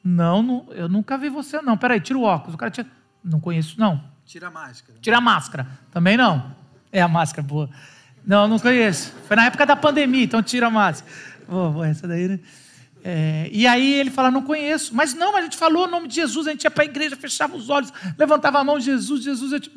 Não, 0.02 0.42
não 0.42 0.66
eu 0.70 0.88
nunca 0.88 1.18
vi 1.18 1.28
você, 1.28 1.60
não. 1.60 1.76
Peraí, 1.76 2.00
tira 2.00 2.18
o 2.18 2.22
óculos. 2.22 2.54
O 2.54 2.58
cara 2.58 2.70
tira. 2.70 2.88
Não 3.22 3.40
conheço, 3.40 3.78
não. 3.78 4.02
Tira 4.24 4.48
a 4.48 4.50
máscara. 4.50 4.98
Tira 5.00 5.18
a 5.18 5.20
máscara. 5.20 5.66
Também 5.90 6.16
não. 6.16 6.54
É 6.92 7.02
a 7.02 7.08
máscara, 7.08 7.46
boa. 7.46 7.68
Não, 8.24 8.46
não 8.46 8.58
conheço. 8.58 9.12
Foi 9.26 9.36
na 9.36 9.46
época 9.46 9.64
da 9.64 9.74
pandemia, 9.74 10.24
então 10.24 10.42
tira 10.42 10.66
a 10.66 10.70
máscara. 10.70 11.10
Boa, 11.48 11.70
boa, 11.70 11.88
essa 11.88 12.06
daí, 12.06 12.28
né? 12.28 12.40
É, 13.02 13.48
e 13.50 13.66
aí 13.66 13.94
ele 13.94 14.10
fala, 14.10 14.30
não 14.30 14.42
conheço. 14.42 14.94
Mas 14.94 15.14
não, 15.14 15.32
mas 15.32 15.40
a 15.40 15.44
gente 15.44 15.56
falou 15.56 15.86
o 15.86 15.90
nome 15.90 16.08
de 16.08 16.16
Jesus, 16.16 16.46
a 16.46 16.50
gente 16.50 16.64
ia 16.64 16.70
para 16.70 16.84
a 16.84 16.86
igreja, 16.86 17.16
fechava 17.16 17.56
os 17.56 17.70
olhos, 17.70 17.92
levantava 18.18 18.58
a 18.58 18.64
mão, 18.64 18.78
Jesus, 18.78 19.22
Jesus, 19.22 19.52
eu 19.52 19.60
te... 19.60 19.72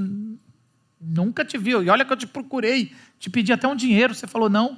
Nunca 1.02 1.44
te 1.44 1.58
vi. 1.58 1.72
E 1.72 1.90
olha 1.90 2.06
que 2.06 2.14
eu 2.14 2.18
te 2.18 2.28
procurei, 2.28 2.94
te 3.20 3.30
pedi 3.30 3.52
até 3.52 3.68
um 3.68 3.76
dinheiro, 3.76 4.14
você 4.14 4.28
falou 4.28 4.50
não. 4.50 4.78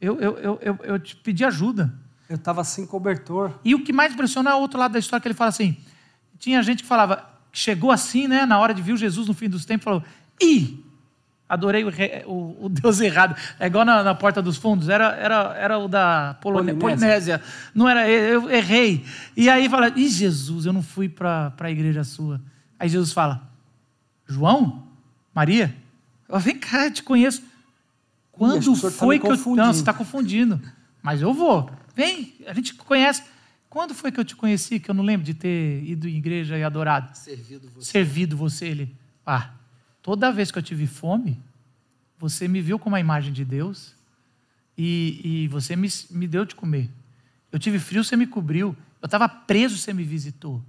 Eu, 0.00 0.20
eu, 0.20 0.38
eu, 0.38 0.58
eu, 0.62 0.78
eu 0.84 0.98
te 0.98 1.16
pedi 1.16 1.44
ajuda. 1.44 1.92
Eu 2.28 2.36
estava 2.36 2.62
sem 2.64 2.86
cobertor. 2.86 3.58
E 3.64 3.74
o 3.74 3.82
que 3.82 3.92
mais 3.92 4.12
impressiona 4.12 4.50
é 4.50 4.54
o 4.54 4.58
outro 4.60 4.78
lado 4.78 4.92
da 4.92 4.98
história, 4.98 5.20
que 5.20 5.28
ele 5.28 5.34
fala 5.34 5.48
assim: 5.48 5.76
tinha 6.38 6.62
gente 6.62 6.82
que 6.82 6.88
falava, 6.88 7.24
chegou 7.52 7.90
assim, 7.90 8.28
né, 8.28 8.44
na 8.44 8.58
hora 8.58 8.74
de 8.74 8.82
ver 8.82 8.96
Jesus 8.96 9.26
no 9.28 9.34
fim 9.34 9.48
dos 9.48 9.64
tempos, 9.64 9.84
falou: 9.84 10.02
ih, 10.42 10.84
adorei 11.48 11.84
o, 11.84 11.88
re- 11.88 12.24
o- 12.26 12.66
o 12.66 12.68
Deus 12.68 13.00
errado. 13.00 13.36
É 13.58 13.66
igual 13.66 13.84
na, 13.84 14.02
na 14.02 14.14
Porta 14.14 14.42
dos 14.42 14.56
Fundos, 14.56 14.88
era, 14.88 15.14
era, 15.16 15.54
era 15.56 15.78
o 15.78 15.88
da 15.88 16.36
Polone- 16.40 16.74
Polinésia. 16.74 17.38
Polinésia. 17.38 17.42
Não 17.74 17.88
era, 17.88 18.08
eu 18.08 18.50
errei. 18.50 19.04
E 19.36 19.48
aí 19.48 19.68
fala: 19.68 19.88
ih, 19.96 20.08
Jesus, 20.08 20.66
eu 20.66 20.72
não 20.72 20.82
fui 20.82 21.08
para 21.08 21.52
a 21.58 21.70
igreja 21.70 22.04
sua. 22.04 22.40
Aí 22.78 22.88
Jesus 22.88 23.12
fala: 23.12 23.48
João? 24.26 24.86
Maria? 25.34 25.74
Eu, 26.28 26.38
Vem 26.40 26.58
cá, 26.58 26.86
eu 26.86 26.92
te 26.92 27.02
conheço. 27.02 27.42
Quando 28.32 28.80
tá 28.80 28.90
foi 28.90 29.16
me 29.16 29.20
que 29.20 29.26
eu. 29.26 29.56
Não, 29.56 29.72
você 29.72 29.80
está 29.80 29.94
confundindo. 29.94 30.60
Mas 31.02 31.22
eu 31.22 31.32
vou. 31.32 31.70
Vem, 31.94 32.34
a 32.46 32.52
gente 32.52 32.74
conhece. 32.74 33.22
Quando 33.68 33.94
foi 33.94 34.10
que 34.10 34.18
eu 34.18 34.24
te 34.24 34.36
conheci 34.36 34.80
que 34.80 34.90
eu 34.90 34.94
não 34.94 35.04
lembro 35.04 35.24
de 35.24 35.34
ter 35.34 35.82
ido 35.84 36.08
em 36.08 36.16
igreja 36.16 36.56
e 36.58 36.64
adorado? 36.64 37.16
Servido 37.16 37.68
você. 37.68 37.90
Servido 37.90 38.36
você, 38.36 38.66
ele. 38.66 38.96
Ah, 39.24 39.50
toda 40.02 40.32
vez 40.32 40.50
que 40.50 40.58
eu 40.58 40.62
tive 40.62 40.86
fome, 40.86 41.40
você 42.18 42.48
me 42.48 42.60
viu 42.60 42.78
como 42.78 42.96
a 42.96 43.00
imagem 43.00 43.32
de 43.32 43.44
Deus 43.44 43.94
e, 44.76 45.20
e 45.22 45.48
você 45.48 45.76
me, 45.76 45.88
me 46.10 46.26
deu 46.26 46.44
de 46.44 46.54
comer. 46.54 46.90
Eu 47.50 47.58
tive 47.58 47.78
frio, 47.78 48.04
você 48.04 48.16
me 48.16 48.26
cobriu. 48.26 48.76
Eu 49.00 49.06
estava 49.06 49.28
preso, 49.28 49.76
você 49.76 49.92
me 49.92 50.04
visitou. 50.04 50.62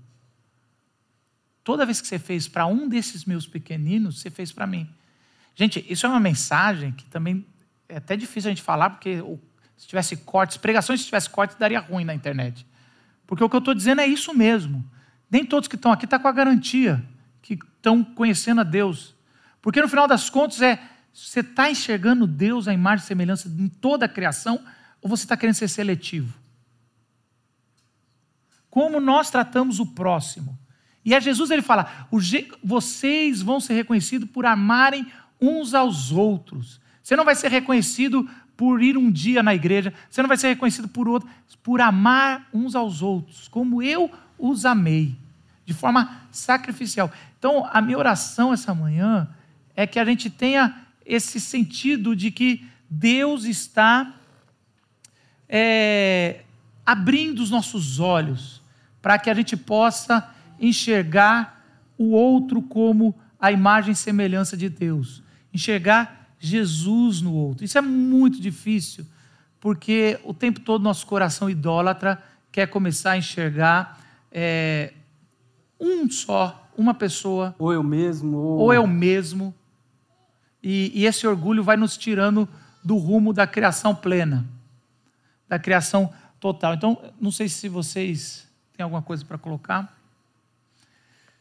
Toda 1.68 1.86
vez 1.86 2.00
que 2.00 2.08
você 2.08 2.18
fez 2.18 2.48
para 2.48 2.66
um 2.66 2.88
desses 2.88 3.26
meus 3.26 3.46
pequeninos, 3.46 4.22
você 4.22 4.30
fez 4.30 4.54
para 4.54 4.66
mim. 4.66 4.90
Gente, 5.54 5.86
isso 5.90 6.06
é 6.06 6.10
uma 6.10 6.18
mensagem 6.18 6.94
que 6.94 7.04
também 7.04 7.46
é 7.90 7.98
até 7.98 8.16
difícil 8.16 8.48
a 8.48 8.52
gente 8.54 8.62
falar, 8.62 8.92
porque 8.92 9.22
se 9.76 9.86
tivesse 9.86 10.16
cortes, 10.16 10.56
pregações, 10.56 11.02
se 11.02 11.08
tivesse 11.08 11.30
cortes, 11.30 11.58
daria 11.58 11.82
ruim 11.82 12.06
na 12.06 12.16
internet. 12.16 12.66
Porque 13.28 13.44
o 13.44 13.50
que 13.50 13.56
eu 13.58 13.60
estou 13.60 13.74
dizendo 13.74 14.00
é 14.00 14.08
isso 14.08 14.34
mesmo. 14.34 14.90
Nem 15.30 15.44
todos 15.44 15.68
que 15.68 15.76
estão 15.76 15.92
aqui 15.92 16.06
estão 16.06 16.18
com 16.22 16.30
a 16.30 16.32
garantia 16.32 17.04
que 17.42 17.56
estão 17.56 18.02
conhecendo 18.02 18.62
a 18.62 18.64
Deus. 18.64 19.14
Porque 19.62 19.82
no 19.82 19.90
final 19.90 20.08
das 20.08 20.30
contas 20.30 20.62
é, 20.62 20.82
você 21.14 21.42
está 21.42 21.70
enxergando 21.70 22.26
Deus, 22.26 22.70
a 22.70 22.74
imagem 22.74 23.04
e 23.04 23.08
semelhança 23.08 23.50
em 23.50 23.68
toda 23.68 24.06
a 24.06 24.10
criação, 24.10 24.64
ou 25.02 25.10
você 25.10 25.26
está 25.26 25.36
querendo 25.36 25.56
ser 25.56 25.68
seletivo? 25.68 26.34
Como 28.70 29.02
nós 29.02 29.30
tratamos 29.30 29.82
o 29.82 29.86
próximo. 29.88 30.58
E 31.08 31.16
a 31.16 31.22
Jesus 31.22 31.50
ele 31.52 31.62
fala: 31.62 32.06
"O 32.12 32.20
je- 32.20 32.52
vocês 32.62 33.42
vão 33.42 33.62
ser 33.62 33.76
reconhecidos 33.76 34.30
por 34.30 34.46
amarem 34.46 35.08
uns 35.40 35.74
aos 35.74 36.12
outros. 36.12 36.82
Você 37.02 37.16
não 37.16 37.24
vai 37.24 37.34
ser 37.34 37.50
reconhecido 37.50 38.30
por 38.58 38.84
ir 38.84 38.98
um 38.98 39.10
dia 39.10 39.42
na 39.42 39.56
igreja, 39.56 39.94
você 40.10 40.22
não 40.22 40.28
vai 40.28 40.36
ser 40.36 40.50
reconhecido 40.50 40.90
por 40.90 41.08
outro, 41.08 41.30
por 41.64 41.80
amar 41.80 42.50
uns 42.54 42.76
aos 42.76 43.02
outros, 43.02 43.48
como 43.48 43.82
eu 43.82 44.12
os 44.38 44.66
amei, 44.66 45.16
de 45.66 45.74
forma 45.74 46.24
sacrificial. 46.30 47.10
Então, 47.40 47.66
a 47.72 47.80
minha 47.82 47.98
oração 47.98 48.52
essa 48.52 48.76
manhã 48.76 49.30
é 49.78 49.88
que 49.88 50.00
a 50.00 50.04
gente 50.04 50.30
tenha 50.30 50.76
esse 51.06 51.40
sentido 51.40 52.18
de 52.18 52.32
que 52.32 52.68
Deus 52.90 53.46
está 53.46 54.14
é, 55.48 56.42
abrindo 56.86 57.42
os 57.42 57.50
nossos 57.50 57.98
olhos 57.98 58.62
para 59.02 59.18
que 59.18 59.30
a 59.30 59.34
gente 59.34 59.56
possa 59.56 60.36
enxergar 60.60 61.64
o 61.98 62.12
outro 62.12 62.62
como 62.62 63.16
a 63.40 63.52
imagem 63.52 63.92
e 63.92 63.96
semelhança 63.96 64.56
de 64.56 64.70
Deus, 64.70 65.24
enxergar 65.54 66.32
Jesus 66.40 67.22
no 67.22 67.34
outro. 67.34 67.66
Isso 67.66 67.78
é 67.78 67.82
muito 67.82 68.40
difícil, 68.40 69.06
porque 69.60 70.20
o 70.24 70.34
tempo 70.34 70.60
todo 70.60 70.84
nosso 70.84 71.06
coração 71.06 71.50
idólatra 71.50 72.22
quer 72.52 72.68
começar 72.68 73.12
a 73.12 73.18
enxergar 73.18 74.00
é, 74.32 74.94
um 75.80 76.10
só, 76.10 76.70
uma 76.78 76.94
pessoa, 76.94 77.56
Ou 77.58 77.74
eu 77.74 77.84
mesmo, 77.84 78.38
ou, 78.38 78.60
ou 78.60 78.74
é 78.74 78.80
o 78.80 78.88
mesmo. 78.88 79.54
E, 80.62 80.92
e 80.94 81.06
esse 81.06 81.26
orgulho 81.26 81.64
vai 81.64 81.78
nos 81.78 81.98
tirando 81.98 82.48
do 82.84 82.98
rumo 82.98 83.34
da 83.34 83.48
criação 83.48 83.96
plena, 83.96 84.46
da 85.48 85.58
criação 85.58 86.12
total. 86.40 86.74
Então, 86.74 86.98
não 87.20 87.32
sei 87.32 87.50
se 87.50 87.68
vocês 87.68 88.48
têm 88.74 88.84
alguma 88.84 89.02
coisa 89.02 89.26
para 89.26 89.38
colocar. 89.38 89.97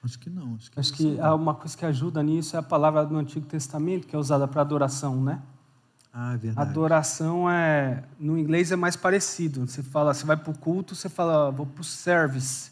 Acho 0.07 0.19
que 0.21 0.31
não. 0.31 0.55
Acho 0.55 0.71
que, 0.71 0.81
Acho 0.81 0.93
que 0.93 1.21
há 1.21 1.35
uma 1.35 1.55
coisa 1.55 1.77
que 1.77 1.85
ajuda 1.85 2.23
nisso 2.23 2.55
é 2.55 2.61
a 2.61 2.63
palavra 2.63 3.05
do 3.05 3.17
Antigo 3.17 3.45
Testamento, 3.45 4.07
que 4.07 4.15
é 4.15 4.19
usada 4.19 4.47
para 4.47 4.63
adoração, 4.63 5.21
né? 5.21 5.43
Ah, 6.13 6.35
é 6.35 6.37
verdade. 6.39 6.71
Adoração 6.71 7.51
é. 7.51 8.05
No 8.19 8.39
inglês 8.39 8.71
é 8.71 8.77
mais 8.77 8.95
parecido. 8.95 9.67
Você 9.67 9.83
fala, 9.83 10.15
você 10.15 10.25
vai 10.25 10.37
para 10.37 10.51
o 10.51 10.57
culto, 10.57 10.95
você 10.95 11.09
fala, 11.09 11.51
vou 11.51 11.67
para 11.67 11.81
o 11.81 11.85
service. 11.85 12.71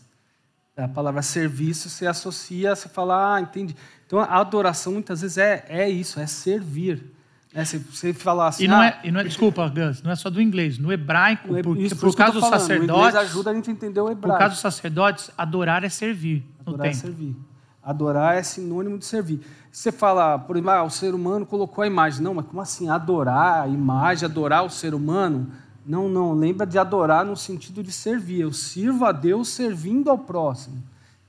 A 0.76 0.88
palavra 0.88 1.22
serviço 1.22 1.90
você 1.90 2.06
associa, 2.06 2.74
você 2.74 2.88
fala, 2.88 3.34
ah, 3.34 3.40
entendi. 3.40 3.76
Então 4.06 4.20
a 4.20 4.40
adoração 4.40 4.92
muitas 4.92 5.20
vezes 5.20 5.38
é, 5.38 5.64
é 5.68 5.90
isso, 5.90 6.18
é 6.18 6.26
servir. 6.26 7.12
É, 7.54 7.64
se 7.64 7.78
você 7.78 8.12
falar 8.12 8.48
assim. 8.48 8.64
E 8.64 8.68
não, 8.68 8.80
ah, 8.80 8.86
é, 8.86 9.00
e 9.04 9.12
não 9.12 9.20
é, 9.20 9.24
desculpa, 9.24 9.68
Gus, 9.68 10.02
não 10.02 10.10
é 10.10 10.16
só 10.16 10.28
do 10.28 10.42
inglês. 10.42 10.76
No 10.76 10.92
hebraico, 10.92 11.52
no 11.52 11.62
por, 11.62 11.78
isso, 11.78 11.94
por 11.94 12.08
eu 12.08 12.14
causa 12.14 12.40
dos 12.40 12.48
sacerdotes, 12.48 13.14
ajuda 13.14 13.50
a 13.50 13.54
gente 13.54 13.70
a 13.70 13.72
entender 13.72 14.00
o 14.00 14.06
por 14.06 14.12
hebraico. 14.12 14.38
causa 14.38 14.54
dos 14.54 14.60
sacerdotes, 14.60 15.30
adorar 15.38 15.84
é 15.84 15.88
servir 15.88 16.44
no 16.66 16.74
Adorar 16.74 16.88
é 16.88 16.92
servir. 16.92 17.36
Adorar 17.82 18.36
é 18.36 18.42
sinônimo 18.42 18.98
de 18.98 19.04
servir. 19.04 19.40
Você 19.70 19.92
fala, 19.92 20.38
por 20.38 20.56
exemplo, 20.56 20.70
ah, 20.70 20.82
o 20.82 20.90
ser 20.90 21.14
humano 21.14 21.44
colocou 21.44 21.84
a 21.84 21.86
imagem. 21.86 22.22
Não, 22.22 22.34
mas 22.34 22.46
como 22.46 22.60
assim? 22.60 22.88
Adorar 22.88 23.64
a 23.64 23.68
imagem, 23.68 24.24
adorar 24.24 24.64
o 24.64 24.70
ser 24.70 24.94
humano? 24.94 25.48
Não, 25.84 26.08
não. 26.08 26.32
Lembra 26.32 26.66
de 26.66 26.78
adorar 26.78 27.24
no 27.24 27.36
sentido 27.36 27.82
de 27.82 27.92
servir. 27.92 28.40
Eu 28.40 28.52
sirvo 28.52 29.04
a 29.04 29.12
Deus 29.12 29.48
servindo 29.48 30.10
ao 30.10 30.18
próximo. 30.18 30.82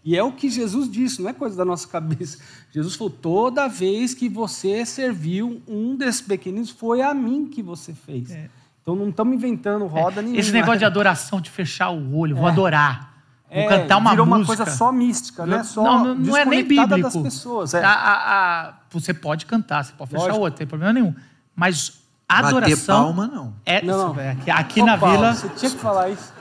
E 0.05 0.15
é 0.15 0.23
o 0.23 0.31
que 0.31 0.49
Jesus 0.49 0.87
disse, 0.89 1.19
não 1.21 1.29
é 1.29 1.33
coisa 1.33 1.57
da 1.57 1.65
nossa 1.65 1.87
cabeça. 1.89 2.37
Jesus 2.71 2.95
falou: 2.95 3.09
toda 3.09 3.67
vez 3.67 4.13
que 4.13 4.29
você 4.29 4.85
serviu 4.85 5.61
um 5.67 5.95
desses 5.95 6.21
pequeninos, 6.21 6.69
foi 6.69 7.01
a 7.01 7.11
mim 7.13 7.47
que 7.47 7.63
você 7.63 7.91
fez. 7.93 8.29
Então 8.83 8.95
não 8.95 9.09
estamos 9.09 9.33
inventando 9.33 9.85
roda 9.87 10.21
nenhuma. 10.21 10.37
É. 10.37 10.41
Esse 10.41 10.51
negócio 10.51 10.77
de 10.77 10.85
adoração, 10.85 11.41
de 11.41 11.49
fechar 11.49 11.89
o 11.89 12.15
olho, 12.15 12.35
vou 12.35 12.45
adorar, 12.47 13.15
vou 13.49 13.57
É, 13.63 13.67
cantar 13.67 13.97
uma 13.97 14.11
virou 14.11 14.27
música. 14.27 14.51
uma 14.51 14.55
coisa 14.57 14.71
só 14.77 14.91
mística, 14.91 15.43
né? 15.43 15.63
Só 15.63 15.81
não, 15.83 16.05
não, 16.05 16.15
não 16.15 16.37
é 16.37 16.45
nem 16.45 16.63
desconectada 16.63 16.95
bíblico. 16.97 17.13
das 17.23 17.33
pessoas. 17.33 17.73
é. 17.73 17.83
A- 17.83 17.89
a- 17.89 18.67
a- 18.67 18.73
você 18.91 19.11
pode 19.11 19.47
cantar, 19.47 19.83
você 19.85 19.93
pode 19.93 20.11
fechar 20.11 20.33
o 20.35 20.39
olho, 20.41 20.51
não 20.51 20.57
tem 20.57 20.67
problema 20.67 20.93
nenhum. 20.93 21.15
Mas 21.55 21.99
Bater 22.27 22.47
adoração 22.47 23.03
palma, 23.05 23.27
não. 23.27 23.53
é 23.65 23.81
Não, 23.83 24.13
não. 24.13 24.19
é 24.19 24.31
aqui, 24.31 24.51
aqui 24.51 24.81
Ô, 24.81 24.85
na 24.85 24.97
Paulo, 24.97 25.15
vila, 25.15 25.33
Você 25.33 25.49
tinha 25.49 25.71
que 25.71 25.77
falar 25.77 26.09
isso. 26.09 26.31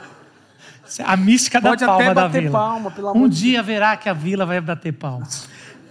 A 1.03 1.17
mística 1.17 1.61
Pode 1.61 1.81
da 1.81 1.87
palma 1.87 2.03
até 2.11 2.13
da 2.13 2.27
vila. 2.27 2.51
palma, 2.51 2.91
pelo 2.91 3.09
amor 3.09 3.21
um 3.23 3.27
dia 3.29 3.61
verá 3.63 3.95
que 3.97 4.07
a 4.09 4.13
vila 4.13 4.45
vai 4.45 4.59
bater 4.61 4.91
palma. 4.93 5.27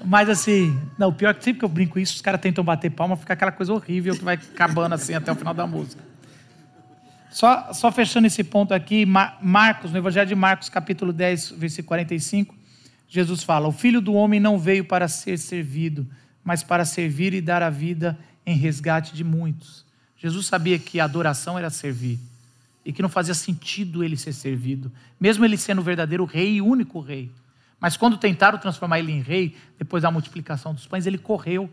Mas 0.04 0.28
assim, 0.28 0.78
não, 0.98 1.08
o 1.08 1.12
pior 1.12 1.30
é 1.30 1.34
que 1.34 1.42
sempre 1.42 1.60
que 1.60 1.64
eu 1.64 1.68
brinco 1.68 1.98
isso, 1.98 2.14
os 2.14 2.20
caras 2.20 2.40
tentam 2.40 2.62
bater 2.62 2.90
palma, 2.90 3.16
fica 3.16 3.32
aquela 3.32 3.50
coisa 3.52 3.72
horrível 3.72 4.14
que 4.16 4.22
vai 4.24 4.34
acabando 4.34 4.94
assim 4.94 5.14
até 5.14 5.32
o 5.32 5.34
final 5.34 5.54
da 5.54 5.66
música. 5.66 6.02
Só, 7.30 7.72
só 7.72 7.90
fechando 7.90 8.26
esse 8.26 8.44
ponto 8.44 8.72
aqui, 8.72 9.04
Ma- 9.04 9.36
Marcos, 9.42 9.90
no 9.90 9.98
Evangelho 9.98 10.28
de 10.28 10.34
Marcos, 10.34 10.68
capítulo 10.68 11.12
10, 11.12 11.52
versículo 11.56 11.88
45, 11.88 12.54
Jesus 13.08 13.42
fala: 13.42 13.66
O 13.66 13.72
filho 13.72 14.00
do 14.00 14.14
homem 14.14 14.38
não 14.38 14.58
veio 14.58 14.84
para 14.84 15.08
ser 15.08 15.38
servido, 15.38 16.06
mas 16.44 16.62
para 16.62 16.84
servir 16.84 17.34
e 17.34 17.40
dar 17.40 17.62
a 17.62 17.70
vida 17.70 18.16
em 18.46 18.56
resgate 18.56 19.14
de 19.14 19.24
muitos. 19.24 19.84
Jesus 20.16 20.46
sabia 20.46 20.78
que 20.78 21.00
a 21.00 21.04
adoração 21.04 21.58
era 21.58 21.70
servir 21.70 22.18
e 22.84 22.92
que 22.92 23.00
não 23.02 23.08
fazia 23.08 23.34
sentido 23.34 24.04
ele 24.04 24.16
ser 24.16 24.32
servido, 24.32 24.90
mesmo 25.18 25.44
ele 25.44 25.56
sendo 25.56 25.80
o 25.80 25.84
verdadeiro 25.84 26.24
rei 26.24 26.56
e 26.56 26.60
único 26.62 27.00
rei. 27.00 27.30
Mas 27.80 27.96
quando 27.96 28.16
tentaram 28.16 28.58
transformar 28.58 28.98
ele 28.98 29.12
em 29.12 29.20
rei, 29.20 29.56
depois 29.78 30.02
da 30.02 30.10
multiplicação 30.10 30.72
dos 30.74 30.86
pães, 30.86 31.06
ele 31.06 31.18
correu, 31.18 31.70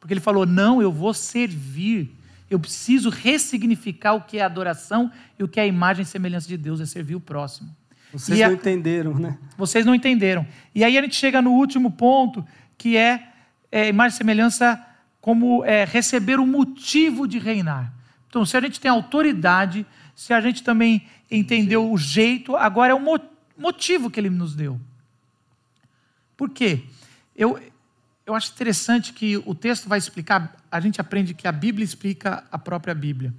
porque 0.00 0.12
ele 0.12 0.20
falou: 0.20 0.44
Não, 0.46 0.80
eu 0.82 0.90
vou 0.92 1.12
servir. 1.14 2.10
Eu 2.50 2.60
preciso 2.60 3.08
ressignificar 3.10 4.12
o 4.14 4.20
que 4.20 4.38
é 4.38 4.42
adoração 4.42 5.10
e 5.38 5.42
o 5.42 5.48
que 5.48 5.58
é 5.58 5.62
a 5.62 5.66
imagem 5.66 6.02
e 6.02 6.06
semelhança 6.06 6.46
de 6.46 6.56
Deus, 6.56 6.80
é 6.80 6.86
servir 6.86 7.14
o 7.14 7.20
próximo. 7.20 7.74
Vocês 8.12 8.40
a- 8.42 8.46
não 8.48 8.54
entenderam, 8.54 9.14
né? 9.18 9.38
vocês 9.56 9.84
não 9.84 9.94
entenderam. 9.94 10.46
E 10.74 10.84
aí 10.84 10.96
a 10.96 11.02
gente 11.02 11.16
chega 11.16 11.40
no 11.42 11.50
último 11.52 11.90
ponto, 11.90 12.46
que 12.78 12.96
é, 12.96 13.28
é 13.72 13.88
imagem 13.88 14.14
e 14.14 14.18
semelhança 14.18 14.80
como 15.20 15.64
é, 15.64 15.84
receber 15.84 16.38
o 16.38 16.46
motivo 16.46 17.26
de 17.26 17.38
reinar. 17.38 17.92
Então, 18.34 18.44
se 18.44 18.56
a 18.56 18.60
gente 18.60 18.80
tem 18.80 18.90
autoridade, 18.90 19.86
se 20.12 20.32
a 20.32 20.40
gente 20.40 20.64
também 20.64 21.06
entendeu 21.30 21.92
o 21.92 21.96
jeito, 21.96 22.56
agora 22.56 22.90
é 22.90 22.94
o 22.94 22.98
mo- 22.98 23.20
motivo 23.56 24.10
que 24.10 24.18
ele 24.18 24.28
nos 24.28 24.56
deu. 24.56 24.80
Por 26.36 26.50
quê? 26.50 26.82
Eu, 27.36 27.62
eu 28.26 28.34
acho 28.34 28.50
interessante 28.50 29.12
que 29.12 29.36
o 29.36 29.54
texto 29.54 29.88
vai 29.88 30.00
explicar, 30.00 30.56
a 30.68 30.80
gente 30.80 31.00
aprende 31.00 31.32
que 31.32 31.46
a 31.46 31.52
Bíblia 31.52 31.84
explica 31.84 32.42
a 32.50 32.58
própria 32.58 32.92
Bíblia. 32.92 33.32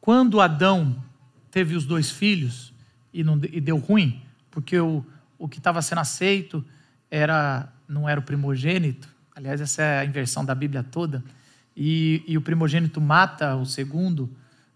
Quando 0.00 0.40
Adão 0.40 1.02
teve 1.50 1.74
os 1.74 1.84
dois 1.84 2.10
filhos 2.12 2.72
e, 3.12 3.24
não, 3.24 3.34
e 3.50 3.60
deu 3.60 3.78
ruim, 3.78 4.22
porque 4.48 4.78
o, 4.78 5.04
o 5.36 5.48
que 5.48 5.58
estava 5.58 5.82
sendo 5.82 5.98
aceito 6.02 6.64
era 7.10 7.68
não 7.88 8.08
era 8.08 8.20
o 8.20 8.22
primogênito, 8.22 9.08
aliás, 9.34 9.60
essa 9.60 9.82
é 9.82 9.98
a 9.98 10.04
inversão 10.04 10.44
da 10.44 10.54
Bíblia 10.54 10.84
toda, 10.84 11.20
e, 11.76 12.22
e 12.26 12.36
o 12.36 12.40
primogênito 12.40 13.00
mata 13.00 13.56
o 13.56 13.66
segundo 13.66 14.30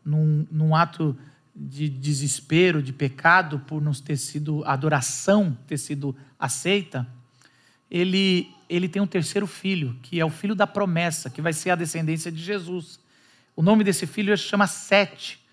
num, 0.04 0.46
num 0.50 0.74
ato 0.74 1.16
de 1.54 1.88
desespero, 1.88 2.82
de 2.82 2.92
pecado, 2.92 3.60
por 3.60 3.82
não 3.82 3.92
ter 3.92 4.16
sido, 4.16 4.62
a 4.64 4.72
adoração 4.72 5.56
ter 5.66 5.76
sido 5.76 6.14
aceita, 6.38 7.06
ele, 7.90 8.48
ele 8.68 8.88
tem 8.88 9.02
um 9.02 9.06
terceiro 9.06 9.46
filho, 9.46 9.96
que 10.02 10.20
é 10.20 10.24
o 10.24 10.30
filho 10.30 10.54
da 10.54 10.66
promessa, 10.66 11.28
que 11.28 11.42
vai 11.42 11.52
ser 11.52 11.70
a 11.70 11.74
descendência 11.74 12.30
de 12.30 12.40
Jesus. 12.40 13.00
O 13.56 13.62
nome 13.62 13.82
desse 13.82 14.06
filho 14.06 14.36
se 14.36 14.44
chama 14.44 14.66
Sete. 14.66 15.44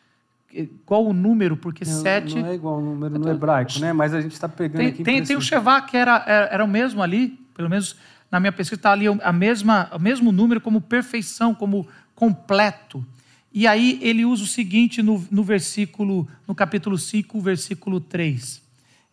Qual 0.86 1.06
o 1.06 1.12
número? 1.12 1.58
Porque 1.58 1.84
Não, 1.84 2.02
Sete. 2.02 2.36
não 2.36 2.46
é 2.46 2.56
igual 2.56 2.78
o 2.78 2.82
número 2.82 3.18
no 3.18 3.30
hebraico, 3.30 3.80
né? 3.80 3.92
Mas 3.92 4.14
a 4.14 4.22
gente 4.22 4.34
está 4.34 4.48
pegando 4.48 4.78
Tem, 4.78 4.88
aqui. 4.88 5.04
tem, 5.04 5.24
tem 5.24 5.36
o. 5.36 5.42
Shevá, 5.42 5.82
que 5.82 5.98
era, 5.98 6.24
era, 6.26 6.46
era 6.46 6.64
o 6.64 6.68
mesmo 6.68 7.02
ali, 7.02 7.30
pelo 7.54 7.70
menos 7.70 7.98
na 8.32 8.40
minha 8.40 8.52
pesquisa, 8.52 8.80
está 8.80 8.92
ali 8.92 9.06
a 9.08 9.32
mesma, 9.32 9.90
o 9.94 10.00
mesmo 10.00 10.32
número 10.32 10.60
como 10.60 10.82
perfeição, 10.82 11.54
como 11.54 11.88
completo. 12.14 13.06
E 13.54 13.68
aí 13.68 14.00
ele 14.02 14.26
usa 14.26 14.44
o 14.44 14.48
seguinte 14.48 15.02
no, 15.02 15.26
no 15.32 15.44
versículo, 15.44 16.28
no 16.48 16.54
capítulo 16.54 16.98
5, 16.98 17.40
versículo 17.40 18.00
3. 18.02 18.62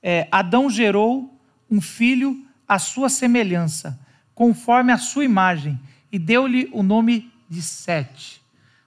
É, 0.02 0.26
Adão 0.32 0.68
gerou 0.68 1.38
um 1.70 1.80
filho 1.80 2.44
à 2.66 2.78
sua 2.78 3.08
semelhança, 3.08 3.98
conforme 4.34 4.92
a 4.92 4.98
sua 4.98 5.24
imagem, 5.24 5.78
e 6.10 6.18
deu-lhe 6.18 6.68
o 6.72 6.82
nome 6.82 7.30
de 7.48 7.62
Sete. 7.62 8.42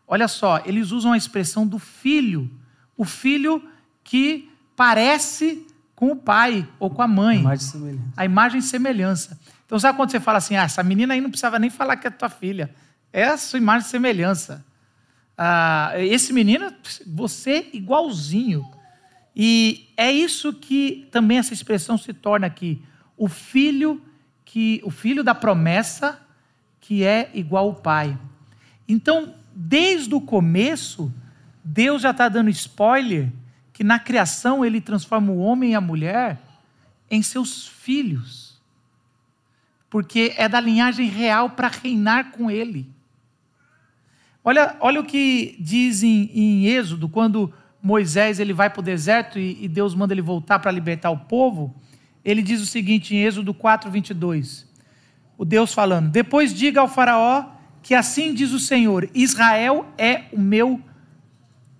Olha 0.07 0.27
só, 0.27 0.61
eles 0.65 0.91
usam 0.91 1.13
a 1.13 1.17
expressão 1.17 1.65
do 1.65 1.79
filho, 1.79 2.51
o 2.97 3.05
filho 3.05 3.63
que 4.03 4.49
parece 4.75 5.64
com 5.95 6.11
o 6.11 6.15
pai 6.15 6.67
ou 6.79 6.89
com 6.89 7.01
a 7.01 7.07
mãe. 7.07 7.41
Mais 7.41 7.59
de 7.59 7.65
semelhança. 7.65 8.13
A 8.17 8.25
imagem 8.25 8.59
e 8.59 8.63
semelhança. 8.63 9.39
Então, 9.65 9.79
sabe 9.79 9.97
quando 9.97 10.11
você 10.11 10.19
fala 10.19 10.37
assim, 10.37 10.55
ah, 10.55 10.63
essa 10.63 10.83
menina 10.83 11.13
aí 11.13 11.21
não 11.21 11.29
precisava 11.29 11.57
nem 11.57 11.69
falar 11.69 11.95
que 11.97 12.07
é 12.07 12.09
tua 12.09 12.29
filha. 12.29 12.73
É 13.11 13.23
a 13.23 13.37
sua 13.37 13.57
imagem 13.57 13.87
e 13.87 13.89
semelhança. 13.89 14.65
Ah, 15.37 15.93
esse 15.97 16.33
menino, 16.33 16.71
você 17.07 17.69
igualzinho. 17.73 18.63
E 19.35 19.89
é 19.97 20.11
isso 20.11 20.53
que 20.53 21.07
também 21.11 21.37
essa 21.37 21.53
expressão 21.53 21.97
se 21.97 22.13
torna 22.13 22.47
aqui. 22.47 22.81
O 23.17 23.27
filho 23.27 24.01
que 24.43 24.81
o 24.85 24.91
filho 24.91 25.23
da 25.23 25.33
promessa 25.33 26.19
que 26.79 27.03
é 27.03 27.31
igual 27.33 27.65
ao 27.65 27.75
pai. 27.75 28.17
Então, 28.87 29.33
desde 29.55 30.13
o 30.13 30.21
começo, 30.21 31.11
Deus 31.63 32.03
já 32.03 32.11
está 32.11 32.29
dando 32.29 32.49
spoiler 32.51 33.31
que 33.75 33.83
na 33.83 33.99
criação 33.99 34.63
ele 34.63 34.79
transforma 34.79 35.33
o 35.33 35.37
homem 35.37 35.71
e 35.71 35.75
a 35.75 35.81
mulher 35.81 36.39
em 37.11 37.21
seus 37.21 37.67
filhos. 37.67 38.57
Porque 39.89 40.33
é 40.37 40.47
da 40.47 40.61
linhagem 40.61 41.09
real 41.09 41.49
para 41.49 41.67
reinar 41.67 42.31
com 42.31 42.49
ele. 42.49 42.89
Olha, 44.41 44.77
olha 44.79 45.01
o 45.01 45.05
que 45.05 45.57
diz 45.59 46.03
em, 46.03 46.31
em 46.33 46.67
Êxodo, 46.67 47.09
quando 47.09 47.53
Moisés 47.83 48.39
ele 48.39 48.53
vai 48.53 48.69
para 48.69 48.79
o 48.79 48.83
deserto 48.83 49.37
e, 49.37 49.65
e 49.65 49.67
Deus 49.67 49.93
manda 49.93 50.13
ele 50.13 50.21
voltar 50.21 50.59
para 50.59 50.71
libertar 50.71 51.11
o 51.11 51.17
povo. 51.17 51.75
Ele 52.23 52.41
diz 52.41 52.61
o 52.61 52.65
seguinte 52.65 53.13
em 53.13 53.23
Êxodo 53.23 53.53
4, 53.53 53.91
22. 53.91 54.65
O 55.37 55.43
Deus 55.43 55.73
falando: 55.73 56.09
Depois 56.09 56.53
diga 56.53 56.79
ao 56.79 56.87
Faraó 56.87 57.51
que 57.83 57.93
assim 57.93 58.33
diz 58.33 58.53
o 58.53 58.59
Senhor: 58.59 59.09
Israel 59.13 59.85
é 59.97 60.23
o 60.31 60.39
meu 60.39 60.79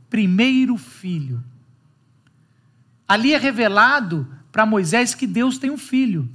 primeiro 0.09 0.75
filho. 0.75 1.41
Ali 3.07 3.33
é 3.33 3.37
revelado 3.37 4.27
para 4.51 4.65
Moisés 4.65 5.13
que 5.13 5.27
Deus 5.27 5.57
tem 5.57 5.69
um 5.69 5.77
filho, 5.77 6.29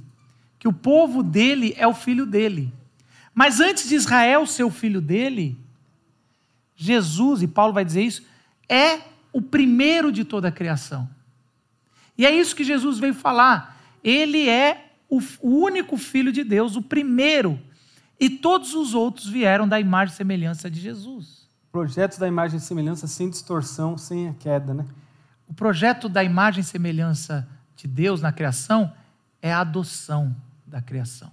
que 0.59 0.67
o 0.67 0.73
povo 0.73 1.23
dele 1.23 1.73
é 1.77 1.87
o 1.87 1.93
filho 1.93 2.25
dele. 2.25 2.71
Mas 3.33 3.59
antes 3.59 3.89
de 3.89 3.95
Israel 3.95 4.45
ser 4.45 4.63
o 4.63 4.69
filho 4.69 5.01
dele, 5.01 5.57
Jesus, 6.75 7.41
e 7.41 7.47
Paulo 7.47 7.73
vai 7.73 7.85
dizer 7.85 8.03
isso, 8.03 8.23
é 8.67 9.01
o 9.33 9.41
primeiro 9.41 10.11
de 10.11 10.23
toda 10.23 10.47
a 10.47 10.51
criação. 10.51 11.09
E 12.17 12.25
é 12.25 12.31
isso 12.31 12.55
que 12.55 12.63
Jesus 12.63 12.99
veio 12.99 13.13
falar. 13.13 13.79
Ele 14.03 14.47
é 14.47 14.91
o, 15.09 15.21
único 15.41 15.97
filho 15.97 16.31
de 16.31 16.43
Deus, 16.43 16.75
o 16.75 16.81
primeiro. 16.81 17.59
E 18.19 18.29
todos 18.29 18.73
os 18.73 18.93
outros 18.93 19.27
vieram 19.27 19.67
da 19.67 19.79
imagem 19.79 20.13
e 20.13 20.17
semelhança 20.17 20.69
de 20.69 20.79
Jesus. 20.79 21.47
Projetos 21.71 22.17
da 22.17 22.27
imagem 22.27 22.57
e 22.57 22.61
semelhança 22.61 23.07
sem 23.07 23.29
distorção, 23.29 23.97
sem 23.97 24.29
a 24.29 24.33
queda, 24.33 24.73
né? 24.73 24.85
O 25.51 25.53
projeto 25.53 26.07
da 26.07 26.23
imagem 26.23 26.61
e 26.61 26.63
semelhança 26.63 27.45
de 27.75 27.85
Deus 27.85 28.21
na 28.21 28.31
criação 28.31 28.95
é 29.41 29.51
a 29.51 29.59
adoção 29.59 30.33
da 30.65 30.81
criação. 30.81 31.29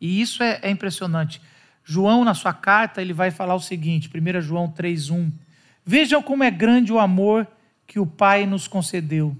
E 0.00 0.18
isso 0.18 0.42
é, 0.42 0.58
é 0.62 0.70
impressionante. 0.70 1.38
João, 1.84 2.24
na 2.24 2.32
sua 2.32 2.54
carta, 2.54 3.02
ele 3.02 3.12
vai 3.12 3.30
falar 3.30 3.54
o 3.54 3.60
seguinte, 3.60 4.08
1 4.08 4.40
João 4.40 4.72
3,1. 4.72 5.30
Vejam 5.84 6.22
como 6.22 6.42
é 6.42 6.50
grande 6.50 6.90
o 6.90 6.98
amor 6.98 7.46
que 7.86 8.00
o 8.00 8.06
Pai 8.06 8.46
nos 8.46 8.66
concedeu, 8.66 9.36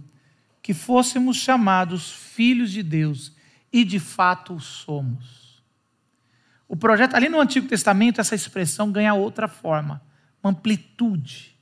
que 0.60 0.74
fôssemos 0.74 1.38
chamados 1.38 2.12
filhos 2.12 2.70
de 2.70 2.82
Deus, 2.82 3.32
e 3.72 3.82
de 3.82 3.98
fato 3.98 4.60
somos. 4.60 5.62
O 6.68 6.76
projeto, 6.76 7.14
ali 7.14 7.30
no 7.30 7.40
Antigo 7.40 7.66
Testamento, 7.66 8.20
essa 8.20 8.34
expressão 8.34 8.92
ganha 8.92 9.14
outra 9.14 9.48
forma, 9.48 10.02
uma 10.42 10.50
amplitude. 10.50 11.57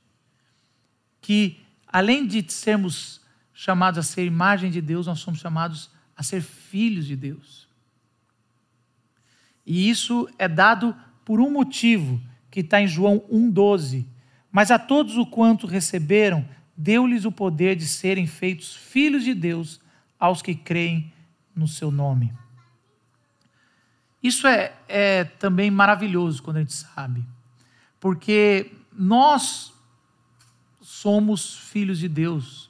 Que, 1.27 1.59
além 1.85 2.25
de 2.25 2.49
sermos 2.49 3.19
chamados 3.53 3.99
a 3.99 4.01
ser 4.01 4.25
imagem 4.25 4.71
de 4.71 4.79
Deus, 4.79 5.07
nós 5.07 5.19
somos 5.19 5.41
chamados 5.41 5.89
a 6.15 6.23
ser 6.23 6.41
filhos 6.41 7.05
de 7.05 7.17
Deus. 7.17 7.67
E 9.65 9.89
isso 9.89 10.29
é 10.37 10.47
dado 10.47 10.95
por 11.25 11.41
um 11.41 11.51
motivo, 11.51 12.17
que 12.49 12.61
está 12.61 12.79
em 12.79 12.87
João 12.87 13.19
1,12. 13.29 14.05
Mas 14.49 14.71
a 14.71 14.79
todos 14.79 15.17
o 15.17 15.25
quanto 15.25 15.67
receberam, 15.67 16.47
deu-lhes 16.77 17.25
o 17.25 17.31
poder 17.31 17.75
de 17.75 17.87
serem 17.87 18.25
feitos 18.25 18.73
filhos 18.73 19.25
de 19.25 19.33
Deus 19.33 19.81
aos 20.17 20.41
que 20.41 20.55
creem 20.55 21.11
no 21.53 21.67
seu 21.67 21.91
nome. 21.91 22.33
Isso 24.23 24.47
é, 24.47 24.71
é 24.87 25.25
também 25.25 25.69
maravilhoso 25.69 26.41
quando 26.41 26.55
a 26.55 26.61
gente 26.61 26.73
sabe, 26.73 27.21
porque 27.99 28.71
nós 28.93 29.73
somos 30.87 31.53
filhos 31.53 31.99
de 31.99 32.07
Deus, 32.07 32.69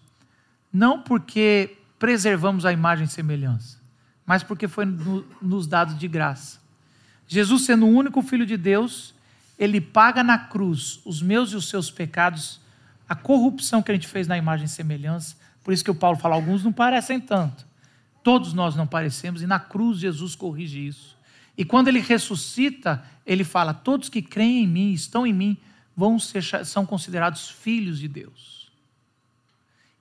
não 0.73 1.03
porque 1.03 1.77
preservamos 1.99 2.65
a 2.65 2.73
imagem 2.73 3.05
e 3.05 3.07
semelhança, 3.07 3.77
mas 4.25 4.41
porque 4.41 4.67
foi 4.67 4.85
no, 4.85 5.23
nos 5.39 5.67
dado 5.67 5.93
de 5.93 6.07
graça. 6.07 6.59
Jesus, 7.27 7.65
sendo 7.65 7.85
o 7.85 7.95
único 7.95 8.23
filho 8.23 8.43
de 8.43 8.57
Deus, 8.57 9.13
ele 9.57 9.79
paga 9.79 10.23
na 10.23 10.35
cruz 10.35 10.99
os 11.05 11.21
meus 11.21 11.51
e 11.51 11.55
os 11.55 11.69
seus 11.69 11.91
pecados, 11.91 12.59
a 13.07 13.13
corrupção 13.13 13.83
que 13.83 13.91
a 13.91 13.93
gente 13.93 14.07
fez 14.07 14.27
na 14.27 14.35
imagem 14.35 14.65
e 14.65 14.69
semelhança. 14.69 15.35
Por 15.63 15.71
isso 15.71 15.83
que 15.83 15.91
o 15.91 15.95
Paulo 15.95 16.17
fala, 16.17 16.33
alguns 16.33 16.63
não 16.63 16.73
parecem 16.73 17.19
tanto. 17.19 17.67
Todos 18.23 18.51
nós 18.51 18.75
não 18.75 18.87
parecemos, 18.87 19.43
e 19.43 19.47
na 19.47 19.59
cruz 19.59 19.99
Jesus 19.99 20.33
corrige 20.35 20.87
isso. 20.87 21.15
E 21.55 21.63
quando 21.63 21.87
ele 21.87 21.99
ressuscita, 21.99 23.03
ele 23.27 23.43
fala: 23.43 23.75
todos 23.75 24.09
que 24.09 24.23
creem 24.23 24.63
em 24.63 24.67
mim, 24.67 24.91
estão 24.91 25.25
em 25.25 25.33
mim, 25.33 25.55
vão 25.97 26.19
ser, 26.19 26.43
são 26.63 26.85
considerados 26.85 27.49
filhos 27.49 27.97
de 27.97 28.07
Deus. 28.07 28.71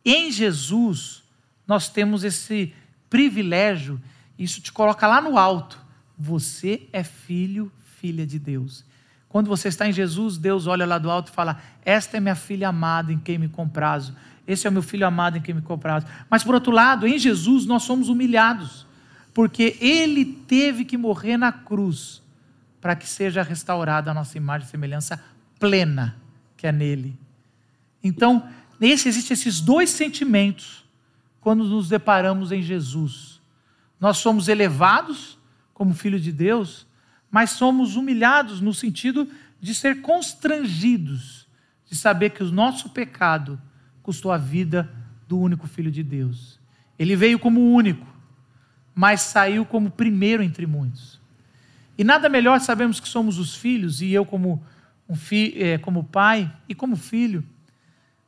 Em 0.04 0.30
Jesus, 0.30 1.22
nós 1.66 1.88
temos 1.88 2.22
esse 2.22 2.74
privilégio, 3.08 3.98
isso 4.38 4.60
te 4.60 4.70
coloca 4.70 5.06
lá 5.06 5.22
no 5.22 5.38
alto. 5.38 5.80
Você 6.18 6.86
é 6.92 7.02
filho, 7.02 7.72
filha 7.98 8.26
de 8.26 8.38
Deus. 8.38 8.84
Quando 9.26 9.48
você 9.48 9.68
está 9.68 9.88
em 9.88 9.92
Jesus, 9.92 10.36
Deus 10.36 10.66
olha 10.66 10.84
lá 10.84 10.98
do 10.98 11.10
alto 11.10 11.32
e 11.32 11.34
fala: 11.34 11.60
Esta 11.82 12.18
é 12.18 12.20
minha 12.20 12.34
filha 12.34 12.68
amada 12.68 13.12
em 13.12 13.18
quem 13.18 13.38
me 13.38 13.48
comprazo. 13.48 14.14
Esse 14.46 14.66
é 14.66 14.70
o 14.70 14.72
meu 14.72 14.82
filho 14.82 15.06
amado 15.06 15.38
em 15.38 15.40
quem 15.40 15.54
me 15.54 15.62
comprazo. 15.62 16.06
Mas 16.30 16.44
por 16.44 16.54
outro 16.54 16.72
lado, 16.72 17.06
em 17.06 17.18
Jesus 17.18 17.66
nós 17.66 17.82
somos 17.82 18.08
humilhados, 18.08 18.86
porque 19.34 19.76
ele 19.80 20.24
teve 20.24 20.84
que 20.84 20.96
morrer 20.96 21.36
na 21.36 21.50
cruz 21.50 22.22
para 22.80 22.94
que 22.94 23.08
seja 23.08 23.42
restaurada 23.42 24.10
a 24.10 24.14
nossa 24.14 24.36
imagem 24.36 24.68
e 24.68 24.70
semelhança 24.70 25.20
plena 25.58 26.16
que 26.56 26.66
é 26.66 26.72
nele. 26.72 27.18
Então, 28.02 28.48
nesse 28.78 29.08
existem 29.08 29.34
esses 29.34 29.60
dois 29.60 29.90
sentimentos 29.90 30.84
quando 31.40 31.64
nos 31.64 31.88
deparamos 31.88 32.52
em 32.52 32.62
Jesus. 32.62 33.40
Nós 34.00 34.18
somos 34.18 34.48
elevados 34.48 35.38
como 35.72 35.94
filhos 35.94 36.22
de 36.22 36.32
Deus, 36.32 36.86
mas 37.30 37.50
somos 37.50 37.96
humilhados 37.96 38.60
no 38.60 38.72
sentido 38.72 39.28
de 39.60 39.74
ser 39.74 40.00
constrangidos, 40.00 41.46
de 41.88 41.96
saber 41.96 42.30
que 42.30 42.42
o 42.42 42.52
nosso 42.52 42.90
pecado 42.90 43.60
custou 44.02 44.32
a 44.32 44.38
vida 44.38 44.90
do 45.28 45.38
único 45.38 45.66
filho 45.66 45.90
de 45.90 46.02
Deus. 46.02 46.58
Ele 46.98 47.16
veio 47.16 47.38
como 47.38 47.74
único, 47.74 48.06
mas 48.94 49.20
saiu 49.20 49.64
como 49.64 49.90
primeiro 49.90 50.42
entre 50.42 50.66
muitos. 50.66 51.20
E 51.98 52.04
nada 52.04 52.28
melhor 52.28 52.60
sabemos 52.60 53.00
que 53.00 53.08
somos 53.08 53.38
os 53.38 53.54
filhos, 53.54 54.00
e 54.00 54.12
eu 54.12 54.24
como, 54.24 54.62
um 55.08 55.14
fi, 55.14 55.54
é, 55.62 55.78
como 55.78 56.04
pai 56.04 56.50
e 56.68 56.74
como 56.74 56.96
filho, 56.96 57.44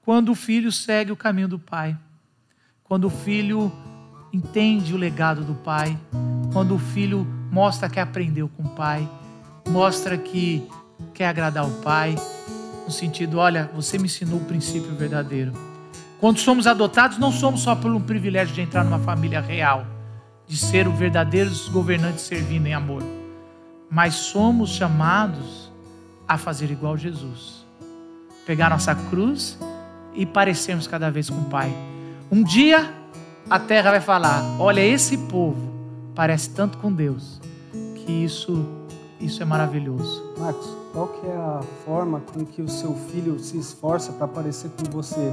quando 0.02 0.30
o 0.30 0.34
filho 0.34 0.70
segue 0.70 1.12
o 1.12 1.16
caminho 1.16 1.48
do 1.48 1.58
pai, 1.58 1.96
quando 2.84 3.06
o 3.06 3.10
filho 3.10 3.70
entende 4.32 4.94
o 4.94 4.96
legado 4.96 5.42
do 5.42 5.54
pai, 5.54 5.98
quando 6.52 6.74
o 6.74 6.78
filho 6.78 7.26
mostra 7.50 7.88
que 7.88 8.00
aprendeu 8.00 8.48
com 8.48 8.62
o 8.62 8.68
pai, 8.70 9.08
mostra 9.68 10.16
que 10.16 10.66
quer 11.12 11.28
agradar 11.28 11.66
o 11.66 11.82
pai, 11.82 12.14
no 12.84 12.90
sentido, 12.90 13.38
olha, 13.38 13.70
você 13.74 13.98
me 13.98 14.06
ensinou 14.06 14.38
o 14.38 14.44
princípio 14.44 14.94
verdadeiro. 14.94 15.52
Quando 16.18 16.38
somos 16.38 16.66
adotados, 16.66 17.18
não 17.18 17.30
somos 17.30 17.60
só 17.60 17.76
pelo 17.76 18.00
privilégio 18.00 18.54
de 18.54 18.62
entrar 18.62 18.82
numa 18.82 18.98
família 18.98 19.40
real, 19.40 19.86
de 20.46 20.56
ser 20.56 20.88
os 20.88 20.98
verdadeiros 20.98 21.68
governantes 21.68 22.22
servindo 22.22 22.66
em 22.66 22.72
amor, 22.72 23.02
mas 23.90 24.14
somos 24.14 24.70
chamados 24.70 25.67
a 26.28 26.36
fazer 26.36 26.70
igual 26.70 26.96
Jesus. 26.96 27.64
Pegar 28.44 28.70
nossa 28.70 28.94
cruz 28.94 29.58
e 30.14 30.26
parecermos 30.26 30.86
cada 30.86 31.10
vez 31.10 31.30
com 31.30 31.40
o 31.40 31.44
Pai. 31.46 31.72
Um 32.30 32.42
dia 32.42 32.94
a 33.48 33.58
terra 33.58 33.92
vai 33.92 34.00
falar: 34.00 34.42
olha, 34.60 34.80
esse 34.80 35.16
povo 35.16 35.72
parece 36.14 36.50
tanto 36.50 36.76
com 36.78 36.92
Deus, 36.92 37.40
que 37.94 38.12
isso, 38.12 38.66
isso 39.20 39.42
é 39.42 39.46
maravilhoso. 39.46 40.34
Marcos, 40.38 40.68
qual 40.92 41.08
que 41.08 41.26
é 41.26 41.36
a 41.36 41.60
forma 41.84 42.20
com 42.20 42.44
que 42.44 42.60
o 42.60 42.68
seu 42.68 42.94
filho 43.10 43.38
se 43.38 43.56
esforça 43.56 44.12
para 44.12 44.28
parecer 44.28 44.70
com 44.70 44.90
você? 44.90 45.32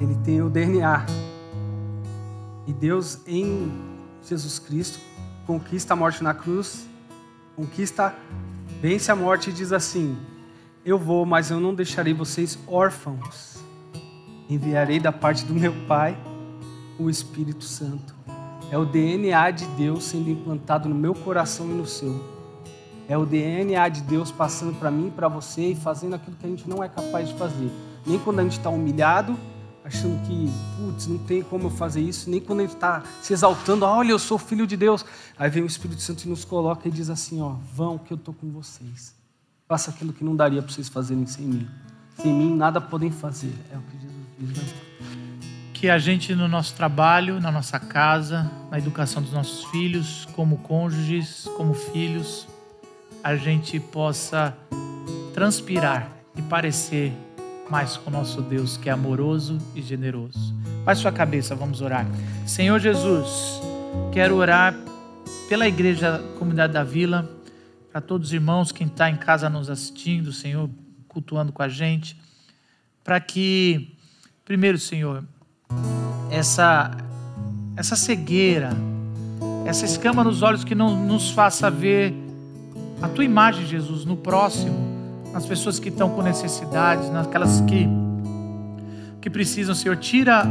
Ele 0.00 0.16
tem 0.24 0.42
o 0.42 0.48
DNA. 0.48 1.06
E 2.66 2.72
Deus 2.72 3.20
em 3.26 3.72
Jesus 4.22 4.58
Cristo 4.58 4.98
conquista 5.46 5.94
a 5.94 5.96
morte 5.96 6.22
na 6.22 6.34
cruz, 6.34 6.86
conquista, 7.56 8.14
vence 8.80 9.10
a 9.10 9.16
morte 9.16 9.50
e 9.50 9.52
diz 9.52 9.72
assim: 9.72 10.16
Eu 10.84 10.98
vou, 10.98 11.24
mas 11.26 11.50
eu 11.50 11.60
não 11.60 11.74
deixarei 11.74 12.14
vocês 12.14 12.58
órfãos. 12.66 13.58
Enviarei 14.48 14.98
da 14.98 15.12
parte 15.12 15.44
do 15.44 15.54
meu 15.54 15.72
Pai 15.86 16.16
o 16.98 17.08
Espírito 17.08 17.64
Santo. 17.64 18.14
É 18.70 18.76
o 18.76 18.84
DNA 18.84 19.50
de 19.50 19.64
Deus 19.68 20.04
sendo 20.04 20.28
implantado 20.28 20.88
no 20.88 20.94
meu 20.94 21.14
coração 21.14 21.66
e 21.66 21.74
no 21.74 21.86
seu. 21.86 22.38
É 23.08 23.16
o 23.16 23.24
DNA 23.24 23.88
de 23.88 24.02
Deus 24.02 24.30
passando 24.30 24.78
para 24.78 24.90
mim, 24.90 25.10
para 25.14 25.28
você 25.28 25.68
e 25.68 25.74
fazendo 25.74 26.14
aquilo 26.14 26.36
que 26.36 26.44
a 26.44 26.48
gente 26.50 26.68
não 26.68 26.84
é 26.84 26.88
capaz 26.88 27.28
de 27.28 27.34
fazer. 27.38 27.70
Nem 28.06 28.18
quando 28.18 28.40
a 28.40 28.42
gente 28.42 28.58
está 28.58 28.68
humilhado, 28.68 29.34
achando 29.88 30.22
que, 30.26 30.50
putz, 30.76 31.06
não 31.06 31.18
tem 31.18 31.42
como 31.42 31.66
eu 31.66 31.70
fazer 31.70 32.00
isso, 32.00 32.30
nem 32.30 32.40
quando 32.40 32.60
gente 32.60 32.74
está 32.74 33.02
se 33.22 33.32
exaltando, 33.32 33.84
olha, 33.84 34.10
eu 34.10 34.18
sou 34.18 34.38
filho 34.38 34.66
de 34.66 34.76
Deus. 34.76 35.04
Aí 35.38 35.50
vem 35.50 35.62
o 35.62 35.66
Espírito 35.66 36.00
Santo 36.00 36.24
e 36.24 36.28
nos 36.28 36.44
coloca 36.44 36.86
e 36.86 36.90
diz 36.90 37.10
assim: 37.10 37.40
ó, 37.40 37.56
vão 37.74 37.98
que 37.98 38.12
eu 38.12 38.16
estou 38.16 38.34
com 38.34 38.50
vocês. 38.50 39.14
Faça 39.66 39.90
aquilo 39.90 40.12
que 40.12 40.22
não 40.22 40.36
daria 40.36 40.62
para 40.62 40.72
vocês 40.72 40.88
fazerem 40.88 41.26
sem 41.26 41.44
mim. 41.44 41.68
Sem 42.16 42.32
mim 42.32 42.54
nada 42.54 42.80
podem 42.80 43.10
fazer. 43.10 43.52
É 43.72 43.76
o 43.76 43.80
que 43.82 44.00
Jesus 44.00 44.26
diz. 44.38 44.58
Né? 44.58 44.88
que 45.72 45.88
a 45.88 45.96
gente 45.96 46.34
no 46.34 46.48
nosso 46.48 46.74
trabalho, 46.74 47.40
na 47.40 47.52
nossa 47.52 47.78
casa, 47.78 48.50
na 48.68 48.78
educação 48.78 49.22
dos 49.22 49.32
nossos 49.32 49.64
filhos, 49.66 50.26
como 50.34 50.58
cônjuges, 50.58 51.48
como 51.56 51.72
filhos, 51.72 52.48
a 53.22 53.36
gente 53.36 53.78
possa 53.78 54.56
transpirar 55.32 56.10
e 56.34 56.42
parecer 56.42 57.12
mais 57.70 57.96
com 57.96 58.10
nosso 58.10 58.40
Deus 58.40 58.76
que 58.76 58.88
é 58.88 58.92
amoroso 58.92 59.58
e 59.74 59.82
generoso. 59.82 60.54
Baixe 60.84 61.02
sua 61.02 61.12
cabeça, 61.12 61.54
vamos 61.54 61.80
orar. 61.80 62.06
Senhor 62.46 62.78
Jesus, 62.78 63.60
quero 64.12 64.36
orar 64.36 64.74
pela 65.48 65.66
igreja 65.66 66.22
Comunidade 66.38 66.72
da 66.72 66.84
Vila, 66.84 67.28
para 67.90 68.00
todos 68.00 68.28
os 68.28 68.32
irmãos 68.32 68.70
que 68.70 68.82
estão 68.84 68.96
tá 68.96 69.10
em 69.10 69.16
casa 69.16 69.48
nos 69.48 69.68
assistindo, 69.70 70.32
Senhor, 70.32 70.68
cultuando 71.06 71.52
com 71.52 71.62
a 71.62 71.68
gente, 71.68 72.18
para 73.02 73.18
que, 73.20 73.96
primeiro, 74.44 74.78
Senhor, 74.78 75.24
essa, 76.30 76.90
essa 77.76 77.96
cegueira, 77.96 78.70
essa 79.66 79.84
escama 79.84 80.22
nos 80.22 80.42
olhos 80.42 80.64
que 80.64 80.74
não 80.74 81.04
nos 81.04 81.30
faça 81.30 81.70
ver 81.70 82.14
a 83.00 83.08
tua 83.08 83.24
imagem, 83.24 83.66
Jesus, 83.66 84.04
no 84.04 84.16
próximo, 84.16 84.87
nas 85.32 85.46
pessoas 85.46 85.78
que 85.78 85.88
estão 85.88 86.10
com 86.10 86.22
necessidades, 86.22 87.10
naquelas 87.10 87.60
que, 87.62 87.88
que 89.20 89.30
precisam, 89.30 89.74
Senhor. 89.74 89.96
Tira 89.96 90.44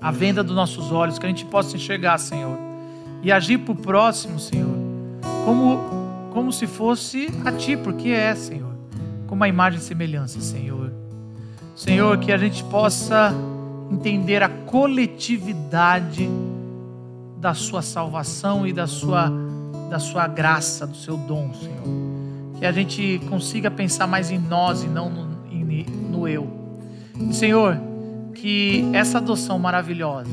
a 0.00 0.10
venda 0.10 0.42
dos 0.42 0.54
nossos 0.54 0.92
olhos, 0.92 1.18
que 1.18 1.26
a 1.26 1.28
gente 1.28 1.44
possa 1.44 1.76
enxergar, 1.76 2.18
Senhor, 2.18 2.56
e 3.22 3.32
agir 3.32 3.58
para 3.58 3.72
o 3.72 3.76
próximo, 3.76 4.38
Senhor, 4.38 4.76
como, 5.44 5.80
como 6.32 6.52
se 6.52 6.66
fosse 6.66 7.28
a 7.44 7.52
Ti, 7.52 7.76
porque 7.76 8.10
é, 8.10 8.34
Senhor, 8.34 8.72
como 9.26 9.42
a 9.44 9.48
imagem 9.48 9.78
e 9.78 9.82
semelhança, 9.82 10.40
Senhor. 10.40 10.92
Senhor, 11.74 12.18
que 12.18 12.32
a 12.32 12.38
gente 12.38 12.62
possa 12.64 13.32
entender 13.90 14.42
a 14.42 14.48
coletividade 14.48 16.28
da 17.40 17.54
sua 17.54 17.82
salvação 17.82 18.66
e 18.66 18.72
da 18.72 18.86
sua, 18.86 19.32
da 19.88 19.98
sua 19.98 20.26
graça, 20.26 20.86
do 20.86 20.96
seu 20.96 21.16
dom, 21.16 21.52
Senhor. 21.54 22.17
Que 22.58 22.66
a 22.66 22.72
gente 22.72 23.20
consiga 23.28 23.70
pensar 23.70 24.06
mais 24.06 24.30
em 24.30 24.38
nós 24.38 24.82
e 24.82 24.88
não 24.88 25.08
no, 25.08 25.28
no 26.10 26.28
eu. 26.28 26.48
Senhor, 27.32 27.80
que 28.34 28.88
essa 28.92 29.18
adoção 29.18 29.58
maravilhosa 29.58 30.30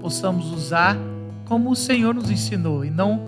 possamos 0.00 0.52
usar 0.52 0.96
como 1.44 1.70
o 1.70 1.76
Senhor 1.76 2.14
nos 2.14 2.30
ensinou 2.30 2.84
e 2.84 2.90
não 2.90 3.20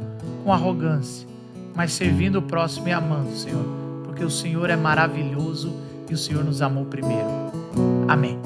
com 0.44 0.52
arrogância, 0.52 1.26
mas 1.74 1.92
servindo 1.92 2.38
o 2.38 2.42
próximo 2.42 2.88
e 2.88 2.92
amando, 2.92 3.34
Senhor, 3.36 3.64
porque 4.04 4.24
o 4.24 4.30
Senhor 4.30 4.70
é 4.70 4.76
maravilhoso 4.76 5.72
e 6.08 6.14
o 6.14 6.18
Senhor 6.18 6.44
nos 6.44 6.62
amou 6.62 6.84
primeiro. 6.84 7.26
Amém. 8.08 8.38